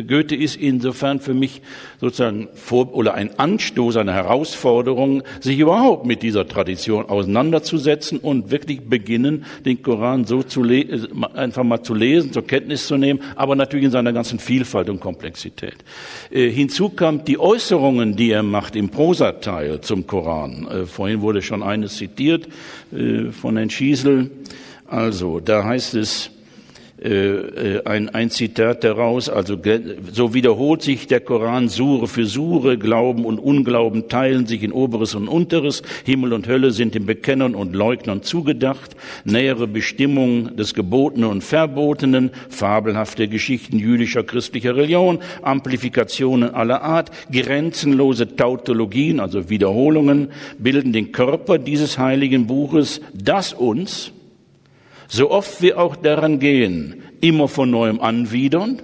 Goethe 0.08 0.36
ist 0.36 0.56
insofern 0.56 1.20
für 1.20 1.34
mich 1.34 1.62
sozusagen 2.00 2.48
vor, 2.56 2.94
oder 2.94 3.14
ein 3.14 3.38
Anstoß, 3.38 3.98
eine 3.98 4.14
Herausforderung, 4.14 4.87
sich 5.40 5.60
überhaupt 5.60 6.06
mit 6.06 6.24
dieser 6.24 6.48
Tradition 6.48 7.06
auseinanderzusetzen 7.06 8.20
und 8.20 8.52
wirklich 8.52 8.82
beginnen, 8.82 9.46
den 9.66 9.82
Koran 9.82 10.26
so 10.26 10.44
zu 10.44 10.64
einfach 11.34 11.64
mal 11.64 11.82
zu 11.84 11.94
lesen, 11.94 12.32
zur 12.32 12.46
Kenntnis 12.46 12.88
zu 12.88 12.98
nehmen, 12.98 13.22
aber 13.36 13.56
natürlich 13.56 13.86
in 13.86 13.92
seiner 13.92 14.14
ganzen 14.14 14.40
Vielfalt 14.40 14.90
und 14.90 15.00
Komplexität. 15.00 15.76
Äh, 16.32 16.50
hinzu 16.50 16.90
kommt 16.90 17.28
die 17.28 17.40
Äußerungen, 17.40 18.16
die 18.16 18.32
er 18.32 18.44
macht 18.44 18.76
im 18.76 18.90
Prosateil 18.90 19.82
zum 19.82 20.08
Koran. 20.08 20.68
Äh, 20.68 20.86
vorhin 20.86 21.22
wurde 21.22 21.42
schon 21.42 21.64
eines 21.64 21.98
zitiert 21.98 22.48
äh, 22.92 23.32
von 23.32 23.58
Herrn 23.58 23.70
Schiesel. 23.70 24.32
Also, 24.86 25.40
da 25.42 25.66
heißt 25.66 25.96
es, 25.96 26.28
äh, 26.28 26.30
äh, 26.30 26.37
ein, 27.00 28.10
ein 28.10 28.30
Zitat 28.32 28.84
daraus, 28.84 29.30
also 29.30 29.56
so 30.12 30.34
wiederholt 30.34 30.82
sich 30.82 31.06
der 31.06 31.20
Koran 31.20 31.70
Sure 31.70 32.08
für 32.08 32.26
Sure, 32.26 32.78
Glauben 32.78 33.24
und 33.24 33.38
Unglauben 33.38 34.08
teilen 34.10 34.48
sich 34.48 34.64
in 34.64 34.72
Oberes 34.72 35.14
und 35.14 35.28
Unteres, 35.28 35.84
Himmel 36.06 36.34
und 36.34 36.48
Hölle 36.48 36.72
sind 36.72 36.96
den 36.96 37.06
Bekennern 37.06 37.54
und 37.54 37.76
Leugnern 37.76 38.24
zugedacht, 38.24 38.96
nähere 39.26 39.68
Bestimmungen 39.68 40.56
des 40.58 40.74
Gebotenen 40.74 41.30
und 41.30 41.44
Verbotenen, 41.44 42.32
fabelhafte 42.50 43.28
Geschichten 43.28 43.78
jüdischer, 43.78 44.24
christlicher 44.24 44.76
Religion, 44.76 45.20
Amplifikationen 45.44 46.56
aller 46.56 46.82
Art, 46.82 47.12
grenzenlose 47.32 48.36
Tautologien, 48.36 49.20
also 49.20 49.52
Wiederholungen, 49.52 50.30
bilden 50.58 50.94
den 50.94 51.12
Körper 51.12 51.60
dieses 51.60 52.00
heiligen 52.00 52.48
Buches, 52.48 53.02
das 53.14 53.54
uns, 53.54 54.14
so 55.08 55.32
oft 55.32 55.62
wir 55.62 55.80
auch 55.80 55.96
daran 55.96 56.40
gehen, 56.40 57.04
immer 57.22 57.48
von 57.48 57.72
neuem 57.72 58.00
anwidern, 58.00 58.82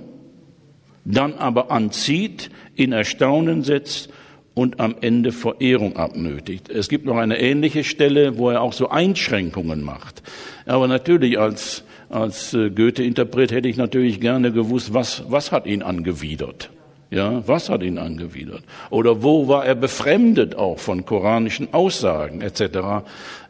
dann 1.05 1.33
aber 1.33 1.71
anzieht, 1.71 2.49
in 2.75 2.91
Erstaunen 2.91 3.63
setzt 3.63 4.09
und 4.53 4.79
am 4.79 4.95
Ende 5.01 5.31
Verehrung 5.31 5.97
abnötigt. 5.97 6.69
Es 6.69 6.87
gibt 6.87 7.05
noch 7.05 7.17
eine 7.17 7.39
ähnliche 7.39 7.83
Stelle, 7.83 8.37
wo 8.37 8.49
er 8.49 8.61
auch 8.61 8.73
so 8.73 8.89
Einschränkungen 8.89 9.83
macht. 9.83 10.21
Aber 10.65 10.87
natürlich 10.87 11.39
als, 11.39 11.83
als 12.09 12.53
äh, 12.53 12.69
Goethe-Interpret 12.69 13.51
hätte 13.51 13.67
ich 13.67 13.77
natürlich 13.77 14.21
gerne 14.21 14.51
gewusst, 14.51 14.93
was, 14.93 15.23
was 15.27 15.51
hat 15.51 15.65
ihn 15.65 15.81
angewidert? 15.81 16.69
Ja, 17.09 17.47
was 17.47 17.69
hat 17.69 17.83
ihn 17.83 17.99
angewidert? 17.99 18.63
Oder 18.89 19.21
wo 19.21 19.47
war 19.47 19.65
er 19.65 19.75
befremdet 19.75 20.55
auch 20.55 20.79
von 20.79 21.05
koranischen 21.05 21.71
Aussagen 21.73 22.41
etc.? 22.41 23.05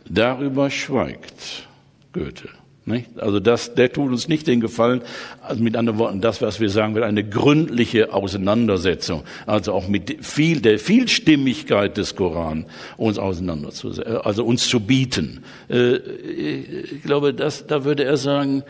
Darüber 0.10 0.70
schweigt 0.70 1.68
Goethe. 2.12 2.50
Nicht? 2.86 3.18
Also 3.18 3.40
das, 3.40 3.76
der 3.76 3.94
tut 3.94 4.12
uns 4.12 4.28
nicht 4.28 4.46
den 4.46 4.60
Gefallen, 4.60 5.04
also 5.42 5.64
mit 5.64 5.78
anderen 5.78 6.00
Worten, 6.00 6.20
das, 6.20 6.42
was 6.42 6.60
wir 6.60 6.70
sagen 6.70 6.96
will, 6.96 7.04
eine 7.04 7.24
gründliche 7.24 8.14
Auseinandersetzung, 8.14 9.24
also 9.46 9.72
auch 9.72 9.88
mit 9.88 10.18
viel, 10.26 10.60
der 10.60 10.80
Vielstimmigkeit 10.80 11.96
des 11.96 12.18
Koran 12.18 12.66
uns 12.98 13.18
auseinanderzusetzen, 13.18 14.18
also 14.18 14.44
uns 14.44 14.68
zu 14.68 14.82
bieten. 14.82 15.46
Äh, 15.70 15.96
ich 15.96 17.04
glaube, 17.04 17.34
das, 17.34 17.68
da 17.68 17.86
würde 17.86 18.04
er 18.04 18.18
sagen, 18.18 18.64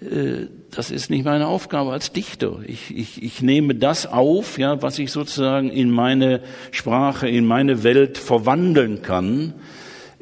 äh, 0.00 0.46
das 0.70 0.92
ist 0.92 1.10
nicht 1.10 1.24
meine 1.24 1.48
Aufgabe 1.48 1.90
als 1.90 2.12
Dichter. 2.12 2.60
Ich, 2.64 2.96
ich, 2.96 3.20
ich 3.20 3.42
nehme 3.42 3.74
das 3.74 4.06
auf, 4.06 4.58
ja, 4.58 4.80
was 4.80 4.96
ich 5.00 5.10
sozusagen 5.10 5.70
in 5.70 5.90
meine 5.90 6.40
Sprache, 6.70 7.28
in 7.28 7.46
meine 7.46 7.82
Welt 7.82 8.16
verwandeln 8.16 9.02
kann 9.02 9.54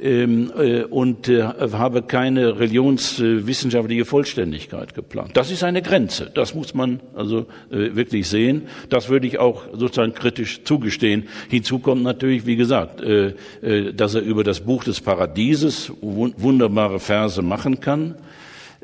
ähm, 0.00 0.52
äh, 0.56 0.84
und 0.84 1.28
äh, 1.28 1.42
habe 1.42 2.02
keine 2.02 2.60
religionswissenschaftliche 2.60 4.04
Vollständigkeit 4.04 4.94
geplant. 4.94 5.30
Das 5.34 5.50
ist 5.50 5.64
eine 5.64 5.82
Grenze. 5.82 6.30
Das 6.32 6.54
muss 6.54 6.72
man 6.72 7.00
also 7.14 7.46
äh, 7.70 7.96
wirklich 7.96 8.28
sehen. 8.28 8.68
Das 8.90 9.08
würde 9.08 9.26
ich 9.26 9.38
auch 9.38 9.64
sozusagen 9.72 10.14
kritisch 10.14 10.62
zugestehen. 10.62 11.28
Hinzu 11.48 11.80
kommt 11.80 12.02
natürlich, 12.02 12.46
wie 12.46 12.56
gesagt, 12.56 13.00
äh, 13.00 13.34
äh, 13.60 13.92
dass 13.92 14.14
er 14.14 14.22
über 14.22 14.44
das 14.44 14.60
Buch 14.60 14.84
des 14.84 15.00
Paradieses 15.00 15.92
wunderbare 16.00 17.00
Verse 17.00 17.42
machen 17.42 17.80
kann. 17.80 18.14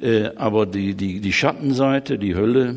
Äh, 0.00 0.30
aber 0.34 0.66
die, 0.66 0.94
die, 0.94 1.20
die 1.20 1.32
Schattenseite, 1.32 2.18
die 2.18 2.34
Hölle, 2.34 2.74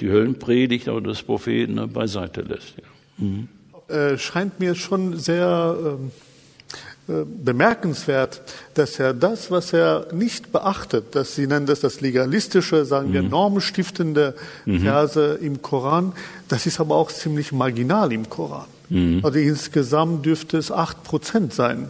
die 0.00 0.08
Höllenpredigt 0.08 0.88
oder 0.88 1.10
des 1.10 1.22
Propheten 1.22 1.92
beiseite 1.92 2.40
lässt. 2.40 2.76
Ja. 2.78 2.84
Mhm. 3.18 4.18
scheint 4.18 4.60
mir 4.60 4.74
schon 4.74 5.18
sehr 5.18 5.76
ähm, 5.78 6.06
äh, 6.06 6.29
bemerkenswert, 7.06 8.40
dass 8.74 8.98
er 8.98 9.14
das, 9.14 9.50
was 9.50 9.72
er 9.72 10.06
nicht 10.12 10.52
beachtet, 10.52 11.14
dass 11.14 11.34
Sie 11.34 11.46
nennen 11.46 11.66
das 11.66 11.80
das 11.80 12.00
legalistische, 12.00 12.84
sagen 12.84 13.12
wir, 13.12 13.22
mhm. 13.22 13.30
normstiftende 13.30 14.34
mhm. 14.64 14.80
Verse 14.80 15.38
im 15.40 15.60
Koran, 15.60 16.12
das 16.48 16.66
ist 16.66 16.78
aber 16.80 16.96
auch 16.96 17.10
ziemlich 17.10 17.52
marginal 17.52 18.12
im 18.12 18.28
Koran. 18.30 18.66
Mhm. 18.88 19.20
Also 19.22 19.38
insgesamt 19.38 20.24
dürfte 20.26 20.58
es 20.58 20.70
acht 20.70 21.02
Prozent 21.04 21.52
sein. 21.52 21.88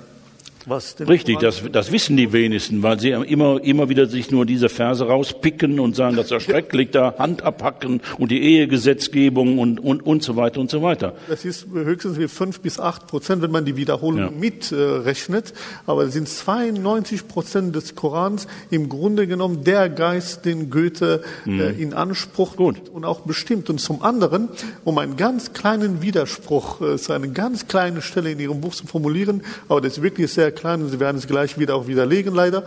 Richtig, 1.09 1.39
das, 1.39 1.63
das 1.73 1.91
wissen 1.91 2.17
die 2.17 2.33
wenigsten, 2.33 2.83
weil 2.83 3.01
sie 3.01 3.11
immer, 3.11 3.63
immer 3.63 3.89
wieder 3.89 4.07
sich 4.07 4.31
nur 4.31 4.45
diese 4.45 4.69
Verse 4.69 5.05
rauspicken 5.07 5.81
und 5.81 5.97
sagen, 5.97 6.17
das 6.17 6.27
ist 6.27 6.33
erschrecklich, 6.33 6.91
da 6.93 7.15
Hand 7.19 7.43
abhacken 7.43 8.01
und 8.19 8.31
die 8.31 8.43
Ehegesetzgebung 8.43 9.59
und, 9.59 9.81
und, 9.81 10.05
und 10.05 10.23
so 10.23 10.37
weiter 10.37 10.61
und 10.61 10.71
so 10.71 10.83
weiter. 10.83 11.15
Das 11.29 11.45
ist 11.45 11.67
höchstens 11.73 12.19
wie 12.19 12.29
fünf 12.29 12.61
bis 12.61 12.79
acht 12.79 13.07
Prozent, 13.07 13.43
wenn 13.43 13.51
man 13.51 13.65
die 13.65 13.77
Wiederholung 13.77 14.21
ja. 14.21 14.31
mitrechnet. 14.31 15.51
Äh, 15.51 15.55
Aber 15.87 16.05
es 16.05 16.13
sind 16.13 16.29
92 16.29 17.27
Prozent 17.27 17.75
des 17.75 17.95
Korans 17.95 18.47
im 18.71 18.89
Grunde 18.89 19.27
genommen 19.27 19.65
der 19.65 19.89
Geist, 19.89 20.45
den 20.45 20.71
Goethe 20.71 21.23
mhm. 21.45 21.61
äh, 21.61 21.71
in 21.71 21.95
Anspruch 21.95 22.57
Gut. 22.57 22.89
und 22.91 23.05
auch 23.05 23.21
bestimmt. 23.21 23.71
Und 23.71 23.81
zum 23.81 24.03
anderen, 24.03 24.49
um 24.85 24.99
einen 24.99 25.17
ganz 25.17 25.53
kleinen 25.53 26.03
Widerspruch, 26.03 26.81
äh, 26.81 26.99
so 26.99 27.13
eine 27.13 27.31
ganz 27.31 27.67
kleine 27.67 28.03
Stelle 28.03 28.31
in 28.33 28.41
Ihrem 28.41 28.61
Buch 28.61 28.75
zu 28.75 28.87
formulieren, 28.87 29.43
aber 29.69 29.81
das 29.81 29.99
ist 29.99 30.03
wirklich 30.03 30.31
sehr 30.33 30.50
und 30.83 30.91
Sie 30.91 31.01
werden 31.01 31.17
es 31.17 31.27
gleich 31.27 31.59
wieder 31.59 31.75
auch 31.75 31.87
widerlegen, 31.87 32.35
leider. 32.35 32.65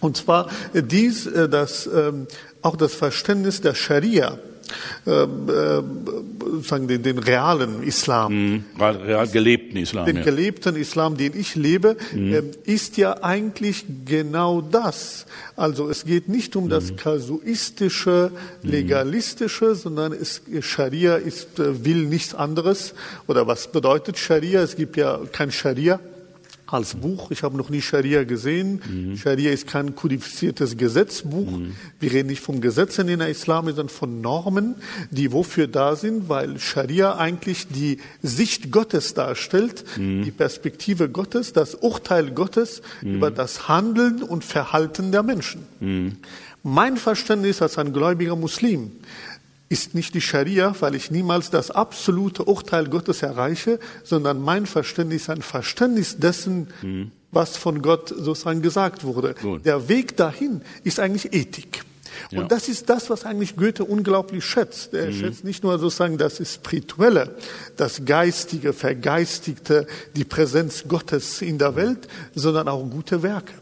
Und 0.00 0.16
zwar 0.16 0.48
äh, 0.72 0.82
dies, 0.82 1.26
äh, 1.26 1.48
dass 1.48 1.86
ähm, 1.86 2.26
auch 2.62 2.76
das 2.76 2.94
Verständnis 2.94 3.60
der 3.60 3.74
Scharia, 3.74 4.38
ähm, 5.06 5.48
äh, 5.48 6.62
sagen 6.62 6.88
den, 6.88 7.02
den 7.02 7.18
realen 7.18 7.82
Islam, 7.84 8.32
mhm, 8.34 8.64
real 8.78 9.28
gelebten 9.28 9.76
Islam, 9.76 10.06
den 10.06 10.16
ja. 10.16 10.22
gelebten 10.22 10.74
Islam, 10.74 11.16
den 11.16 11.38
ich 11.38 11.54
lebe, 11.54 11.96
mhm. 12.12 12.34
äh, 12.34 12.42
ist 12.64 12.96
ja 12.96 13.22
eigentlich 13.22 13.84
genau 14.04 14.60
das. 14.60 15.26
Also 15.54 15.88
es 15.88 16.04
geht 16.04 16.28
nicht 16.28 16.56
um 16.56 16.68
das 16.68 16.90
mhm. 16.90 16.96
kasuistische, 16.96 18.32
mhm. 18.62 18.70
legalistische, 18.70 19.76
sondern 19.76 20.12
es, 20.12 20.42
Scharia 20.60 21.16
ist, 21.16 21.48
will 21.56 22.04
nichts 22.04 22.34
anderes. 22.34 22.94
Oder 23.28 23.46
was 23.46 23.70
bedeutet 23.70 24.18
Scharia? 24.18 24.62
Es 24.62 24.74
gibt 24.74 24.96
ja 24.96 25.20
kein 25.32 25.52
Scharia 25.52 26.00
als 26.66 26.94
Buch. 26.94 27.30
Ich 27.30 27.42
habe 27.42 27.56
noch 27.56 27.70
nie 27.70 27.80
Scharia 27.80 28.24
gesehen. 28.24 28.82
Mhm. 28.88 29.16
Scharia 29.16 29.52
ist 29.52 29.66
kein 29.66 29.94
kodifiziertes 29.94 30.76
Gesetzbuch. 30.76 31.50
Mhm. 31.50 31.76
Wir 32.00 32.12
reden 32.12 32.28
nicht 32.28 32.40
von 32.42 32.60
Gesetzen 32.60 33.08
in 33.08 33.20
der 33.20 33.28
Islam, 33.28 33.66
sondern 33.66 33.88
von 33.88 34.20
Normen, 34.20 34.74
die 35.10 35.32
wofür 35.32 35.68
da 35.68 35.96
sind, 35.96 36.28
weil 36.28 36.58
Scharia 36.58 37.16
eigentlich 37.16 37.68
die 37.68 37.98
Sicht 38.22 38.72
Gottes 38.72 39.14
darstellt, 39.14 39.84
mhm. 39.96 40.24
die 40.24 40.32
Perspektive 40.32 41.08
Gottes, 41.08 41.52
das 41.52 41.74
Urteil 41.74 42.32
Gottes 42.32 42.82
mhm. 43.00 43.16
über 43.16 43.30
das 43.30 43.68
Handeln 43.68 44.22
und 44.22 44.44
Verhalten 44.44 45.12
der 45.12 45.22
Menschen. 45.22 45.66
Mhm. 45.80 46.16
Mein 46.62 46.96
Verständnis 46.96 47.62
als 47.62 47.78
ein 47.78 47.92
gläubiger 47.92 48.34
Muslim 48.34 48.90
ist 49.68 49.94
nicht 49.94 50.14
die 50.14 50.20
Scharia, 50.20 50.74
weil 50.80 50.94
ich 50.94 51.10
niemals 51.10 51.50
das 51.50 51.70
absolute 51.70 52.44
Urteil 52.44 52.86
Gottes 52.88 53.22
erreiche, 53.22 53.78
sondern 54.04 54.40
mein 54.40 54.66
Verständnis 54.66 55.28
ein 55.28 55.42
Verständnis 55.42 56.18
dessen, 56.18 56.68
mhm. 56.82 57.10
was 57.32 57.56
von 57.56 57.82
Gott 57.82 58.08
sozusagen 58.08 58.62
gesagt 58.62 59.04
wurde. 59.04 59.34
Gut. 59.34 59.66
Der 59.66 59.88
Weg 59.88 60.16
dahin 60.16 60.62
ist 60.84 61.00
eigentlich 61.00 61.32
Ethik. 61.32 61.82
Und 62.30 62.38
Ja. 62.38 62.44
das 62.44 62.68
ist 62.68 62.88
das, 62.88 63.10
was 63.10 63.24
eigentlich 63.24 63.56
Goethe 63.56 63.84
unglaublich 63.84 64.44
schätzt. 64.44 64.94
Er 64.94 65.12
schätzt 65.12 65.44
nicht 65.44 65.62
nur 65.62 65.78
sozusagen 65.78 66.16
das 66.16 66.40
Spirituelle, 66.50 67.36
das 67.76 68.04
Geistige, 68.04 68.72
Vergeistigte, 68.72 69.86
die 70.14 70.24
Präsenz 70.24 70.84
Gottes 70.88 71.42
in 71.42 71.58
der 71.58 71.76
Welt, 71.76 72.08
sondern 72.34 72.68
auch 72.68 72.82
gute 72.88 73.22
Werke. 73.22 73.52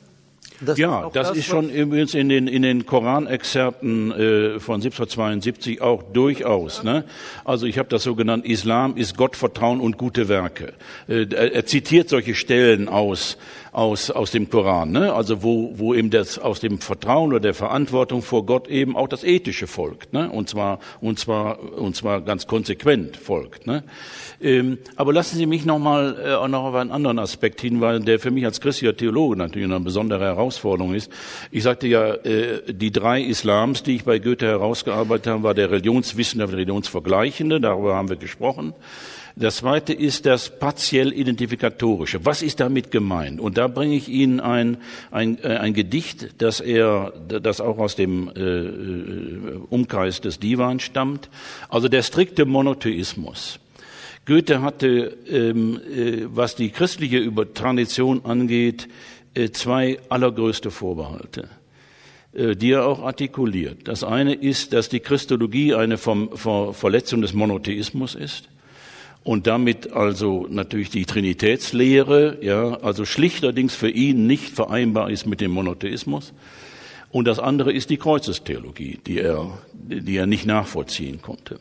Das 0.61 0.79
Ja, 0.79 1.05
auch 1.07 1.13
das, 1.13 1.31
ist 1.31 1.39
was- 1.39 1.45
schon 1.47 1.69
übrigens 1.71 2.15
in 2.15 2.29
den, 2.29 2.47
in 2.47 2.63
den 2.63 2.87
Koranexerpten 2.87 4.13
äh, 4.13 4.61
von 4.61 4.77
1772 4.77 5.83
auch 5.83 6.03
durchaus. 6.03 6.83
Ne? 6.85 7.05
Also 7.45 7.67
ich 7.67 7.79
habe 7.79 7.89
das 7.89 8.03
so 8.05 8.15
genannt, 8.15 8.45
Islam 8.47 8.97
ist 8.97 9.17
Gottvertrauen 9.17 9.81
und 9.81 9.99
gute 9.99 10.29
Werke. 10.29 10.73
Äh, 11.09 11.27
er, 11.35 11.55
er 11.55 11.67
zitiert 11.67 12.09
solche 12.09 12.35
Stellen 12.35 12.89
aus, 12.89 13.37
aus, 13.75 14.11
aus 14.11 14.31
dem 14.31 14.49
Koran, 14.49 14.93
ne? 14.93 15.13
also 15.13 15.43
wo, 15.43 15.73
wo 15.77 15.95
eben 15.95 16.11
das 16.11 16.39
aus 16.39 16.61
dem 16.61 16.79
Vertrauen 16.79 17.31
oder 17.31 17.41
der 17.41 17.55
Verantwortung 17.55 18.23
vor 18.23 18.47
Gott 18.47 18.69
eben 18.69 18.97
auch 18.97 19.09
das 19.09 19.25
Ethische 19.25 19.67
folgt. 19.67 20.13
Ne? 20.13 20.31
Und, 20.31 20.49
zwar, 20.49 20.79
und, 21.01 21.19
zwar, 21.19 21.59
und 21.77 21.97
zwar 21.97 22.21
ganz 22.21 22.47
konsequent 22.47 23.17
folgt. 23.17 23.67
Ne? 23.67 23.83
Ähm, 24.41 24.79
aber 24.95 25.13
lassen 25.13 25.37
Sie 25.37 25.47
mich 25.47 25.65
noch 25.65 25.81
mal 25.81 26.17
äh, 26.25 26.35
auch 26.35 26.47
noch 26.47 26.65
auf 26.65 26.75
einen 26.77 26.93
anderen 26.93 27.19
Aspekt 27.19 27.61
hinweisen, 27.61 28.05
der 28.05 28.21
für 28.21 28.31
mich 28.31 28.45
als 28.45 28.61
christlicher 28.61 28.97
Theologe 28.97 29.37
natürlich 29.37 29.69
eine 29.69 29.81
besondere 29.81 30.25
Herausforderung 30.25 30.95
ist. 30.95 31.11
Ich 31.51 31.65
sagte 31.65 31.89
ja, 31.89 32.15
äh, 32.15 32.63
die 32.73 32.93
drei 32.93 33.23
Islams, 33.23 33.83
die 33.83 33.97
ich 33.97 34.05
bei 34.05 34.21
Goethe 34.21 34.47
herausgearbeitet 34.47 35.27
habe, 35.27 35.43
war 35.43 35.55
der 35.55 35.73
Religionswissenschaftliche, 35.73 36.59
Religionsvergleichende, 36.59 37.61
darüber 37.61 37.97
haben 37.97 38.09
wir 38.09 38.17
gesprochen. 38.17 38.73
Das 39.37 39.57
zweite 39.57 39.93
ist 39.93 40.27
das 40.27 40.49
partiell 40.61 41.13
Identifikatorische. 41.13 42.25
Was 42.25 42.41
ist 42.41 42.61
damit 42.61 42.93
gemeint? 42.93 43.41
Und 43.41 43.59
da 43.59 43.67
bringe 43.67 43.97
ich 43.97 44.09
Ihnen 44.09 44.39
ein, 44.39 44.77
ein, 45.11 45.43
äh, 45.43 45.57
ein 45.57 45.75
Gedicht, 45.75 46.41
das 46.41 46.61
er, 46.61 47.13
das 47.27 47.61
auch 47.61 47.79
aus 47.79 47.97
dem 47.97 48.29
äh, 48.29 48.41
äh, 48.41 49.61
Umkreis 49.71 50.21
des 50.21 50.39
Divan 50.39 50.79
stammt. 50.79 51.31
Also 51.69 51.89
der 51.89 52.05
strikte 52.05 52.45
Monotheismus. 52.45 53.59
Goethe 54.25 54.63
hatte, 54.63 55.17
ähm, 55.29 55.81
äh, 55.81 56.27
was 56.27 56.55
die 56.55 56.71
christliche 56.71 57.19
Über 57.19 57.53
Tradition 57.53 58.25
angeht, 58.25 58.87
äh, 59.35 59.51
zwei 59.51 59.99
allergrößte 60.11 60.71
Vorbehalte, 60.71 61.49
äh, 62.35 62.55
die 62.55 62.71
er 62.71 62.87
auch 62.87 63.03
artikuliert. 63.03 63.89
Das 63.89 64.05
eine 64.05 64.35
ist, 64.35 64.73
dass 64.73 64.89
die 64.89 65.01
Christologie 65.01 65.75
eine 65.75 65.99
Verletzung 65.99 67.21
des 67.21 67.35
Monotheismus 67.35 68.15
ist 68.15 68.49
und 69.25 69.47
damit 69.47 69.93
also 69.93 70.47
natürlich 70.51 70.91
die 70.91 71.07
Trinitätslehre, 71.07 72.39
ja, 72.43 72.79
also 72.83 73.07
schlichterdings 73.07 73.75
für 73.75 73.89
ihn 73.89 74.27
nicht 74.27 74.51
vereinbar 74.51 75.11
ist 75.11 75.27
mit 75.27 75.41
dem 75.41 75.51
Monotheismus. 75.51 76.35
Und 77.11 77.27
das 77.27 77.39
andere 77.39 77.73
ist 77.73 77.89
die 77.89 77.97
Kreuzestheologie, 77.97 78.99
die 79.07 79.21
er, 79.21 79.59
die 79.73 80.17
er 80.17 80.27
nicht 80.27 80.45
nachvollziehen 80.47 81.23
konnte. 81.23 81.59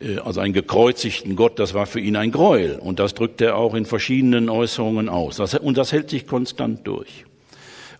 Äh, 0.00 0.18
Also 0.18 0.40
einen 0.40 0.54
gekreuzigten 0.54 1.36
Gott, 1.36 1.58
das 1.58 1.74
war 1.74 1.86
für 1.86 2.00
ihn 2.00 2.16
ein 2.16 2.32
Gräuel. 2.32 2.78
Und 2.78 2.98
das 2.98 3.12
drückt 3.12 3.42
er 3.42 3.56
auch 3.56 3.74
in 3.74 3.84
verschiedenen 3.84 4.48
Äußerungen 4.48 5.10
aus. 5.10 5.38
Und 5.40 5.76
das 5.76 5.92
hält 5.92 6.08
sich 6.08 6.26
konstant 6.26 6.86
durch. 6.86 7.26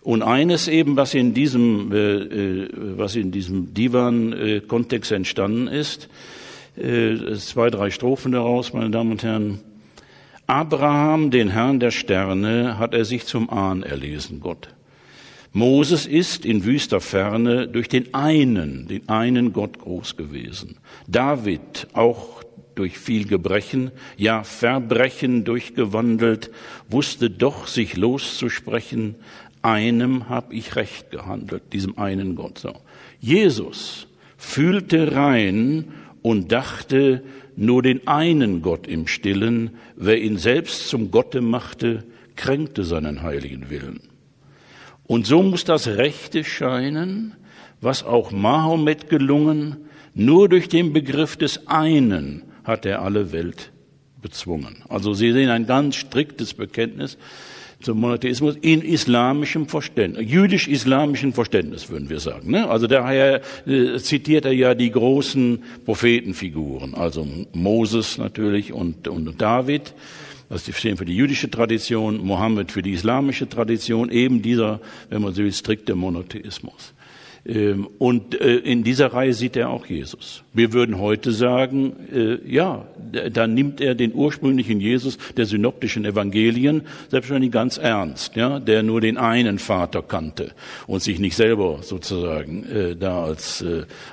Und 0.01 0.23
eines 0.23 0.67
eben, 0.67 0.95
was 0.97 1.13
in 1.13 1.33
diesem, 1.33 1.91
äh, 1.91 1.97
äh, 1.97 2.69
was 2.97 3.15
in 3.15 3.31
diesem 3.31 3.73
Divan-Kontext 3.73 5.11
entstanden 5.11 5.67
ist, 5.67 6.09
äh, 6.77 7.35
zwei, 7.35 7.69
drei 7.69 7.91
Strophen 7.91 8.31
daraus, 8.31 8.73
meine 8.73 8.89
Damen 8.89 9.11
und 9.11 9.23
Herren. 9.23 9.59
Abraham, 10.47 11.31
den 11.31 11.49
Herrn 11.49 11.79
der 11.79 11.91
Sterne, 11.91 12.77
hat 12.77 12.93
er 12.93 13.05
sich 13.05 13.25
zum 13.25 13.49
Ahn 13.49 13.83
erlesen, 13.83 14.39
Gott. 14.39 14.69
Moses 15.53 16.05
ist 16.05 16.45
in 16.45 16.65
wüster 16.65 16.99
Ferne 16.99 17.67
durch 17.67 17.87
den 17.87 18.13
einen, 18.13 18.87
den 18.87 19.07
einen 19.07 19.53
Gott 19.53 19.79
groß 19.79 20.17
gewesen. 20.17 20.77
David 21.07 21.87
auch 21.93 22.43
durch 22.75 22.99
viel 22.99 23.25
Gebrechen, 23.25 23.91
ja 24.17 24.43
Verbrechen 24.43 25.45
durchgewandelt, 25.45 26.51
wusste 26.89 27.29
doch 27.29 27.67
sich 27.67 27.95
loszusprechen, 27.95 29.15
einem 29.61 30.29
hab 30.29 30.51
ich 30.51 30.75
recht 30.75 31.09
gehandelt, 31.09 31.63
diesem 31.73 31.97
einen 31.97 32.35
Gott. 32.35 32.59
So. 32.59 32.73
Jesus 33.19 34.07
fühlte 34.37 35.15
rein 35.15 35.85
und 36.25 36.51
dachte 36.51 37.21
nur 37.55 37.83
den 37.83 38.07
einen 38.07 38.63
Gott 38.63 38.87
im 38.87 39.05
Stillen, 39.05 39.75
wer 39.95 40.19
ihn 40.19 40.39
selbst 40.39 40.89
zum 40.89 41.11
Gotte 41.11 41.39
machte, 41.39 42.03
kränkte 42.35 42.83
seinen 42.83 43.21
heiligen 43.21 43.69
Willen. 43.69 43.99
Und 45.05 45.27
so 45.27 45.43
muss 45.43 45.65
das 45.65 45.85
Rechte 45.85 46.43
scheinen, 46.43 47.35
was 47.79 48.03
auch 48.03 48.31
Mahomet 48.31 49.07
gelungen, 49.07 49.75
nur 50.15 50.49
durch 50.49 50.67
den 50.67 50.93
Begriff 50.93 51.37
des 51.37 51.67
einen 51.67 52.41
hat 52.63 52.87
er 52.87 53.03
alle 53.03 53.31
Welt 53.31 53.71
bezwungen. 54.19 54.77
Also 54.89 55.13
Sie 55.13 55.31
sehen 55.31 55.51
ein 55.51 55.67
ganz 55.67 55.95
striktes 55.95 56.55
Bekenntnis 56.55 57.19
zum 57.85 57.99
Monotheismus 57.99 58.57
in 58.61 58.81
islamischem 58.81 59.67
Verständnis, 59.67 60.25
jüdisch-islamischem 60.27 61.33
Verständnis, 61.33 61.89
würden 61.89 62.09
wir 62.09 62.19
sagen. 62.19 62.49
Ne? 62.49 62.67
Also 62.67 62.87
daher 62.87 63.41
äh, 63.67 63.97
zitiert 63.99 64.45
er 64.45 64.53
ja 64.53 64.73
die 64.73 64.89
großen 64.89 65.63
Prophetenfiguren, 65.85 66.95
also 66.95 67.27
Moses 67.53 68.17
natürlich 68.17 68.73
und, 68.73 69.07
und 69.07 69.39
David. 69.39 69.93
Das 70.49 70.65
stehen 70.75 70.97
für 70.97 71.05
die 71.05 71.15
jüdische 71.15 71.49
Tradition, 71.49 72.25
Mohammed 72.25 72.71
für 72.71 72.81
die 72.81 72.93
islamische 72.93 73.47
Tradition, 73.47 74.09
eben 74.09 74.41
dieser, 74.41 74.79
wenn 75.09 75.21
man 75.21 75.33
so 75.33 75.43
will, 75.43 75.53
strikte 75.53 75.93
Monotheismus. 75.93 76.94
Ähm, 77.47 77.87
Und 77.99 78.39
äh, 78.41 78.57
in 78.57 78.83
dieser 78.83 79.13
Reihe 79.13 79.33
sieht 79.33 79.55
er 79.55 79.69
auch 79.69 79.85
Jesus. 79.85 80.43
Wir 80.53 80.73
würden 80.73 80.99
heute 80.99 81.31
sagen, 81.31 81.93
äh, 82.11 82.37
ja, 82.51 82.87
da 83.31 83.45
nimmt 83.45 83.81
er 83.81 83.93
den 83.93 84.13
ursprünglichen 84.13 84.79
Jesus 84.79 85.17
der 85.37 85.45
synoptischen 85.45 86.05
Evangelien 86.05 86.81
selbstverständlich 87.09 87.51
ganz 87.51 87.77
ernst, 87.77 88.35
ja, 88.35 88.59
der 88.59 88.81
nur 88.81 88.99
den 88.99 89.17
einen 89.17 89.59
Vater 89.59 90.01
kannte 90.01 90.51
und 90.87 91.03
sich 91.03 91.19
nicht 91.19 91.35
selber 91.35 91.79
sozusagen 91.81 92.63
äh, 92.65 92.95
da 92.95 93.23
als, 93.23 93.63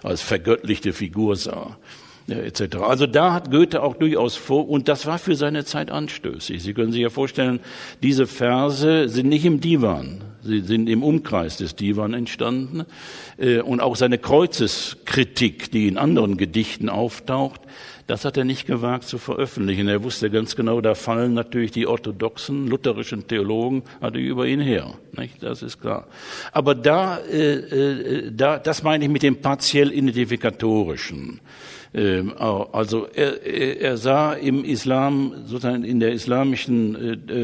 als 0.03 0.22
vergöttlichte 0.22 0.93
Figur 0.93 1.37
sah 1.37 1.78
ja, 2.26 2.37
etc. 2.37 2.76
Also 2.76 3.07
da 3.07 3.33
hat 3.33 3.51
Goethe 3.51 3.83
auch 3.83 3.97
durchaus 3.97 4.37
vor, 4.37 4.68
und 4.68 4.89
das 4.89 5.07
war 5.07 5.18
für 5.18 5.35
seine 5.35 5.64
Zeit 5.64 5.91
anstößig. 5.91 6.62
Sie 6.62 6.74
können 6.74 6.93
sich 6.93 7.03
ja 7.03 7.11
vorstellen, 7.11 7.61
diese 8.03 8.26
Verse 8.26 9.09
sind 9.09 9.28
nicht 9.28 9.45
im 9.45 9.61
Divan, 9.61 10.22
sie 10.43 10.61
sind 10.61 10.88
im 10.88 11.03
Umkreis 11.03 11.57
des 11.57 11.76
Divan 11.76 12.14
entstanden. 12.14 12.84
Äh, 13.38 13.61
Und 13.61 13.80
auch 13.80 13.97
seine 13.97 14.18
Kreuzeskritik, 14.18 15.70
die 15.70 15.88
in 15.88 15.99
anderen 15.99 16.36
Gedichten 16.36 16.88
auftaucht, 16.88 17.61
das 18.07 18.24
hat 18.24 18.36
er 18.36 18.45
nicht 18.45 18.66
gewagt 18.66 19.05
zu 19.05 19.18
veröffentlichen. 19.18 19.88
Er 19.88 20.03
wusste 20.03 20.28
ganz 20.28 20.57
genau, 20.57 20.80
da 20.80 20.95
fallen 20.95 21.34
natürlich 21.34 21.70
die 21.70 21.86
orthodoxen, 21.86 22.66
lutherischen 22.66 23.26
Theologen 23.26 23.84
natürlich 24.01 24.28
über 24.28 24.47
ihn 24.47 24.61
her. 24.61 24.95
Nicht? 25.16 25.43
Das 25.43 25.62
ist 25.62 25.80
klar. 25.80 26.07
Aber 26.53 26.74
da, 26.74 27.18
äh, 27.18 27.55
äh, 27.55 28.32
da, 28.32 28.59
das 28.59 28.82
meine 28.82 29.05
ich 29.05 29.11
mit 29.11 29.22
dem 29.22 29.40
partiell 29.40 29.93
identifikatorischen. 29.93 31.40
Ähm, 31.95 32.32
Also 32.38 33.07
er, 33.07 33.45
er 33.45 33.97
sah 33.99 34.32
im 34.32 34.64
Islam, 34.64 35.34
sozusagen 35.45 35.84
in 35.84 36.01
der 36.01 36.12
islamischen 36.12 36.95
äh, 36.97 37.34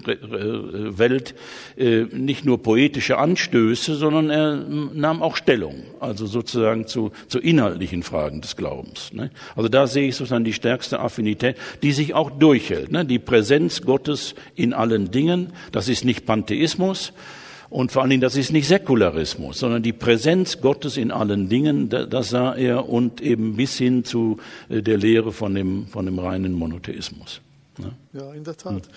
äh, 0.00 0.98
Welt 0.98 1.34
äh, 1.76 2.04
nicht 2.04 2.44
nur 2.46 2.62
poetische 2.62 3.18
Anstöße, 3.18 3.94
sondern 3.94 4.30
er 4.30 4.56
nahm 4.56 5.22
auch 5.22 5.36
Stellung, 5.36 5.82
also 6.00 6.26
sozusagen 6.26 6.86
zu, 6.86 7.12
zu 7.28 7.38
inhaltlichen 7.38 8.02
Fragen 8.02 8.40
des 8.40 8.56
Glaubens. 8.56 9.12
Ne? 9.12 9.30
Also 9.54 9.68
da 9.68 9.86
sehe 9.86 10.08
ich 10.08 10.16
sozusagen 10.16 10.44
die 10.44 10.54
stärkste 10.54 11.00
Affinität, 11.00 11.56
die 11.82 11.92
sich 11.92 12.14
auch 12.14 12.30
durchhält. 12.30 12.90
Ne? 12.90 13.04
Die 13.04 13.18
Präsenz 13.18 13.82
Gottes 13.82 14.34
in 14.54 14.72
allen 14.72 15.10
Dingen, 15.10 15.52
das 15.72 15.88
ist 15.88 16.04
nicht 16.04 16.24
Pantheismus, 16.24 17.12
und 17.70 17.92
vor 17.92 18.02
allen 18.02 18.10
Dingen, 18.10 18.22
das 18.22 18.36
ist 18.36 18.50
nicht 18.50 18.66
Säkularismus, 18.66 19.58
sondern 19.58 19.82
die 19.82 19.92
Präsenz 19.92 20.60
Gottes 20.60 20.96
in 20.96 21.10
allen 21.10 21.48
Dingen, 21.48 21.88
das 21.88 22.30
sah 22.30 22.54
er 22.54 22.88
und 22.88 23.20
eben 23.20 23.56
bis 23.56 23.76
hin 23.76 24.04
zu 24.04 24.38
äh, 24.68 24.82
der 24.82 24.96
Lehre 24.96 25.32
von 25.32 25.54
dem, 25.54 25.86
von 25.86 26.06
dem 26.06 26.18
reinen 26.18 26.54
Monotheismus. 26.54 27.40
Ne? 27.78 27.92
Ja, 28.12 28.32
in 28.32 28.44
der 28.44 28.56
Tat. 28.56 28.88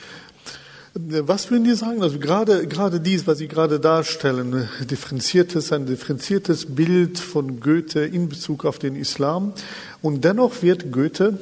Was 0.93 1.49
würden 1.49 1.65
Sie 1.65 1.75
sagen? 1.75 2.03
Also 2.03 2.19
gerade, 2.19 2.67
gerade 2.67 2.99
dies, 2.99 3.25
was 3.25 3.37
Sie 3.37 3.47
gerade 3.47 3.79
darstellen, 3.79 4.67
differenziertes, 4.89 5.71
ein 5.71 5.85
differenziertes 5.85 6.75
Bild 6.75 7.17
von 7.17 7.61
Goethe 7.61 8.01
in 8.01 8.27
Bezug 8.27 8.65
auf 8.65 8.77
den 8.77 8.97
Islam. 8.97 9.53
Und 10.01 10.25
dennoch 10.25 10.61
wird 10.63 10.91
Goethe 10.91 11.39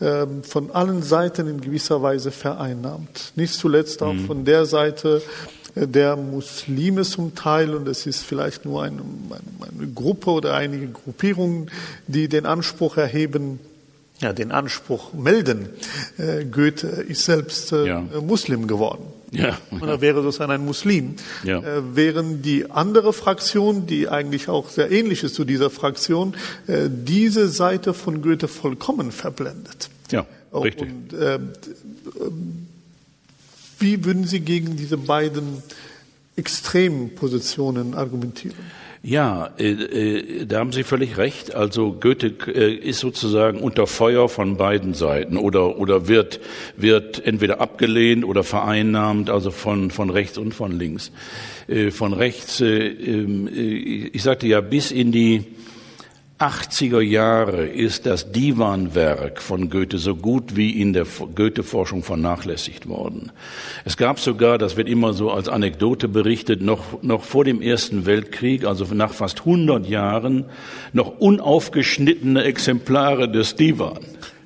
ähm, 0.00 0.42
von 0.42 0.72
allen 0.72 1.02
Seiten 1.02 1.46
in 1.46 1.60
gewisser 1.60 2.02
Weise 2.02 2.32
vereinnahmt. 2.32 3.32
Nicht 3.36 3.54
zuletzt 3.54 4.02
auch 4.02 4.16
von 4.26 4.44
der 4.44 4.66
Seite 4.66 5.22
der 5.74 6.16
Muslime 6.16 7.02
zum 7.02 7.34
Teil, 7.34 7.74
und 7.74 7.88
es 7.88 8.06
ist 8.06 8.22
vielleicht 8.24 8.64
nur 8.64 8.82
eine, 8.82 9.02
eine, 9.78 9.88
Gruppe 9.88 10.30
oder 10.30 10.54
einige 10.54 10.88
Gruppierungen, 10.88 11.70
die 12.06 12.28
den 12.28 12.46
Anspruch 12.46 12.96
erheben, 12.96 13.60
ja, 14.20 14.32
den 14.32 14.52
Anspruch 14.52 15.12
melden, 15.14 15.68
äh, 16.18 16.44
Goethe 16.44 16.86
ist 16.86 17.24
selbst 17.24 17.72
äh, 17.72 17.86
ja. 17.86 18.00
Muslim 18.20 18.66
geworden. 18.66 19.04
Ja. 19.32 19.58
Oder 19.80 20.00
wäre 20.00 20.22
sozusagen 20.22 20.50
ein 20.50 20.64
Muslim. 20.64 21.14
Ja. 21.44 21.58
Äh, 21.60 21.82
während 21.94 22.44
die 22.44 22.70
andere 22.70 23.12
Fraktion, 23.12 23.86
die 23.86 24.08
eigentlich 24.08 24.48
auch 24.48 24.68
sehr 24.68 24.90
ähnlich 24.90 25.22
ist 25.22 25.36
zu 25.36 25.44
dieser 25.44 25.70
Fraktion, 25.70 26.34
äh, 26.66 26.88
diese 26.90 27.48
Seite 27.48 27.94
von 27.94 28.22
Goethe 28.22 28.48
vollkommen 28.48 29.12
verblendet. 29.12 29.88
Ja, 30.10 30.26
richtig. 30.52 30.90
Und, 30.90 31.12
äh, 31.18 31.38
wie 33.80 34.04
würden 34.04 34.24
Sie 34.24 34.40
gegen 34.40 34.76
diese 34.76 34.96
beiden 34.96 35.62
Extrempositionen 36.36 37.94
argumentieren? 37.94 38.56
Ja, 39.02 39.50
äh, 39.58 39.70
äh, 39.70 40.44
da 40.44 40.58
haben 40.58 40.72
Sie 40.72 40.82
völlig 40.82 41.16
recht. 41.16 41.54
Also 41.54 41.92
Goethe 41.92 42.34
äh, 42.48 42.74
ist 42.74 43.00
sozusagen 43.00 43.60
unter 43.60 43.86
Feuer 43.86 44.28
von 44.28 44.58
beiden 44.58 44.92
Seiten 44.92 45.38
oder, 45.38 45.78
oder 45.78 46.06
wird, 46.06 46.40
wird 46.76 47.24
entweder 47.24 47.62
abgelehnt 47.62 48.26
oder 48.26 48.44
vereinnahmt, 48.44 49.30
also 49.30 49.50
von, 49.50 49.90
von 49.90 50.10
rechts 50.10 50.36
und 50.36 50.52
von 50.52 50.78
links. 50.78 51.12
Äh, 51.66 51.90
von 51.90 52.12
rechts, 52.12 52.60
äh, 52.60 52.88
ähm, 52.88 53.48
äh, 53.48 54.08
ich 54.12 54.22
sagte 54.22 54.46
ja, 54.46 54.60
bis 54.60 54.90
in 54.90 55.12
die 55.12 55.46
80er 56.40 57.02
Jahre 57.02 57.66
ist 57.66 58.06
das 58.06 58.32
Divan-Werk 58.32 59.42
von 59.42 59.68
Goethe 59.68 59.98
so 59.98 60.16
gut 60.16 60.56
wie 60.56 60.80
in 60.80 60.94
der 60.94 61.04
Goethe-Forschung 61.04 62.02
vernachlässigt 62.02 62.88
worden. 62.88 63.30
Es 63.84 63.98
gab 63.98 64.18
sogar, 64.18 64.56
das 64.56 64.78
wird 64.78 64.88
immer 64.88 65.12
so 65.12 65.30
als 65.30 65.50
Anekdote 65.50 66.08
berichtet, 66.08 66.62
noch, 66.62 67.02
noch 67.02 67.24
vor 67.24 67.44
dem 67.44 67.60
Ersten 67.60 68.06
Weltkrieg, 68.06 68.64
also 68.64 68.86
nach 68.94 69.12
fast 69.12 69.40
100 69.40 69.86
Jahren, 69.86 70.46
noch 70.94 71.18
unaufgeschnittene 71.18 72.42
Exemplare 72.44 73.30
des 73.30 73.56
Divan. 73.56 73.98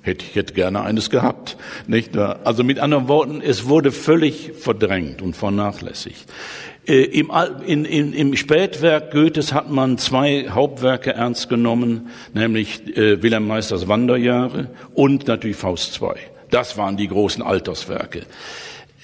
Hätte 0.03 0.25
ich 0.29 0.35
hätte 0.35 0.53
gerne 0.53 0.83
eines 0.83 1.11
gehabt, 1.11 1.57
nicht? 1.87 2.17
Also 2.17 2.65
mit 2.65 2.81
anderen 2.81 3.07
Worten, 3.07 3.41
es 3.41 3.69
wurde 3.69 3.93
völlig 3.93 4.51
verdrängt 4.59 5.23
und 5.23 5.37
vernachlässigt. 5.37 6.27
Äh, 6.87 7.05
Im, 7.05 7.31
in, 7.67 7.85
in, 7.85 8.13
Im 8.13 8.37
Spätwerk 8.37 9.11
Goethes 9.11 9.53
hat 9.53 9.71
man 9.71 9.97
zwei 9.99 10.49
Hauptwerke 10.51 11.13
ernst 11.15 11.49
genommen, 11.49 12.11
nämlich 12.35 12.97
äh, 12.97 13.23
Wilhelm 13.23 13.47
Meisters 13.47 13.89
Wanderjahre 13.89 14.69
und 14.93 15.27
natürlich 15.27 15.57
Faust 15.57 16.01
II. 16.03 16.11
Das 16.51 16.77
waren 16.77 16.97
die 16.97 17.09
großen 17.09 17.43
Alterswerke 17.43 18.23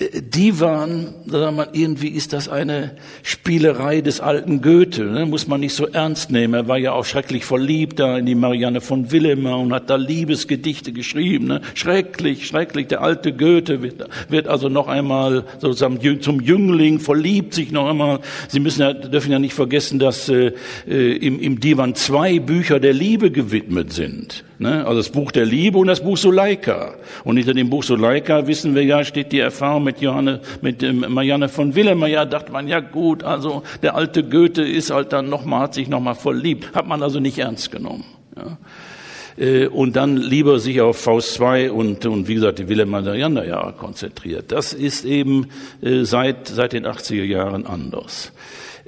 die 0.01 0.61
waren, 0.61 1.09
sagen 1.27 1.57
wir 1.57 1.69
irgendwie 1.75 2.09
ist 2.09 2.33
das 2.33 2.49
eine 2.49 2.93
Spielerei 3.23 4.01
des 4.01 4.21
alten 4.21 4.63
Goethe, 4.63 5.05
ne? 5.05 5.27
muss 5.27 5.47
man 5.47 5.61
nicht 5.61 5.75
so 5.75 5.87
ernst 5.87 6.31
nehmen. 6.31 6.55
Er 6.55 6.69
war 6.69 6.79
ja 6.79 6.93
auch 6.93 7.05
schrecklich 7.05 7.45
verliebt 7.45 8.01
da 8.01 8.17
in 8.17 8.25
die 8.25 8.35
Marianne 8.35 8.81
von 8.81 9.13
Willemer 9.13 9.59
und 9.59 9.75
hat 9.75 9.91
da 9.91 9.97
Liebesgedichte 9.97 10.93
geschrieben. 10.93 11.49
Ne? 11.49 11.61
Schrecklich, 11.75 12.47
schrecklich. 12.47 12.87
Der 12.87 13.03
alte 13.03 13.35
Goethe 13.35 13.83
wird, 13.83 14.09
wird 14.31 14.49
also 14.49 14.71
noch 14.71 14.89
einmal 14.89 15.45
sozusagen 15.59 16.23
zum 16.23 16.41
Jüngling, 16.41 16.99
verliebt 16.99 17.53
sich 17.53 17.71
noch 17.71 17.91
einmal. 17.91 18.21
Sie 18.49 18.61
müssen 18.61 18.81
ja, 18.81 18.95
dürfen 18.95 19.33
ja 19.33 19.39
nicht 19.39 19.55
vergessen, 19.55 19.99
dass 19.99 20.31
äh, 20.31 20.53
äh 20.89 21.17
im, 21.17 21.39
im 21.41 21.61
Divan 21.61 21.95
zwei 21.95 22.39
Bücher 22.39 22.81
der 22.81 22.95
Liebe 22.95 23.31
gewidmet 23.31 23.93
sind. 23.93 24.45
Ne? 24.61 24.87
Also 24.87 24.99
das 24.99 25.09
Buch 25.09 25.33
der 25.33 25.47
Liebe 25.47 25.79
und 25.79 25.87
das 25.87 26.03
Buch 26.03 26.19
Suleika. 26.19 26.93
Und 27.25 27.39
hinter 27.39 27.55
dem 27.55 27.71
Buch 27.71 27.83
Suleika, 27.83 28.47
wissen 28.47 28.75
wir 28.75 28.85
ja, 28.85 29.05
steht 29.05 29.33
die 29.33 29.39
Erfahrung 29.39 29.85
mit 29.85 30.03
Johanne, 30.03 30.41
mit 30.61 30.83
ähm, 30.83 31.07
Marianne 31.09 31.49
von 31.49 31.75
Willemer. 31.75 32.09
Ja, 32.09 32.27
dachte 32.27 32.53
man, 32.53 32.69
ja 32.69 32.81
gut, 32.81 33.25
also 33.25 33.63
der 33.83 33.95
alte 33.95 34.23
Goethe 34.23 34.63
ist 34.63 34.91
halt 34.91 35.15
dann 35.15 35.31
nochmal, 35.31 35.63
hat 35.63 35.75
sich 35.75 35.89
nochmal 35.89 36.15
verliebt. 36.15 36.75
Hat 36.75 36.87
man 36.87 37.03
also 37.03 37.21
nicht 37.21 37.39
ernst 37.39 37.73
genommen. 37.73 38.05
Ja 38.37 38.59
äh, 39.39 39.67
und 39.67 39.97
dann 39.97 40.19
lieber 40.19 40.59
sich 40.59 40.83
auf 40.83 40.99
Faust 40.99 41.33
2 41.35 41.71
und, 41.71 42.05
und 42.05 42.29
wie 42.29 42.35
gesagt 42.35 42.59
die 42.59 42.69
Willem 42.69 42.91
Marianne 42.91 43.47
Jahre 43.47 43.73
konzentriert. 43.73 44.53
Das 44.53 44.75
ist 44.75 45.07
eben 45.07 45.49
äh, 45.81 46.05
seit, 46.05 46.49
seit 46.49 46.75
den 46.75 46.85
80er 46.85 47.25
Jahren 47.25 47.65
anders. 47.65 48.33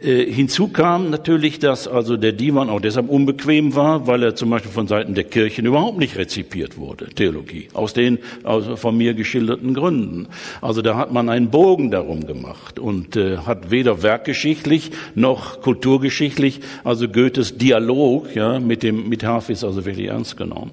Äh, 0.03 0.25
hinzu 0.33 0.69
kam 0.69 1.11
natürlich, 1.11 1.61
dass 1.61 1.87
also 1.87 2.17
der 2.17 2.33
Divan 2.33 2.71
auch 2.71 2.81
deshalb 2.81 3.09
unbequem 3.09 3.77
war, 3.77 4.07
weil 4.07 4.23
er 4.25 4.35
zum 4.35 4.51
Beispiel 4.51 4.73
von 4.73 4.89
Seiten 4.89 5.15
der 5.15 5.25
Kirchen 5.25 5.65
überhaupt 5.65 5.99
nicht 5.99 6.17
rezipiert 6.17 6.77
wurde, 6.77 7.07
Theologie, 7.11 7.69
aus 7.73 7.93
den 7.93 8.19
also 8.43 8.77
von 8.77 8.97
mir 8.97 9.15
geschilderten 9.15 9.75
Gründen. 9.75 10.27
Also 10.61 10.83
da 10.83 10.97
hat 10.97 11.13
man 11.13 11.29
einen 11.29 11.51
Bogen 11.51 11.93
darum 11.93 12.27
gemacht 12.27 12.81
und 12.81 13.17
äh, 13.17 13.39
hat 13.39 13.71
weder 13.71 14.03
werkgeschichtlich 14.03 14.91
noch 15.15 15.61
kulturgeschichtlich, 15.61 16.61
also 16.83 17.09
Goethes 17.09 17.57
Dialog 17.59 18.35
ja, 18.35 18.59
mit 18.59 18.83
dem 18.83 19.09
mit 19.09 19.23
Hafis 19.23 19.63
also 19.63 19.85
wirklich 19.85 20.09
ernst 20.09 20.37
genommen. 20.37 20.73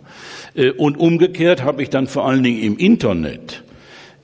Äh, 0.56 0.72
und 0.72 0.98
umgekehrt 1.00 1.64
habe 1.64 1.84
ich 1.84 1.92
dann 1.92 2.08
vor 2.08 2.26
allen 2.28 2.42
Dingen 2.42 2.64
im 2.64 2.78
Internet 2.78 3.64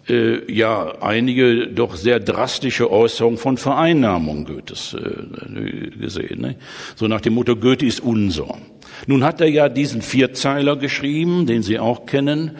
äh, 0.07 0.51
ja 0.51 1.01
einige 1.01 1.67
doch 1.67 1.95
sehr 1.95 2.19
drastische 2.19 2.91
Äußerungen 2.91 3.37
von 3.37 3.57
Vereinnahmung 3.57 4.45
Goethes 4.45 4.95
äh, 4.95 5.89
gesehen. 5.97 6.41
Ne? 6.41 6.55
So 6.95 7.07
nach 7.07 7.21
dem 7.21 7.33
Motto, 7.33 7.55
Goethe 7.55 7.85
ist 7.85 8.01
unser. 8.01 8.57
Nun 9.07 9.23
hat 9.23 9.41
er 9.41 9.49
ja 9.49 9.69
diesen 9.69 10.01
Vierzeiler 10.01 10.75
geschrieben, 10.75 11.45
den 11.45 11.63
Sie 11.63 11.79
auch 11.79 12.05
kennen, 12.05 12.51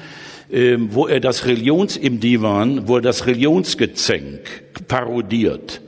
äh, 0.52 0.78
wo 0.80 1.08
er 1.08 1.20
das 1.20 1.46
Religions 1.46 1.98
im 1.98 2.20
Divan, 2.20 2.88
wo 2.88 2.98
er 2.98 3.02
das 3.02 3.28
Religionsgezänk 3.28 4.40
parodiert. 4.88 5.82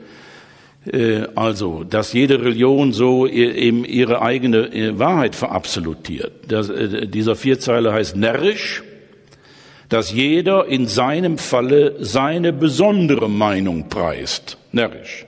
Äh, 0.92 1.26
also, 1.34 1.84
dass 1.84 2.12
jede 2.12 2.42
Religion 2.42 2.92
so 2.92 3.26
eben 3.26 3.84
ihre 3.84 4.22
eigene 4.22 4.72
äh, 4.72 4.98
Wahrheit 4.98 5.34
verabsolutiert. 5.34 6.32
Das, 6.48 6.68
äh, 6.68 7.06
dieser 7.06 7.36
Vierzeiler 7.36 7.92
heißt 7.92 8.16
närrisch, 8.16 8.82
dass 9.88 10.12
jeder 10.12 10.66
in 10.66 10.86
seinem 10.86 11.38
Falle 11.38 11.96
seine 12.00 12.52
besondere 12.52 13.30
Meinung 13.30 13.88
preist, 13.88 14.58
närrisch. 14.72 15.26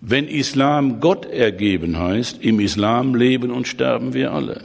Wenn 0.00 0.26
Islam 0.26 1.00
Gott 1.00 1.26
ergeben 1.26 1.98
heißt, 1.98 2.42
im 2.42 2.58
Islam 2.58 3.14
leben 3.14 3.50
und 3.50 3.68
sterben 3.68 4.14
wir 4.14 4.32
alle. 4.32 4.62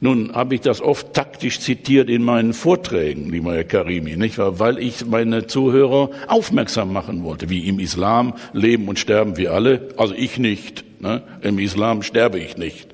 Nun 0.00 0.34
habe 0.34 0.54
ich 0.54 0.60
das 0.60 0.80
oft 0.80 1.14
taktisch 1.14 1.60
zitiert 1.60 2.10
in 2.10 2.22
meinen 2.22 2.52
Vorträgen, 2.52 3.30
lieber 3.30 3.54
Herr 3.54 3.64
Karimi, 3.64 4.16
nicht 4.16 4.38
wahr? 4.38 4.58
weil 4.58 4.78
ich 4.78 5.06
meine 5.06 5.46
Zuhörer 5.46 6.10
aufmerksam 6.28 6.92
machen 6.92 7.24
wollte, 7.24 7.48
wie 7.48 7.68
im 7.68 7.78
Islam 7.78 8.34
leben 8.52 8.88
und 8.88 8.98
sterben 8.98 9.36
wir 9.36 9.52
alle, 9.52 9.88
also 9.96 10.14
ich 10.14 10.38
nicht. 10.38 10.84
Ne? 11.00 11.22
Im 11.42 11.58
Islam 11.58 12.02
sterbe 12.02 12.38
ich 12.38 12.56
nicht. 12.56 12.88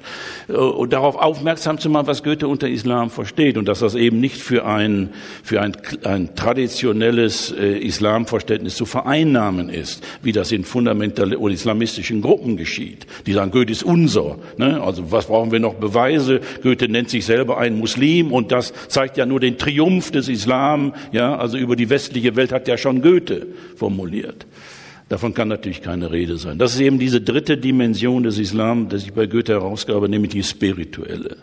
Äh, 0.48 0.52
und 0.52 0.92
darauf 0.92 1.16
aufmerksam 1.16 1.78
zu 1.78 1.90
machen, 1.90 2.06
was 2.06 2.22
Goethe 2.22 2.48
unter 2.48 2.68
Islam 2.68 3.10
versteht 3.10 3.56
und 3.56 3.68
dass 3.68 3.80
das 3.80 3.94
eben 3.94 4.20
nicht 4.20 4.38
für 4.38 4.64
ein, 4.66 5.10
für 5.42 5.60
ein, 5.60 5.76
ein 6.04 6.34
traditionelles 6.34 7.52
äh, 7.52 7.78
Islamverständnis 7.78 8.76
zu 8.76 8.86
vereinnahmen 8.86 9.68
ist, 9.68 10.04
wie 10.22 10.32
das 10.32 10.50
in 10.52 10.64
fundamental 10.64 11.34
oder 11.36 11.54
islamistischen 11.54 12.22
Gruppen 12.22 12.56
geschieht. 12.56 13.06
Die 13.26 13.32
sagen, 13.32 13.50
Goethe 13.50 13.72
ist 13.72 13.82
unser. 13.82 14.38
Ne? 14.56 14.82
Also 14.82 15.12
was 15.12 15.26
brauchen 15.26 15.52
wir 15.52 15.60
noch 15.60 15.74
Beweise? 15.74 16.40
Goethe 16.62 16.88
nennt 16.88 17.10
sich 17.10 17.24
selber 17.24 17.58
ein 17.58 17.78
Muslim 17.78 18.32
und 18.32 18.50
das 18.50 18.72
zeigt 18.88 19.16
ja 19.18 19.26
nur 19.26 19.40
den 19.40 19.58
Triumph 19.58 20.10
des 20.10 20.28
Islam. 20.28 20.94
Ja, 21.12 21.36
also 21.36 21.58
über 21.58 21.76
die 21.76 21.90
westliche 21.90 22.36
Welt 22.36 22.52
hat 22.52 22.66
ja 22.66 22.76
schon 22.76 23.02
Goethe 23.02 23.46
formuliert. 23.76 24.46
Davon 25.10 25.34
kann 25.34 25.48
natürlich 25.48 25.82
keine 25.82 26.12
Rede 26.12 26.38
sein. 26.38 26.56
Das 26.56 26.74
ist 26.74 26.80
eben 26.80 27.00
diese 27.00 27.20
dritte 27.20 27.58
Dimension 27.58 28.22
des 28.22 28.38
Islam, 28.38 28.88
die 28.88 28.94
ich 28.94 29.12
bei 29.12 29.26
Goethe 29.26 29.54
herausgabe, 29.54 30.08
nämlich 30.08 30.30
die 30.30 30.44
spirituelle. 30.44 31.36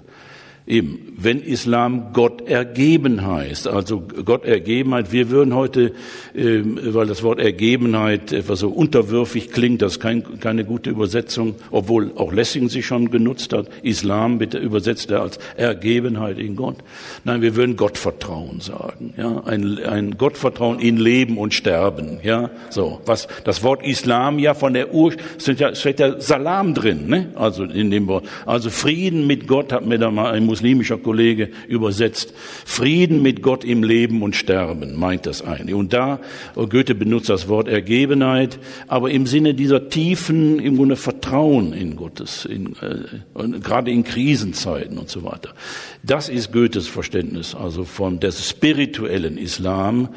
Eben, 0.67 1.13
wenn 1.17 1.41
Islam 1.41 2.11
Gott 2.11 2.45
ergeben 2.49 3.25
heißt, 3.25 3.69
also 3.69 4.03
Gott 4.25 4.43
Ergebenheit, 4.43 5.13
wir 5.13 5.29
würden 5.29 5.55
heute, 5.55 5.93
äh, 6.35 6.61
weil 6.65 7.07
das 7.07 7.23
Wort 7.23 7.39
Ergebenheit 7.39 8.33
etwas 8.33 8.59
so 8.59 8.69
unterwürfig 8.69 9.51
klingt, 9.51 9.81
das 9.81 9.93
ist 9.93 9.99
kein, 10.01 10.41
keine 10.41 10.65
gute 10.65 10.89
Übersetzung, 10.89 11.55
obwohl 11.71 12.11
auch 12.15 12.33
Lessing 12.33 12.67
sich 12.67 12.85
schon 12.85 13.11
genutzt 13.11 13.53
hat, 13.53 13.69
Islam 13.81 14.39
bitte 14.39 14.57
übersetzt 14.57 15.09
er 15.09 15.21
als 15.21 15.39
Ergebenheit 15.55 16.37
in 16.37 16.57
Gott. 16.57 16.75
Nein, 17.23 17.41
wir 17.41 17.55
würden 17.55 17.77
Gottvertrauen 17.77 18.59
sagen, 18.59 19.13
ja, 19.15 19.43
ein, 19.45 19.79
ein 19.85 20.17
Gottvertrauen 20.17 20.79
in 20.79 20.97
Leben 20.97 21.37
und 21.37 21.53
Sterben, 21.53 22.19
ja, 22.23 22.49
so, 22.69 22.99
was, 23.05 23.29
das 23.45 23.63
Wort 23.63 23.85
Islam 23.85 24.37
ja 24.37 24.53
von 24.53 24.73
der 24.73 24.93
Ur, 24.93 25.13
steht 25.37 25.61
ja, 25.61 25.73
steht 25.75 26.01
ja 26.01 26.19
Salam 26.19 26.73
drin, 26.73 27.07
ne, 27.07 27.29
also 27.35 27.63
in 27.63 27.89
dem 27.89 28.07
Wort, 28.07 28.25
also 28.45 28.69
Frieden 28.69 29.27
mit 29.27 29.47
Gott 29.47 29.71
hat 29.71 29.85
mir 29.85 29.97
da 29.97 30.11
mal 30.11 30.31
ein 30.33 30.45
muslimischer 30.57 30.97
Kollege 30.97 31.49
übersetzt, 31.67 32.33
Frieden 32.65 33.21
mit 33.21 33.43
Gott 33.43 33.63
im 33.63 33.83
Leben 33.83 34.23
und 34.23 34.35
Sterben, 34.35 34.95
meint 34.95 35.27
das 35.27 35.43
eine. 35.43 35.75
Und 35.75 35.93
da, 35.93 36.19
Goethe 36.55 36.95
benutzt 36.95 37.29
das 37.29 37.47
Wort 37.47 37.67
Ergebenheit, 37.67 38.57
aber 38.87 39.11
im 39.11 39.27
Sinne 39.27 39.53
dieser 39.53 39.89
tiefen, 39.89 40.59
im 40.59 40.77
Grunde 40.77 40.95
Vertrauen 40.95 41.73
in 41.73 41.95
Gottes, 41.95 42.45
in, 42.45 42.75
äh, 42.81 43.59
gerade 43.59 43.91
in 43.91 44.03
Krisenzeiten 44.03 44.97
und 44.97 45.09
so 45.09 45.23
weiter. 45.23 45.53
Das 46.01 46.27
ist 46.27 46.51
Goethes 46.51 46.87
Verständnis, 46.87 47.53
also 47.53 47.83
von 47.83 48.19
des 48.19 48.49
spirituellen 48.49 49.37
Islam. 49.37 50.09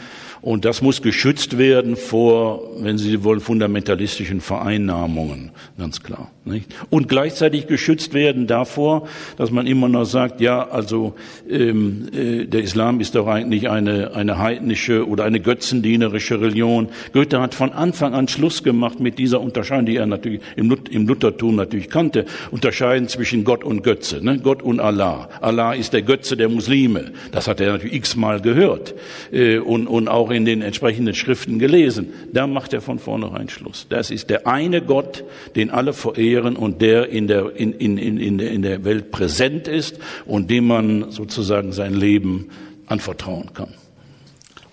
Und 0.42 0.64
das 0.64 0.80
muss 0.80 1.02
geschützt 1.02 1.58
werden 1.58 1.96
vor, 1.96 2.62
wenn 2.78 2.96
Sie 2.96 3.24
wollen, 3.24 3.40
fundamentalistischen 3.40 4.40
Vereinnahmungen, 4.40 5.50
ganz 5.78 6.02
klar. 6.02 6.30
Nicht? 6.46 6.74
Und 6.88 7.08
gleichzeitig 7.08 7.66
geschützt 7.66 8.14
werden 8.14 8.46
davor, 8.46 9.06
dass 9.36 9.50
man 9.50 9.66
immer 9.66 9.88
noch 9.88 10.04
sagt, 10.04 10.40
ja, 10.40 10.66
also 10.68 11.14
ähm, 11.48 12.08
äh, 12.14 12.46
der 12.46 12.62
Islam 12.62 13.00
ist 13.00 13.14
doch 13.14 13.26
eigentlich 13.26 13.68
eine, 13.68 14.14
eine 14.14 14.38
heidnische 14.38 15.06
oder 15.06 15.24
eine 15.24 15.40
götzendienerische 15.40 16.40
Religion. 16.40 16.88
Goethe 17.12 17.40
hat 17.40 17.54
von 17.54 17.72
Anfang 17.72 18.14
an 18.14 18.26
Schluss 18.26 18.62
gemacht 18.62 19.00
mit 19.00 19.18
dieser 19.18 19.40
Unterscheidung, 19.40 19.86
die 19.86 19.96
er 19.96 20.06
natürlich 20.06 20.40
im, 20.56 20.74
im 20.90 21.06
Luthertum 21.06 21.56
natürlich 21.56 21.90
kannte, 21.90 22.24
unterscheiden 22.50 23.08
zwischen 23.08 23.44
Gott 23.44 23.62
und 23.62 23.82
Götze, 23.82 24.24
ne? 24.24 24.38
Gott 24.38 24.62
und 24.62 24.80
Allah. 24.80 25.28
Allah 25.42 25.74
ist 25.74 25.92
der 25.92 26.02
Götze 26.02 26.36
der 26.36 26.48
Muslime. 26.48 27.12
Das 27.32 27.48
hat 27.48 27.60
er 27.60 27.72
natürlich 27.72 27.96
x-mal 27.96 28.40
gehört 28.40 28.94
äh, 29.30 29.58
und, 29.58 29.86
und 29.86 30.08
auch 30.08 30.29
in 30.30 30.44
den 30.44 30.62
entsprechenden 30.62 31.14
Schriften 31.14 31.58
gelesen. 31.58 32.12
Da 32.32 32.46
macht 32.46 32.72
er 32.72 32.80
von 32.80 32.98
vornherein 32.98 33.48
Schluss. 33.48 33.86
Das 33.88 34.10
ist 34.10 34.30
der 34.30 34.46
eine 34.46 34.82
Gott, 34.82 35.24
den 35.56 35.70
alle 35.70 35.92
verehren 35.92 36.56
und 36.56 36.82
der 36.82 37.08
in 37.08 37.26
der, 37.26 37.54
in, 37.56 37.72
in, 37.72 37.98
in, 37.98 38.38
in 38.38 38.62
der 38.62 38.84
Welt 38.84 39.10
präsent 39.10 39.68
ist 39.68 39.98
und 40.26 40.50
dem 40.50 40.66
man 40.66 41.10
sozusagen 41.10 41.72
sein 41.72 41.94
Leben 41.94 42.50
anvertrauen 42.86 43.52
kann. 43.54 43.74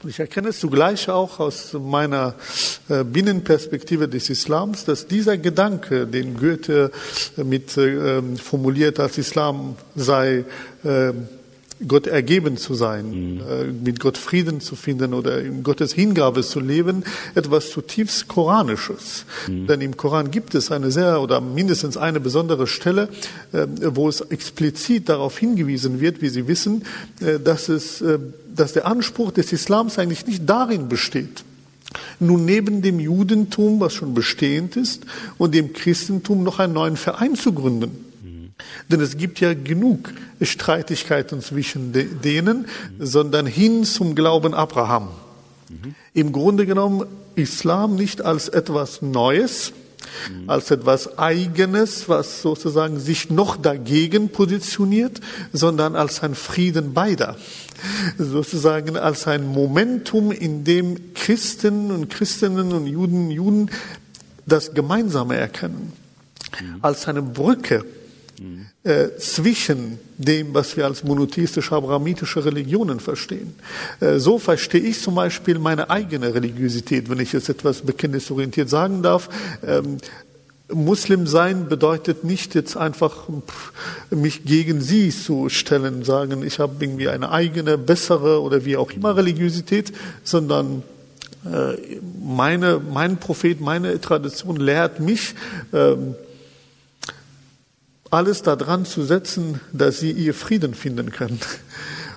Ich 0.05 0.19
erkenne 0.19 0.49
es 0.49 0.59
zugleich 0.59 1.09
auch 1.09 1.39
aus 1.39 1.73
meiner 1.73 2.35
äh, 2.87 3.03
Binnenperspektive 3.03 4.07
des 4.07 4.29
Islams, 4.29 4.85
dass 4.85 5.07
dieser 5.07 5.37
Gedanke, 5.37 6.05
den 6.05 6.37
Goethe 6.37 6.91
mit 7.35 7.75
äh, 7.77 8.21
formuliert 8.37 8.99
als 8.99 9.17
Islam 9.17 9.75
sei, 9.95 10.45
äh, 10.83 11.13
Gott 11.85 12.07
ergeben 12.07 12.57
zu 12.57 12.73
sein, 12.73 13.35
mhm. 13.35 13.41
äh, 13.41 13.63
mit 13.65 13.99
Gott 13.99 14.17
Frieden 14.17 14.61
zu 14.61 14.75
finden 14.75 15.13
oder 15.13 15.41
in 15.41 15.63
Gottes 15.63 15.93
Hingabe 15.93 16.41
zu 16.41 16.59
leben, 16.59 17.03
etwas 17.35 17.69
zutiefst 17.69 18.27
Koranisches. 18.27 19.25
Mhm. 19.47 19.67
Denn 19.67 19.81
im 19.81 19.97
Koran 19.97 20.31
gibt 20.31 20.55
es 20.55 20.71
eine 20.71 20.91
sehr 20.91 21.21
oder 21.21 21.41
mindestens 21.41 21.97
eine 21.97 22.19
besondere 22.19 22.67
Stelle, 22.67 23.09
äh, 23.51 23.67
wo 23.83 24.09
es 24.09 24.21
explizit 24.21 25.09
darauf 25.09 25.37
hingewiesen 25.37 25.99
wird, 25.99 26.21
wie 26.21 26.29
Sie 26.29 26.47
wissen, 26.47 26.83
äh, 27.19 27.39
dass, 27.39 27.69
es, 27.69 28.03
dass 28.53 28.73
der 28.73 28.85
Anspruch 28.85 29.31
des 29.31 29.53
Islams 29.53 29.99
eigentlich 29.99 30.25
nicht 30.25 30.49
darin 30.49 30.89
besteht, 30.89 31.43
nun 32.19 32.45
neben 32.45 32.81
dem 32.81 32.99
Judentum, 32.99 33.79
was 33.79 33.93
schon 33.93 34.13
bestehend 34.13 34.75
ist, 34.75 35.05
und 35.37 35.53
dem 35.53 35.73
Christentum 35.73 36.43
noch 36.43 36.59
einen 36.59 36.73
neuen 36.73 36.97
Verein 36.97 37.35
zu 37.35 37.53
gründen. 37.53 38.06
Denn 38.89 39.01
es 39.01 39.17
gibt 39.17 39.39
ja 39.39 39.53
genug 39.53 40.13
Streitigkeiten 40.41 41.41
zwischen 41.41 41.93
denen, 41.93 42.59
mhm. 42.59 42.65
sondern 43.05 43.45
hin 43.45 43.83
zum 43.83 44.15
Glauben 44.15 44.53
Abraham. 44.53 45.09
Mhm. 45.69 45.95
Im 46.13 46.31
Grunde 46.31 46.65
genommen 46.65 47.05
Islam 47.35 47.95
nicht 47.95 48.21
als 48.23 48.49
etwas 48.49 49.01
Neues, 49.01 49.73
mhm. 50.29 50.49
als 50.49 50.71
etwas 50.71 51.19
Eigenes, 51.19 52.09
was 52.09 52.41
sozusagen 52.41 52.99
sich 52.99 53.29
noch 53.29 53.57
dagegen 53.57 54.29
positioniert, 54.29 55.21
sondern 55.53 55.95
als 55.95 56.23
ein 56.23 56.33
Frieden 56.33 56.93
beider. 56.93 57.35
Sozusagen 58.17 58.97
als 58.97 59.27
ein 59.27 59.45
Momentum, 59.45 60.31
in 60.31 60.63
dem 60.63 61.13
Christen 61.13 61.91
und 61.91 62.09
Christinnen 62.09 62.71
und 62.71 62.87
Juden, 62.87 63.29
Juden 63.29 63.69
das 64.47 64.73
Gemeinsame 64.73 65.35
erkennen. 65.35 65.93
Mhm. 66.59 66.77
Als 66.81 67.07
eine 67.07 67.21
Brücke 67.21 67.85
äh, 68.83 69.09
zwischen 69.17 69.97
dem, 70.17 70.53
was 70.53 70.77
wir 70.77 70.85
als 70.85 71.03
monotheistische, 71.03 71.75
abrahamitische 71.75 72.45
Religionen 72.45 72.99
verstehen. 72.99 73.55
Äh, 73.99 74.19
so 74.19 74.37
verstehe 74.37 74.81
ich 74.81 75.01
zum 75.01 75.15
Beispiel 75.15 75.57
meine 75.57 75.89
eigene 75.89 76.33
Religiosität, 76.33 77.09
wenn 77.09 77.19
ich 77.19 77.33
jetzt 77.33 77.49
etwas 77.49 77.81
bekenntnisorientiert 77.81 78.69
sagen 78.69 79.01
darf. 79.01 79.29
Ähm, 79.65 79.97
Muslim 80.71 81.27
sein 81.27 81.67
bedeutet 81.69 82.23
nicht 82.25 82.53
jetzt 82.53 82.75
einfach 82.75 83.27
mich 84.09 84.43
gegen 84.43 84.81
sie 84.81 85.09
zu 85.09 85.49
stellen, 85.49 86.03
sagen, 86.03 86.43
ich 86.43 86.59
habe 86.59 86.75
irgendwie 86.79 87.07
eine 87.07 87.31
eigene, 87.31 87.77
bessere 87.77 88.41
oder 88.41 88.65
wie 88.65 88.77
auch 88.77 88.91
immer 88.91 89.15
Religiosität, 89.15 89.93
sondern 90.23 90.83
äh, 91.45 91.99
meine, 92.21 92.81
mein 92.93 93.17
Prophet, 93.17 93.61
meine 93.61 93.99
Tradition 94.01 94.57
lehrt 94.57 94.99
mich, 94.99 95.35
ähm, 95.73 96.15
alles 98.11 98.41
daran 98.41 98.85
zu 98.85 99.03
setzen, 99.03 99.59
dass 99.73 99.99
sie 99.99 100.11
ihr 100.11 100.33
Frieden 100.33 100.73
finden 100.73 101.11
können. 101.11 101.39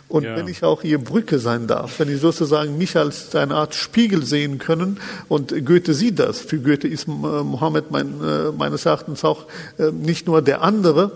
Und 0.09 0.24
ja. 0.24 0.34
wenn 0.36 0.49
ich 0.49 0.64
auch 0.64 0.82
ihr 0.82 0.99
Brücke 0.99 1.38
sein 1.38 1.68
darf, 1.68 2.01
wenn 2.01 2.12
ich 2.12 2.20
sozusagen 2.20 2.76
mich 2.76 2.97
als 2.97 3.32
eine 3.36 3.55
Art 3.55 3.74
Spiegel 3.74 4.24
sehen 4.24 4.59
können, 4.59 4.99
und 5.28 5.64
Goethe 5.64 5.95
sieht 5.95 6.18
das. 6.18 6.41
Für 6.41 6.59
Goethe 6.59 6.88
ist 6.88 7.07
äh, 7.07 7.11
Mohammed 7.11 7.93
mein, 7.93 8.20
äh, 8.20 8.51
meines 8.51 8.86
Erachtens 8.86 9.24
auch 9.24 9.47
äh, 9.78 9.93
nicht 9.93 10.26
nur 10.26 10.43
der 10.43 10.62
andere, 10.62 11.12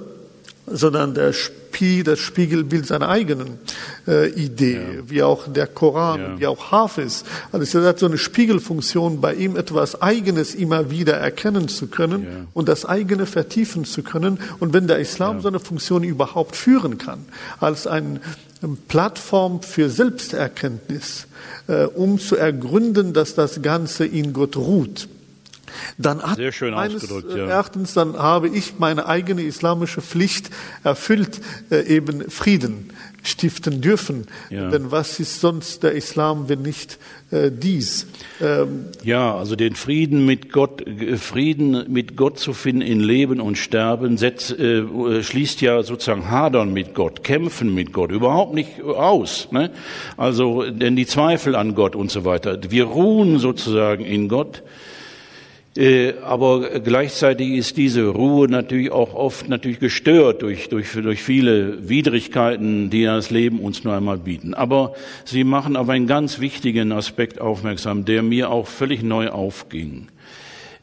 sondern 0.67 1.15
der 1.15 1.33
Spie, 1.33 2.03
das 2.03 2.19
Spiegelbild 2.19 2.87
seiner 2.87 3.09
eigenen 3.09 3.59
äh, 4.07 4.31
Idee, 4.31 4.75
ja. 4.75 5.11
wie 5.11 5.23
auch 5.23 5.47
der 5.53 5.67
Koran, 5.67 6.21
ja. 6.21 6.41
wie 6.41 6.47
auch 6.47 6.71
Hafiz. 6.71 7.25
Also 7.53 7.81
es 7.81 7.87
hat 7.87 7.99
so 7.99 8.07
eine 8.07 8.19
Spiegelfunktion, 8.19 9.21
bei 9.21 9.35
ihm 9.35 9.57
etwas 9.57 10.01
Eigenes 10.01 10.55
immer 10.55 10.91
wieder 10.91 11.15
erkennen 11.15 11.69
zu 11.69 11.89
können 11.89 12.23
ja. 12.25 12.31
und 12.55 12.69
das 12.69 12.87
eigene 12.87 13.27
vertiefen 13.27 13.85
zu 13.85 14.03
können. 14.03 14.39
Und 14.61 14.73
wenn 14.73 14.87
der 14.87 14.99
Islam 14.99 15.41
so 15.41 15.49
eine 15.49 15.61
Funktion 15.61 16.03
überhaupt 16.05 16.57
führen 16.57 16.99
kann, 16.99 17.25
als 17.61 17.87
eine 17.87 18.21
Plattform 18.89 19.63
für 19.63 19.91
Selbsterkenntnis, 19.91 21.27
äh, 21.67 21.85
um 21.85 22.19
zu 22.19 22.37
ergründen, 22.37 23.13
dass 23.13 23.35
das 23.35 23.61
Ganze 23.63 24.07
in 24.07 24.33
Gott 24.33 24.57
ruht, 24.57 25.09
dann 25.99 26.23
hat 26.23 26.37
Sehr 26.37 26.53
schön 26.53 26.75
meines 26.75 27.09
ja. 27.09 27.47
Erachtens, 27.47 27.95
dann 27.95 28.17
habe 28.17 28.49
ich 28.49 28.79
meine 28.79 29.07
eigene 29.07 29.43
islamische 29.43 30.01
Pflicht 30.01 30.51
erfüllt, 30.83 31.41
äh, 31.71 31.83
eben 31.87 32.31
Frieden 32.31 32.91
stiften 33.25 33.81
dürfen. 33.81 34.27
Ja. 34.51 34.71
Denn 34.71 34.91
was 34.91 35.19
ist 35.19 35.41
sonst 35.41 35.83
der 35.83 35.93
Islam, 35.93 36.49
wenn 36.49 36.63
nicht 36.63 36.99
äh, 37.31 37.51
dies? 37.51 38.07
Ähm, 38.41 38.87
ja, 39.03 39.35
also 39.35 39.57
den 39.57 39.75
Frieden 39.75 40.27
mit 40.27 40.53
Gott, 40.53 40.87
äh, 40.87 41.17
Frieden 41.17 41.91
mit 41.91 42.17
Gott 42.17 42.39
zu 42.39 42.53
finden 42.53 42.83
in 42.83 43.01
Leben 43.01 43.41
und 43.41 43.57
Sterben, 43.57 44.19
setzt, 44.19 44.57
äh, 44.59 45.23
schließt 45.23 45.63
ja 45.63 45.83
sozusagen 45.83 46.31
Hadern 46.31 46.73
mit 46.73 46.95
Gott, 46.95 47.25
Kämpfen 47.25 47.75
mit 47.75 47.93
Gott 47.93 48.13
überhaupt 48.13 48.55
nicht 48.55 48.83
aus. 48.83 49.49
Ne? 49.51 49.71
Also 50.17 50.71
denn 50.71 50.95
die 50.95 51.07
Zweifel 51.07 51.57
an 51.57 51.75
Gott 51.75 51.97
und 51.97 52.11
so 52.11 52.25
weiter. 52.25 52.59
Wir 52.69 52.85
ruhen 52.85 53.39
sozusagen 53.39 54.05
in 54.05 54.29
Gott. 54.29 54.63
Äh, 55.77 56.15
aber 56.23 56.81
gleichzeitig 56.81 57.51
ist 57.51 57.77
diese 57.77 58.07
Ruhe 58.07 58.49
natürlich 58.49 58.93
auch 58.93 59.13
oft 59.15 59.49
natürlich 59.49 59.81
gestört 59.81 60.43
durch, 60.43 60.69
durch, 60.69 60.93
durch 60.93 61.23
viele 61.23 61.89
Widrigkeiten, 61.89 62.91
die 62.91 63.05
das 63.05 63.31
Leben 63.31 63.59
uns 63.59 63.83
nur 63.83 63.95
einmal 63.95 64.19
bieten. 64.19 64.55
Aber 64.55 64.95
Sie 65.25 65.43
machen 65.43 65.77
auf 65.77 65.89
einen 65.89 66.07
ganz 66.07 66.39
wichtigen 66.39 66.93
Aspekt 66.93 67.41
aufmerksam, 67.41 68.05
der 68.05 68.23
mir 68.23 68.51
auch 68.51 68.69
völlig 68.69 69.03
neu 69.03 69.31
aufging. 69.31 70.07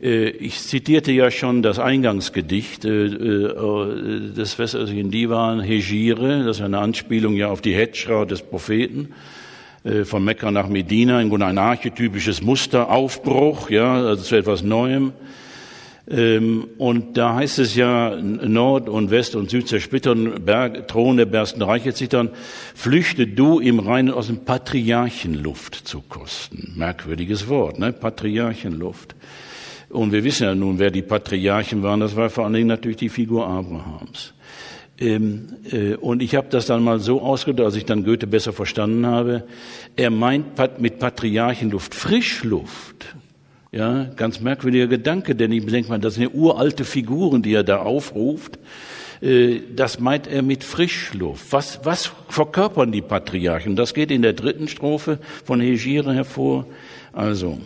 Äh, 0.02 0.30
ich 0.32 0.60
zitierte 0.60 1.14
ja 1.14 1.32
schon 1.32 1.62
das 1.62 1.80
Eingangsgedicht 1.80 2.84
äh, 2.84 3.10
des 3.10 4.60
westlichen 4.60 5.10
Divan 5.10 5.62
Hegire, 5.62 6.44
das 6.44 6.58
ist 6.58 6.64
eine 6.64 6.80
Anspielung 6.80 7.36
ja 7.36 7.48
auf 7.48 7.62
die 7.62 7.74
Hedschra 7.74 8.26
des 8.26 8.42
Propheten. 8.42 9.14
Äh, 9.84 10.06
von 10.06 10.24
Mekka 10.24 10.52
nach 10.52 10.68
Medina, 10.68 11.22
im 11.22 11.30
Grunde 11.30 11.48
ein 11.48 11.58
archetypisches 11.58 12.42
Musteraufbruch, 12.44 13.70
ja, 13.72 13.94
also 13.94 14.24
zu 14.24 14.36
etwas 14.36 14.62
Neuem. 14.62 15.14
Ähm, 16.08 16.68
und 16.78 17.18
da 17.18 17.36
heißt 17.36 17.58
es 17.60 17.76
ja, 17.76 18.16
Nord 18.16 18.90
und 18.90 19.10
West 19.10 19.36
und 19.36 19.50
Süd 19.50 19.68
zersplittern, 19.68 20.44
Berg, 20.46 20.88
Throne 20.88 21.26
bersten 21.26 21.64
Reiche 21.64 21.94
zittern, 21.96 22.30
flüchte 22.76 23.26
du 23.26 23.60
im 23.60 23.80
Reinen 23.80 24.12
aus 24.12 24.28
dem 24.28 24.46
Patriarchenluft 24.46 25.76
zu 25.76 26.02
kosten. 26.02 26.74
Merkwürdiges 26.76 27.48
Wort, 27.48 27.80
ne? 27.80 27.92
Patriarchenluft. 27.92 29.16
Und 29.90 30.12
wir 30.12 30.24
wissen 30.24 30.44
ja 30.44 30.54
nun, 30.54 30.78
wer 30.78 30.92
die 30.92 31.02
Patriarchen 31.02 31.82
waren, 31.82 32.00
das 32.00 32.16
war 32.16 32.30
vor 32.30 32.46
allen 32.46 32.54
Dingen 32.54 32.68
natürlich 32.68 32.98
die 32.98 33.10
Figur 33.10 33.48
Abrahams. 33.48 34.34
Ähm, 35.02 35.48
äh, 35.72 35.96
und 35.96 36.22
ich 36.22 36.36
habe 36.36 36.48
das 36.50 36.68
dann 36.68 36.84
mal 36.84 37.00
so 37.00 37.22
ausgedrückt, 37.22 37.66
als 37.66 37.76
ich 37.76 37.86
dann 37.86 38.04
Goethe 38.04 38.28
besser 38.28 38.54
verstanden 38.54 39.08
habe. 39.08 39.44
Er 39.96 40.12
meint 40.12 40.46
mit 40.80 41.00
Patriarchenluft 41.00 41.96
Frischluft. 41.96 43.16
Ja, 43.72 44.04
ganz 44.16 44.42
merkwürdiger 44.42 44.88
Gedanke, 44.88 45.34
denn 45.34 45.52
ich 45.52 45.66
denke 45.66 45.90
mal, 45.90 45.98
das 45.98 46.16
sind 46.16 46.24
ja 46.24 46.30
uralte 46.30 46.84
Figuren, 46.84 47.42
die 47.42 47.54
er 47.54 47.64
da 47.64 47.80
aufruft. 47.80 48.60
Äh, 49.22 49.62
das 49.76 50.00
meint 50.00 50.28
er 50.28 50.44
mit 50.44 50.64
Frischluft. 50.64 51.52
Was, 51.52 51.80
was 51.84 52.12
verkörpern 52.30 52.92
die 52.92 53.02
Patriarchen? 53.02 53.76
Das 53.76 53.96
geht 53.96 54.12
in 54.12 54.22
der 54.22 54.34
dritten 54.34 54.68
Strophe 54.68 55.18
von 55.46 55.62
Hegire 55.62 56.14
hervor. 56.14 56.68
Also, 57.12 57.58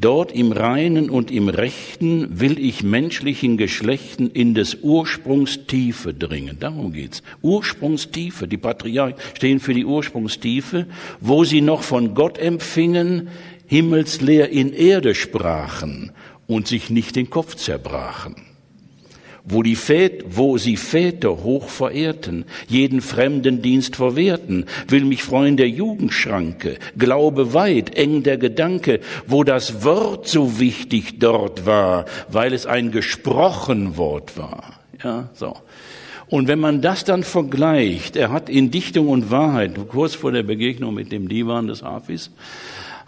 Dort 0.00 0.30
im 0.30 0.52
Reinen 0.52 1.10
und 1.10 1.32
im 1.32 1.48
Rechten 1.48 2.38
will 2.38 2.56
ich 2.60 2.84
menschlichen 2.84 3.56
Geschlechten 3.56 4.30
in 4.30 4.54
des 4.54 4.76
Ursprungstiefe 4.82 6.14
dringen. 6.14 6.58
Darum 6.60 6.92
geht's. 6.92 7.24
Ursprungstiefe. 7.42 8.46
Die 8.46 8.58
Patriarchen 8.58 9.18
stehen 9.34 9.58
für 9.58 9.74
die 9.74 9.84
Ursprungstiefe, 9.84 10.86
wo 11.20 11.42
sie 11.42 11.62
noch 11.62 11.82
von 11.82 12.14
Gott 12.14 12.38
empfingen, 12.38 13.28
himmelsleer 13.66 14.50
in 14.50 14.72
Erde 14.72 15.16
sprachen 15.16 16.12
und 16.46 16.68
sich 16.68 16.90
nicht 16.90 17.16
den 17.16 17.28
Kopf 17.28 17.56
zerbrachen 17.56 18.47
wo, 19.48 19.62
die 19.62 19.76
Väter, 19.76 20.24
wo 20.30 20.58
sie 20.58 20.76
Väter 20.76 21.42
hoch 21.42 21.68
verehrten, 21.68 22.44
jeden 22.68 23.00
fremden 23.00 23.62
Dienst 23.62 23.96
verwehrten, 23.96 24.66
will 24.88 25.04
mich 25.04 25.22
freuen 25.22 25.56
der 25.56 25.68
Jugendschranke, 25.68 26.78
Glaube 26.96 27.54
weit, 27.54 27.96
eng 27.96 28.22
der 28.22 28.38
Gedanke, 28.38 29.00
wo 29.26 29.44
das 29.44 29.82
Wort 29.84 30.28
so 30.28 30.60
wichtig 30.60 31.18
dort 31.18 31.66
war, 31.66 32.04
weil 32.28 32.52
es 32.52 32.66
ein 32.66 32.90
gesprochen 32.90 33.96
Wort 33.96 34.36
war. 34.36 34.80
Ja, 35.02 35.30
so. 35.34 35.56
Und 36.28 36.46
wenn 36.46 36.60
man 36.60 36.82
das 36.82 37.04
dann 37.04 37.24
vergleicht, 37.24 38.14
er 38.16 38.30
hat 38.30 38.50
in 38.50 38.70
Dichtung 38.70 39.08
und 39.08 39.30
Wahrheit, 39.30 39.76
kurz 39.88 40.14
vor 40.14 40.30
der 40.30 40.42
Begegnung 40.42 40.94
mit 40.94 41.10
dem 41.10 41.28
Divan 41.28 41.68
des 41.68 41.82
Hafis, 41.82 42.30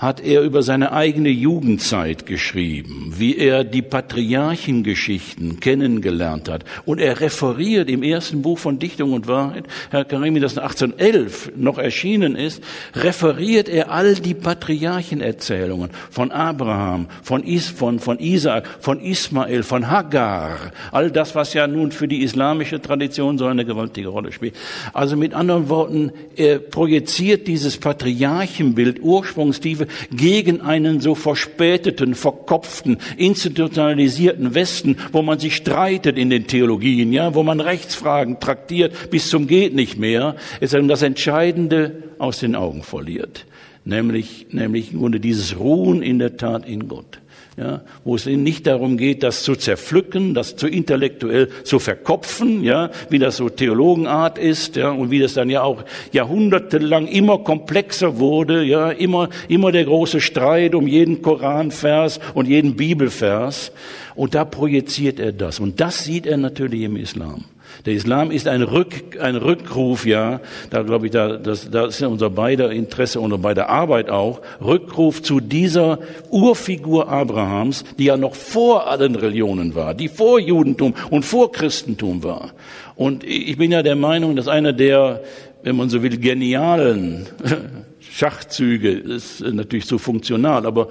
hat 0.00 0.20
er 0.20 0.40
über 0.40 0.62
seine 0.62 0.92
eigene 0.92 1.28
Jugendzeit 1.28 2.24
geschrieben, 2.24 3.12
wie 3.18 3.36
er 3.36 3.64
die 3.64 3.82
Patriarchengeschichten 3.82 5.60
kennengelernt 5.60 6.48
hat. 6.48 6.64
Und 6.86 7.00
er 7.00 7.20
referiert 7.20 7.90
im 7.90 8.02
ersten 8.02 8.40
Buch 8.40 8.58
von 8.58 8.78
Dichtung 8.78 9.12
und 9.12 9.28
Wahrheit, 9.28 9.64
Herr 9.90 10.06
Karimi, 10.06 10.40
das 10.40 10.56
1811 10.56 11.52
noch 11.54 11.76
erschienen 11.76 12.34
ist, 12.34 12.64
referiert 12.94 13.68
er 13.68 13.90
all 13.90 14.14
die 14.14 14.32
Patriarchenerzählungen 14.32 15.90
von 16.10 16.32
Abraham, 16.32 17.06
von, 17.22 17.44
Is, 17.44 17.68
von, 17.68 17.98
von 17.98 18.18
Isaac, 18.18 18.66
von 18.80 19.00
Ismael, 19.00 19.62
von 19.62 19.90
Hagar, 19.90 20.72
all 20.92 21.10
das, 21.10 21.34
was 21.34 21.52
ja 21.52 21.66
nun 21.66 21.92
für 21.92 22.08
die 22.08 22.22
islamische 22.22 22.80
Tradition 22.80 23.36
so 23.36 23.44
eine 23.44 23.66
gewaltige 23.66 24.08
Rolle 24.08 24.32
spielt. 24.32 24.54
Also 24.94 25.14
mit 25.14 25.34
anderen 25.34 25.68
Worten, 25.68 26.12
er 26.36 26.58
projiziert 26.58 27.46
dieses 27.46 27.76
Patriarchenbild 27.76 29.02
Ursprungstiefe 29.02 29.89
gegen 30.10 30.60
einen 30.60 31.00
so 31.00 31.14
verspäteten, 31.14 32.14
verkopften, 32.14 32.98
institutionalisierten 33.16 34.54
Westen, 34.54 34.96
wo 35.12 35.22
man 35.22 35.38
sich 35.38 35.56
streitet 35.56 36.18
in 36.18 36.30
den 36.30 36.46
Theologien, 36.46 37.12
ja, 37.12 37.34
wo 37.34 37.42
man 37.42 37.60
Rechtsfragen 37.60 38.40
traktiert 38.40 39.10
bis 39.10 39.28
zum 39.28 39.46
geht 39.46 39.74
nicht 39.74 39.98
mehr, 39.98 40.36
ist 40.60 40.74
das 40.74 41.02
Entscheidende 41.02 42.02
aus 42.18 42.40
den 42.40 42.54
Augen 42.54 42.82
verliert. 42.82 43.46
Nämlich, 43.84 44.46
nämlich 44.50 44.92
im 44.92 45.00
Grunde 45.00 45.20
dieses 45.20 45.58
Ruhen 45.58 46.02
in 46.02 46.18
der 46.18 46.36
Tat 46.36 46.68
in 46.68 46.88
Gott 46.88 47.20
ja, 47.56 47.82
wo 48.04 48.14
es 48.14 48.26
ihnen 48.26 48.42
nicht 48.42 48.66
darum 48.66 48.96
geht, 48.96 49.22
das 49.22 49.42
zu 49.42 49.54
zerpflücken, 49.54 50.34
das 50.34 50.56
zu 50.56 50.66
intellektuell 50.66 51.48
zu 51.64 51.78
verkopfen, 51.78 52.62
ja, 52.62 52.90
wie 53.08 53.18
das 53.18 53.36
so 53.36 53.48
Theologenart 53.48 54.38
ist, 54.38 54.76
ja, 54.76 54.90
und 54.90 55.10
wie 55.10 55.18
das 55.18 55.34
dann 55.34 55.50
ja 55.50 55.62
auch 55.62 55.84
jahrhundertelang 56.12 57.06
immer 57.06 57.38
komplexer 57.38 58.18
wurde, 58.18 58.62
ja, 58.62 58.90
immer, 58.90 59.28
immer 59.48 59.72
der 59.72 59.84
große 59.84 60.20
Streit 60.20 60.74
um 60.74 60.86
jeden 60.86 61.22
Koranvers 61.22 62.20
und 62.34 62.48
jeden 62.48 62.76
Bibelvers. 62.76 63.72
Und 64.14 64.34
da 64.34 64.44
projiziert 64.44 65.18
er 65.18 65.32
das. 65.32 65.60
Und 65.60 65.80
das 65.80 66.04
sieht 66.04 66.26
er 66.26 66.36
natürlich 66.36 66.82
im 66.82 66.96
Islam. 66.96 67.44
Der 67.86 67.94
Islam 67.94 68.30
ist 68.30 68.46
ein, 68.48 68.62
Rück, 68.62 69.18
ein 69.20 69.36
Rückruf, 69.36 70.06
ja, 70.06 70.40
da 70.70 70.82
glaube 70.82 71.06
ich, 71.06 71.12
da, 71.12 71.36
das, 71.36 71.70
da 71.70 71.86
ist 71.86 72.00
ja 72.00 72.08
unser 72.08 72.30
beider 72.30 72.70
Interesse, 72.70 73.20
unser 73.20 73.38
beider 73.38 73.68
Arbeit 73.68 74.10
auch, 74.10 74.40
Rückruf 74.62 75.22
zu 75.22 75.40
dieser 75.40 75.98
Urfigur 76.30 77.08
Abrahams, 77.08 77.84
die 77.98 78.04
ja 78.04 78.16
noch 78.16 78.34
vor 78.34 78.88
allen 78.88 79.14
Religionen 79.14 79.74
war, 79.74 79.94
die 79.94 80.08
vor 80.08 80.38
Judentum 80.38 80.94
und 81.10 81.24
vor 81.24 81.52
Christentum 81.52 82.22
war. 82.22 82.52
Und 82.96 83.24
ich 83.24 83.56
bin 83.56 83.72
ja 83.72 83.82
der 83.82 83.96
Meinung, 83.96 84.36
dass 84.36 84.48
einer 84.48 84.72
der, 84.72 85.22
wenn 85.62 85.76
man 85.76 85.88
so 85.88 86.02
will, 86.02 86.18
genialen 86.18 87.26
Schachzüge 88.00 88.90
ist 88.90 89.40
natürlich 89.40 89.86
so 89.86 89.98
funktional, 89.98 90.66
aber 90.66 90.88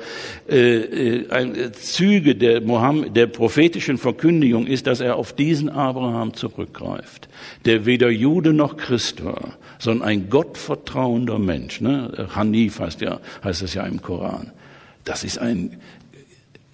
äh, 0.47 1.22
äh, 1.22 1.72
Züge 1.72 2.36
der, 2.36 2.62
Mohammed, 2.62 3.16
der 3.16 3.28
prophetischen 3.28 3.97
Verkündigung 3.97 4.68
ist, 4.68 4.88
dass 4.88 4.99
er 4.99 5.16
auf 5.16 5.34
diesen 5.34 5.70
Abraham 5.70 6.34
zurückgreift, 6.34 7.28
der 7.66 7.86
weder 7.86 8.10
Jude 8.10 8.53
noch 8.53 8.78
Christ 8.78 9.24
war, 9.26 9.57
sondern 9.80 10.07
ein 10.07 10.30
gottvertrauender 10.30 11.39
Mensch. 11.39 11.82
Ne? 11.82 12.28
Hanif 12.36 12.80
heißt 12.80 13.01
ja, 13.01 13.20
heißt 13.43 13.64
es 13.64 13.74
ja 13.74 13.84
im 13.84 14.01
Koran. 14.01 14.51
Das 15.03 15.24
ist 15.24 15.39
ein 15.39 15.78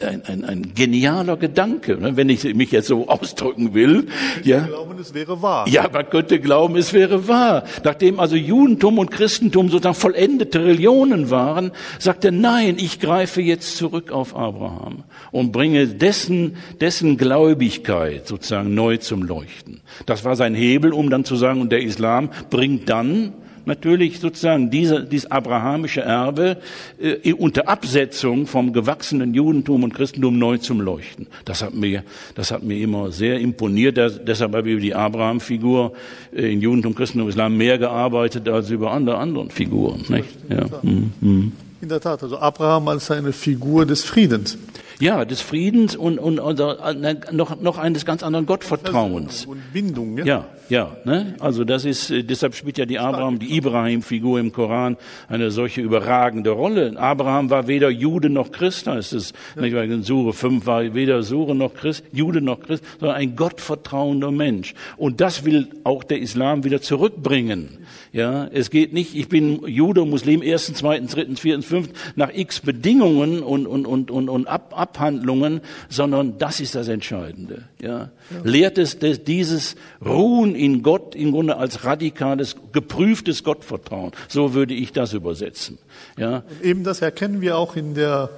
ein, 0.02 0.24
ein, 0.26 0.44
ein 0.44 0.74
genialer 0.76 1.38
Gedanke, 1.38 1.98
ne, 1.98 2.18
wenn 2.18 2.28
ich 2.28 2.44
mich 2.54 2.72
jetzt 2.72 2.88
so 2.88 3.08
ausdrücken 3.08 3.74
will. 3.74 4.08
Ja. 4.44 4.66
Glauben, 4.66 5.00
es 5.00 5.14
wäre 5.14 5.42
wahr. 5.42 5.68
Ja, 5.70 5.90
man 5.92 6.10
könnte 6.10 6.40
glauben, 6.40 6.76
es 6.76 6.92
wäre 6.92 7.28
wahr. 7.30 7.64
Nachdem 7.84 8.20
also 8.20 8.36
Judentum 8.36 9.00
und 9.00 9.10
Christentum 9.10 9.70
sozusagen 9.70 9.96
vollendete 9.96 10.66
Religionen 10.66 11.30
waren, 11.30 11.72
sagte 11.98 12.34
nein, 12.34 12.76
ich 12.78 13.00
greife 13.00 13.42
jetzt 13.42 13.78
zurück 13.78 14.12
auf 14.12 14.36
Abraham 14.36 15.06
und 15.32 15.54
bringe 15.54 15.88
dessen, 15.88 16.58
dessen 16.82 17.18
Gläubigkeit 17.18 18.28
sozusagen 18.28 18.76
neu 18.76 18.98
zum 18.98 19.24
Leuchten. 19.24 19.82
Das 20.06 20.26
war 20.26 20.36
sein 20.36 20.56
Hebel, 20.56 20.92
um 20.92 21.10
dann 21.10 21.24
zu 21.24 21.38
sagen, 21.38 21.62
und 21.62 21.72
der 21.72 21.82
Islam 21.82 22.30
bringt 22.50 22.90
dann 22.90 23.34
natürlich 23.66 24.20
sozusagen 24.20 24.70
diese, 24.70 25.04
dieses 25.04 25.30
abrahamische 25.30 26.02
Erbe 26.02 26.58
äh, 27.00 27.34
unter 27.34 27.68
Absetzung 27.68 28.48
vom 28.48 28.74
gewachsenen 28.74 29.34
Judentum 29.34 29.84
und 29.84 29.94
Christentum 29.94 30.38
neu 30.38 30.58
zum 30.58 30.82
Leuchten. 30.82 31.28
Das 31.46 31.62
hat 31.62 31.74
mir, 31.74 32.04
das 32.36 32.52
hat 32.52 32.64
mir 32.64 32.78
immer 32.80 33.12
sehr 33.12 33.40
imponiert. 33.40 33.98
Das, 33.98 34.20
deshalb 34.24 34.56
habe 34.56 34.68
ich 34.70 34.74
über 34.74 34.82
die 34.82 34.96
Abraham-Figur 34.96 35.94
äh, 36.36 36.52
in 36.52 36.62
Judentum, 36.62 36.96
Christentum, 36.96 37.30
Islam 37.30 37.58
mehr 37.58 37.78
gearbeitet 37.78 38.48
als 38.50 38.70
über 38.70 38.92
andere 38.92 39.18
anderen 39.18 39.50
Figuren. 39.50 40.06
Nicht? 40.10 40.30
Ja. 40.50 40.66
Mhm. 40.82 41.14
Mhm. 41.22 41.52
In 41.82 41.90
der 41.90 42.00
Tat, 42.00 42.24
also 42.24 42.38
Abraham 42.38 42.88
als 42.88 43.12
eine 43.12 43.32
Figur 43.32 43.86
des 43.86 44.04
Friedens. 44.04 44.58
Ja, 45.00 45.26
des 45.26 45.42
Friedens 45.42 45.96
und, 45.96 46.20
und, 46.20 46.40
und 46.40 46.60
äh, 46.60 47.16
noch, 47.32 47.60
noch 47.62 47.78
eines 47.78 48.06
ganz 48.06 48.24
anderen 48.24 48.46
Gottvertrauens. 48.46 49.46
Und 49.46 49.74
Bindung, 49.74 50.18
ja. 50.18 50.26
Ja, 50.26 50.46
ja. 50.70 50.96
Ne? 51.04 51.36
Also 51.40 51.64
das 51.64 51.86
ist, 51.86 52.12
äh, 52.12 52.24
deshalb 52.24 52.56
spielt 52.56 52.78
ja 52.78 52.86
die 52.86 53.00
Abraham, 53.00 53.40
die 53.40 53.56
Ibrahim-Figur 53.58 54.40
im 54.40 54.52
Koran 54.52 54.98
eine 55.28 55.52
solche 55.52 55.82
überragende 55.82 56.52
Rolle. 56.52 56.94
Abraham 56.98 57.50
war 57.50 57.68
weder 57.68 57.90
Jude 57.90 58.30
noch 58.30 58.52
Christ, 58.52 58.88
heißt 58.88 59.14
es. 59.14 59.34
Ja. 59.56 59.62
Nicht, 59.62 59.76
weil 59.76 59.92
in 59.92 60.04
Sure 60.04 60.34
5 60.34 60.66
war 60.66 60.94
weder 60.94 61.24
Sure 61.24 61.56
noch 61.56 61.74
Christ, 61.74 62.04
Jude 62.12 62.42
noch 62.42 62.60
Christ, 62.60 62.84
sondern 63.00 63.18
ein 63.18 63.36
gottvertrauender 63.36 64.32
Mensch. 64.32 64.74
Und 64.98 65.22
das 65.22 65.46
will 65.46 65.70
auch 65.84 66.04
der 66.04 66.20
Islam 66.20 66.64
wieder 66.64 66.82
zurückbringen. 66.82 67.86
Ja, 68.12 68.48
es 68.48 68.70
geht 68.70 68.94
nicht, 68.94 69.16
ich 69.16 69.28
bin 69.28 69.68
Jude, 69.68 70.06
Muslim, 70.06 70.42
ersten, 70.42 70.74
zweiten, 70.74 71.08
dritten, 71.08 71.36
vierten, 71.36 71.64
fünften, 71.64 71.96
nach 72.16 72.32
x 72.34 72.62
Bedingungen 72.62 73.44
und, 73.44 73.68
und, 73.68 73.86
und, 73.86 74.10
und, 74.10 74.30
und 74.30 74.48
ab, 74.48 74.74
Abhandlungen, 74.76 75.62
sondern 75.90 76.38
das 76.38 76.60
ist 76.60 76.76
das 76.76 76.88
Entscheidende. 76.88 77.66
Ja. 77.82 78.12
Ja. 78.30 78.38
Lehrt 78.44 78.78
es 78.78 78.98
dieses 79.00 79.76
Ruhen 80.04 80.56
in 80.56 80.84
Gott 80.84 81.16
im 81.16 81.32
Grunde 81.32 81.58
als 81.58 81.84
radikales, 81.84 82.56
geprüftes 82.72 83.44
Gottvertrauen. 83.44 84.12
So 84.28 84.54
würde 84.54 84.74
ich 84.74 84.92
das 84.92 85.14
übersetzen. 85.14 85.78
Ja. 86.18 86.38
Und 86.38 86.64
eben 86.64 86.84
das 86.84 87.02
erkennen 87.02 87.42
wir 87.42 87.58
auch 87.58 87.76
in 87.76 87.94
der, 87.94 88.30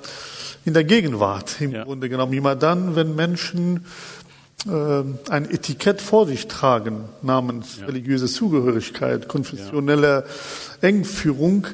in 0.66 0.74
der 0.74 0.84
Gegenwart 0.84 1.62
im 1.62 1.72
ja. 1.72 1.84
Grunde 1.84 2.10
genommen. 2.10 2.34
Immer 2.34 2.56
dann, 2.56 2.96
wenn 2.96 3.16
Menschen 3.16 3.86
äh, 4.66 5.04
ein 5.30 5.50
Etikett 5.50 6.02
vor 6.02 6.28
sich 6.28 6.48
tragen 6.48 7.06
namens 7.22 7.78
ja. 7.80 7.86
religiöse 7.86 8.28
Zugehörigkeit, 8.28 9.28
konfessionelle. 9.28 10.26
Engführung, 10.82 11.68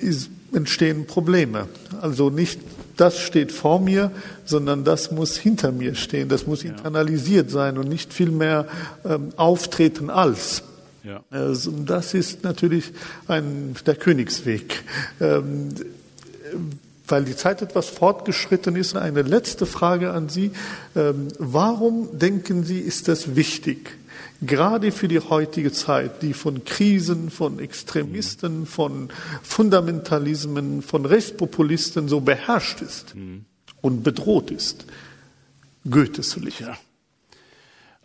ist, 0.00 0.30
entstehen 0.56 1.06
Probleme. 1.06 1.68
Also 2.00 2.30
nicht 2.30 2.60
das 2.96 3.18
steht 3.20 3.52
vor 3.52 3.80
mir, 3.80 4.10
sondern 4.44 4.84
das 4.84 5.10
muss 5.10 5.36
hinter 5.36 5.70
mir 5.70 5.94
stehen, 5.94 6.28
das 6.28 6.46
muss 6.46 6.64
internalisiert 6.64 7.50
sein 7.50 7.76
und 7.78 7.88
nicht 7.88 8.12
vielmehr 8.12 8.66
ähm, 9.04 9.32
auftreten 9.36 10.08
als. 10.08 10.62
Ja. 11.04 11.22
Also 11.30 11.70
das 11.70 12.14
ist 12.14 12.42
natürlich 12.42 12.92
ein, 13.28 13.76
der 13.84 13.96
Königsweg. 13.96 14.82
Ähm, 15.20 15.68
weil 17.08 17.24
die 17.24 17.36
Zeit 17.36 17.62
etwas 17.62 17.88
fortgeschritten 17.88 18.74
ist, 18.74 18.96
eine 18.96 19.22
letzte 19.22 19.66
Frage 19.66 20.10
an 20.10 20.28
Sie. 20.28 20.50
Ähm, 20.96 21.28
warum 21.38 22.18
denken 22.18 22.64
Sie, 22.64 22.80
ist 22.80 23.08
das 23.08 23.36
wichtig? 23.36 23.96
Gerade 24.42 24.92
für 24.92 25.08
die 25.08 25.20
heutige 25.20 25.72
Zeit, 25.72 26.22
die 26.22 26.34
von 26.34 26.64
Krisen, 26.64 27.30
von 27.30 27.58
Extremisten, 27.58 28.66
von 28.66 29.08
Fundamentalismen, 29.42 30.82
von 30.82 31.06
Rechtspopulisten 31.06 32.08
so 32.08 32.20
beherrscht 32.20 32.82
ist 32.82 33.14
und 33.80 34.02
bedroht 34.02 34.50
ist, 34.50 34.86
Goethe 35.88 36.20
zu 36.20 36.40
liefern. 36.40 36.76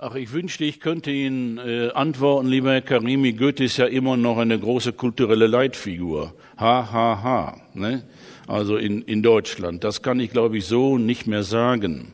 Ach, 0.04 0.16
ich 0.16 0.32
wünschte, 0.32 0.64
ich 0.64 0.80
könnte 0.80 1.12
Ihnen 1.12 1.60
äh, 1.60 1.92
antworten, 1.94 2.48
lieber 2.48 2.72
Herr 2.72 2.82
Karimi, 2.82 3.34
Goethe 3.34 3.66
ist 3.66 3.78
ja 3.78 3.86
immer 3.86 4.18
noch 4.18 4.40
eine 4.40 4.58
große 4.58 4.94
kulturelle 4.94 5.46
Leitfigur. 5.46 6.34
Ha, 6.58 6.92
ha, 6.92 7.22
ha. 7.22 7.62
Ne? 7.76 8.04
Also 8.48 8.78
in, 8.78 9.04
in 9.04 9.22
Deutschland. 9.22 9.84
Das 9.84 10.02
kann 10.02 10.20
ich, 10.20 10.32
glaube 10.32 10.58
ich, 10.58 10.66
so 10.66 10.98
nicht 10.98 11.28
mehr 11.28 11.44
sagen. 11.44 12.14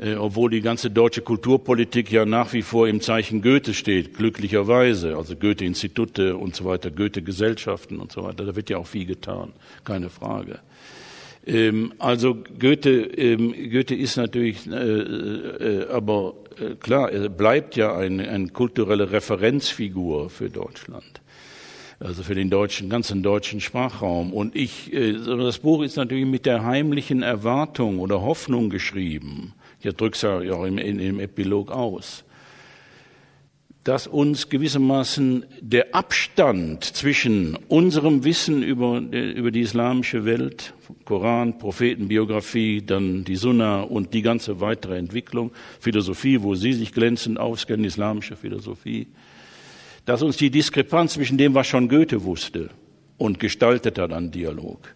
Äh, 0.00 0.14
obwohl 0.14 0.50
die 0.50 0.62
ganze 0.62 0.90
deutsche 0.90 1.20
Kulturpolitik 1.20 2.10
ja 2.10 2.24
nach 2.24 2.54
wie 2.54 2.62
vor 2.62 2.88
im 2.88 3.02
Zeichen 3.02 3.42
Goethe 3.42 3.74
steht, 3.74 4.14
glücklicherweise. 4.14 5.16
Also 5.16 5.36
Goethe-Institute 5.36 6.36
und 6.36 6.56
so 6.56 6.64
weiter, 6.64 6.90
Goethe-Gesellschaften 6.90 8.00
und 8.00 8.10
so 8.10 8.24
weiter. 8.24 8.46
Da 8.46 8.56
wird 8.56 8.70
ja 8.70 8.78
auch 8.78 8.86
viel 8.86 9.04
getan, 9.04 9.52
keine 9.84 10.08
Frage. 10.08 10.60
Ähm, 11.46 11.92
also 11.98 12.38
Goethe, 12.58 12.90
ähm, 12.90 13.54
Goethe 13.70 13.94
ist 13.94 14.16
natürlich, 14.16 14.66
äh, 14.66 14.72
äh, 14.72 15.88
aber 15.90 16.34
äh, 16.58 16.76
klar, 16.76 17.12
er 17.12 17.28
bleibt 17.28 17.76
ja 17.76 17.94
eine, 17.94 18.26
eine 18.26 18.48
kulturelle 18.48 19.12
Referenzfigur 19.12 20.30
für 20.30 20.48
Deutschland. 20.48 21.20
Also 21.98 22.22
für 22.22 22.34
den 22.34 22.48
deutschen, 22.48 22.88
ganzen 22.88 23.22
deutschen 23.22 23.60
Sprachraum. 23.60 24.32
Und 24.32 24.56
ich, 24.56 24.94
äh, 24.94 25.12
das 25.12 25.58
Buch 25.58 25.82
ist 25.82 25.96
natürlich 25.96 26.24
mit 26.24 26.46
der 26.46 26.64
heimlichen 26.64 27.22
Erwartung 27.22 27.98
oder 27.98 28.22
Hoffnung 28.22 28.70
geschrieben. 28.70 29.52
Ich 29.82 29.94
drücke 29.94 30.14
es 30.14 30.22
ja 30.22 30.54
auch 30.54 30.64
im, 30.64 30.78
im 30.78 31.20
Epilog 31.20 31.70
aus. 31.70 32.24
Dass 33.82 34.06
uns 34.06 34.50
gewissermaßen 34.50 35.46
der 35.60 35.94
Abstand 35.94 36.84
zwischen 36.84 37.56
unserem 37.68 38.24
Wissen 38.24 38.62
über, 38.62 38.98
über 38.98 39.50
die 39.50 39.62
islamische 39.62 40.26
Welt, 40.26 40.74
Koran, 41.06 41.58
Prophetenbiografie, 41.58 42.82
dann 42.82 43.24
die 43.24 43.36
Sunna 43.36 43.80
und 43.80 44.12
die 44.12 44.20
ganze 44.20 44.60
weitere 44.60 44.98
Entwicklung, 44.98 45.50
Philosophie, 45.80 46.42
wo 46.42 46.54
Sie 46.54 46.74
sich 46.74 46.92
glänzend 46.92 47.38
auskennen, 47.38 47.86
islamische 47.86 48.36
Philosophie, 48.36 49.06
dass 50.04 50.22
uns 50.22 50.36
die 50.36 50.50
Diskrepanz 50.50 51.14
zwischen 51.14 51.38
dem, 51.38 51.54
was 51.54 51.66
schon 51.66 51.88
Goethe 51.88 52.24
wusste 52.24 52.68
und 53.16 53.38
gestaltet 53.38 53.98
hat 53.98 54.12
an 54.12 54.30
Dialog, 54.30 54.94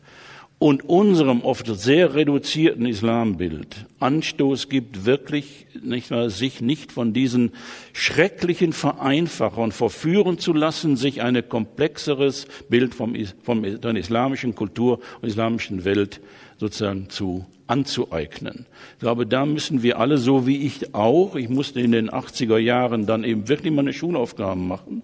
und 0.65 0.89
unserem 0.89 1.43
oft 1.43 1.67
sehr 1.67 2.15
reduzierten 2.15 2.87
Islambild 2.87 3.85
Anstoß 4.01 4.71
gibt, 4.71 5.05
wirklich 5.05 5.67
nicht 5.83 6.11
wahr, 6.11 6.31
sich 6.31 6.63
nicht 6.63 6.91
von 6.91 7.13
diesen 7.13 7.53
schrecklichen 7.93 8.73
Vereinfachern 8.73 9.73
verführen 9.73 10.39
zu 10.39 10.55
lassen, 10.55 10.97
sich 10.97 11.21
ein 11.21 11.47
komplexeres 11.51 12.47
Bild 12.71 12.95
vom, 12.95 13.13
der 13.13 13.95
islamischen 13.95 14.55
Kultur 14.55 15.01
und 15.21 15.29
islamischen 15.29 15.85
Welt 15.85 16.23
sozusagen 16.59 17.09
zu 17.09 17.47
anzueignen. 17.67 18.67
Ich 18.95 19.01
glaube, 19.01 19.27
da 19.27 19.47
müssen 19.47 19.83
wir 19.83 19.99
alle, 19.99 20.19
so 20.19 20.47
wie 20.47 20.67
ich 20.67 20.95
auch, 20.95 21.35
ich 21.35 21.49
musste 21.49 21.81
in 21.81 21.93
den 21.93 22.11
80er 22.11 22.59
Jahren 22.59 23.07
dann 23.07 23.25
eben 23.25 23.49
wirklich 23.49 23.73
meine 23.73 23.93
Schulaufgaben 23.93 24.69
machen 24.69 25.03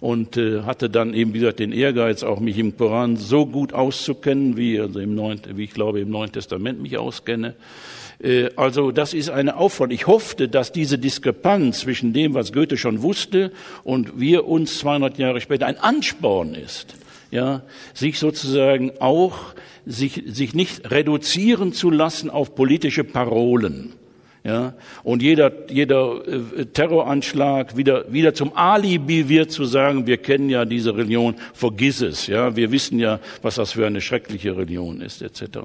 und 0.00 0.36
äh, 0.36 0.62
hatte 0.62 0.90
dann 0.90 1.14
eben, 1.14 1.34
wie 1.34 1.38
gesagt, 1.38 1.60
den 1.60 1.72
Ehrgeiz, 1.72 2.22
auch 2.22 2.40
mich 2.40 2.58
im 2.58 2.76
Koran 2.76 3.16
so 3.16 3.46
gut 3.46 3.72
auszukennen, 3.72 4.56
wie, 4.56 4.80
also 4.80 4.98
im 4.98 5.14
Neuen, 5.14 5.40
wie 5.54 5.64
ich 5.64 5.72
glaube, 5.72 6.00
im 6.00 6.10
Neuen 6.10 6.32
Testament 6.32 6.82
mich 6.82 6.98
auskenne. 6.98 7.54
Äh, 8.22 8.50
also 8.56 8.90
das 8.90 9.14
ist 9.14 9.30
eine 9.30 9.56
Aufforderung. 9.56 9.94
Ich 9.94 10.06
hoffte, 10.06 10.48
dass 10.48 10.72
diese 10.72 10.98
Diskrepanz 10.98 11.80
zwischen 11.80 12.12
dem, 12.12 12.34
was 12.34 12.52
Goethe 12.52 12.76
schon 12.76 13.02
wusste 13.02 13.52
und 13.84 14.18
wir 14.18 14.46
uns 14.46 14.78
200 14.78 15.18
Jahre 15.18 15.40
später 15.40 15.66
ein 15.66 15.78
Ansporn 15.78 16.54
ist, 16.54 16.94
ja, 17.30 17.62
sich 17.94 18.18
sozusagen 18.18 18.92
auch 19.00 19.54
sich, 19.86 20.22
sich 20.26 20.54
nicht 20.54 20.90
reduzieren 20.90 21.72
zu 21.72 21.90
lassen 21.90 22.30
auf 22.30 22.54
politische 22.54 23.04
Parolen. 23.04 23.94
Ja, 24.42 24.72
und 25.02 25.20
jeder, 25.20 25.52
jeder 25.68 26.26
äh, 26.26 26.64
Terroranschlag 26.64 27.76
wieder, 27.76 28.10
wieder 28.10 28.32
zum 28.32 28.56
Alibi 28.56 29.28
wird 29.28 29.52
zu 29.52 29.66
sagen, 29.66 30.06
wir 30.06 30.16
kennen 30.16 30.48
ja 30.48 30.64
diese 30.64 30.96
Religion, 30.96 31.34
vergiss 31.52 32.00
es. 32.00 32.26
Ja, 32.26 32.56
wir 32.56 32.72
wissen 32.72 32.98
ja, 32.98 33.20
was 33.42 33.56
das 33.56 33.72
für 33.72 33.86
eine 33.86 34.00
schreckliche 34.00 34.56
Religion 34.56 35.02
ist, 35.02 35.20
etc. 35.20 35.58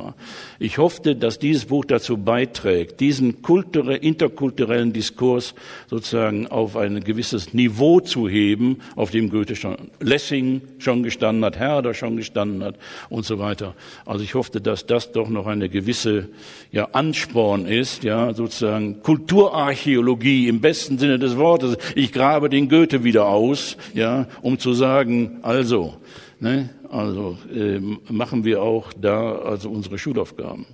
Ich 0.59 0.78
hoffte, 0.78 1.15
dass 1.15 1.39
dieses 1.39 1.65
Buch 1.65 1.86
dazu 1.86 2.17
beiträgt, 2.17 2.99
diesen 2.99 3.41
kulturell, 3.41 3.95
interkulturellen 3.95 4.91
Diskurs 4.91 5.55
sozusagen 5.88 6.47
auf 6.47 6.76
ein 6.76 7.01
gewisses 7.01 7.53
Niveau 7.53 8.01
zu 8.01 8.28
heben, 8.28 8.80
auf 8.97 9.09
dem 9.09 9.30
Goethe 9.30 9.55
schon, 9.55 9.78
Lessing 10.01 10.61
schon 10.80 11.01
gestanden 11.01 11.45
hat, 11.45 11.57
Herder 11.57 11.93
schon 11.93 12.17
gestanden 12.17 12.61
hat 12.61 12.76
und 13.07 13.26
so 13.26 13.39
weiter. 13.39 13.73
Also 14.05 14.26
ich 14.26 14.34
hoffte, 14.36 14.59
dass 14.59 14.86
das 14.86 15.13
doch 15.13 15.30
noch 15.30 15.47
eine 15.47 15.69
gewisse, 15.69 16.28
ja, 16.73 16.89
Ansporn 16.91 17.67
ist, 17.67 18.03
ja, 18.03 18.34
sozusagen 18.34 18.64
sozusagen 18.66 19.03
Kulturarchäologie 19.03 20.47
im 20.47 20.59
besten 20.59 20.97
Sinne 20.97 21.20
des 21.20 21.38
Wortes. 21.38 21.78
Ich 21.93 22.11
grabe 22.11 22.49
den 22.49 22.68
Goethe 22.68 23.03
wieder 23.03 23.28
aus, 23.28 23.78
ja, 23.93 24.26
um 24.41 24.57
zu 24.57 24.74
sagen, 24.74 25.38
also, 25.43 25.97
ne, 26.39 26.72
also 26.89 27.38
äh, 27.53 27.80
machen 28.11 28.43
wir 28.43 28.63
auch 28.63 28.91
da 28.93 29.36
also 29.36 29.70
unsere 29.70 29.99
Schulaufgaben. 29.99 30.66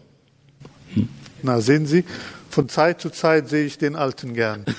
Hm? 0.94 1.10
Na, 1.44 1.60
sehen 1.60 1.86
Sie, 1.86 2.06
von 2.50 2.70
Zeit 2.70 3.02
zu 3.02 3.10
Zeit 3.10 3.50
sehe 3.50 3.66
ich 3.66 3.78
den 3.78 3.98
Alten 3.98 4.34
gern. 4.34 4.64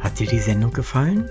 Hat 0.00 0.18
dir 0.18 0.26
die 0.26 0.40
Sendung 0.40 0.72
gefallen? 0.72 1.30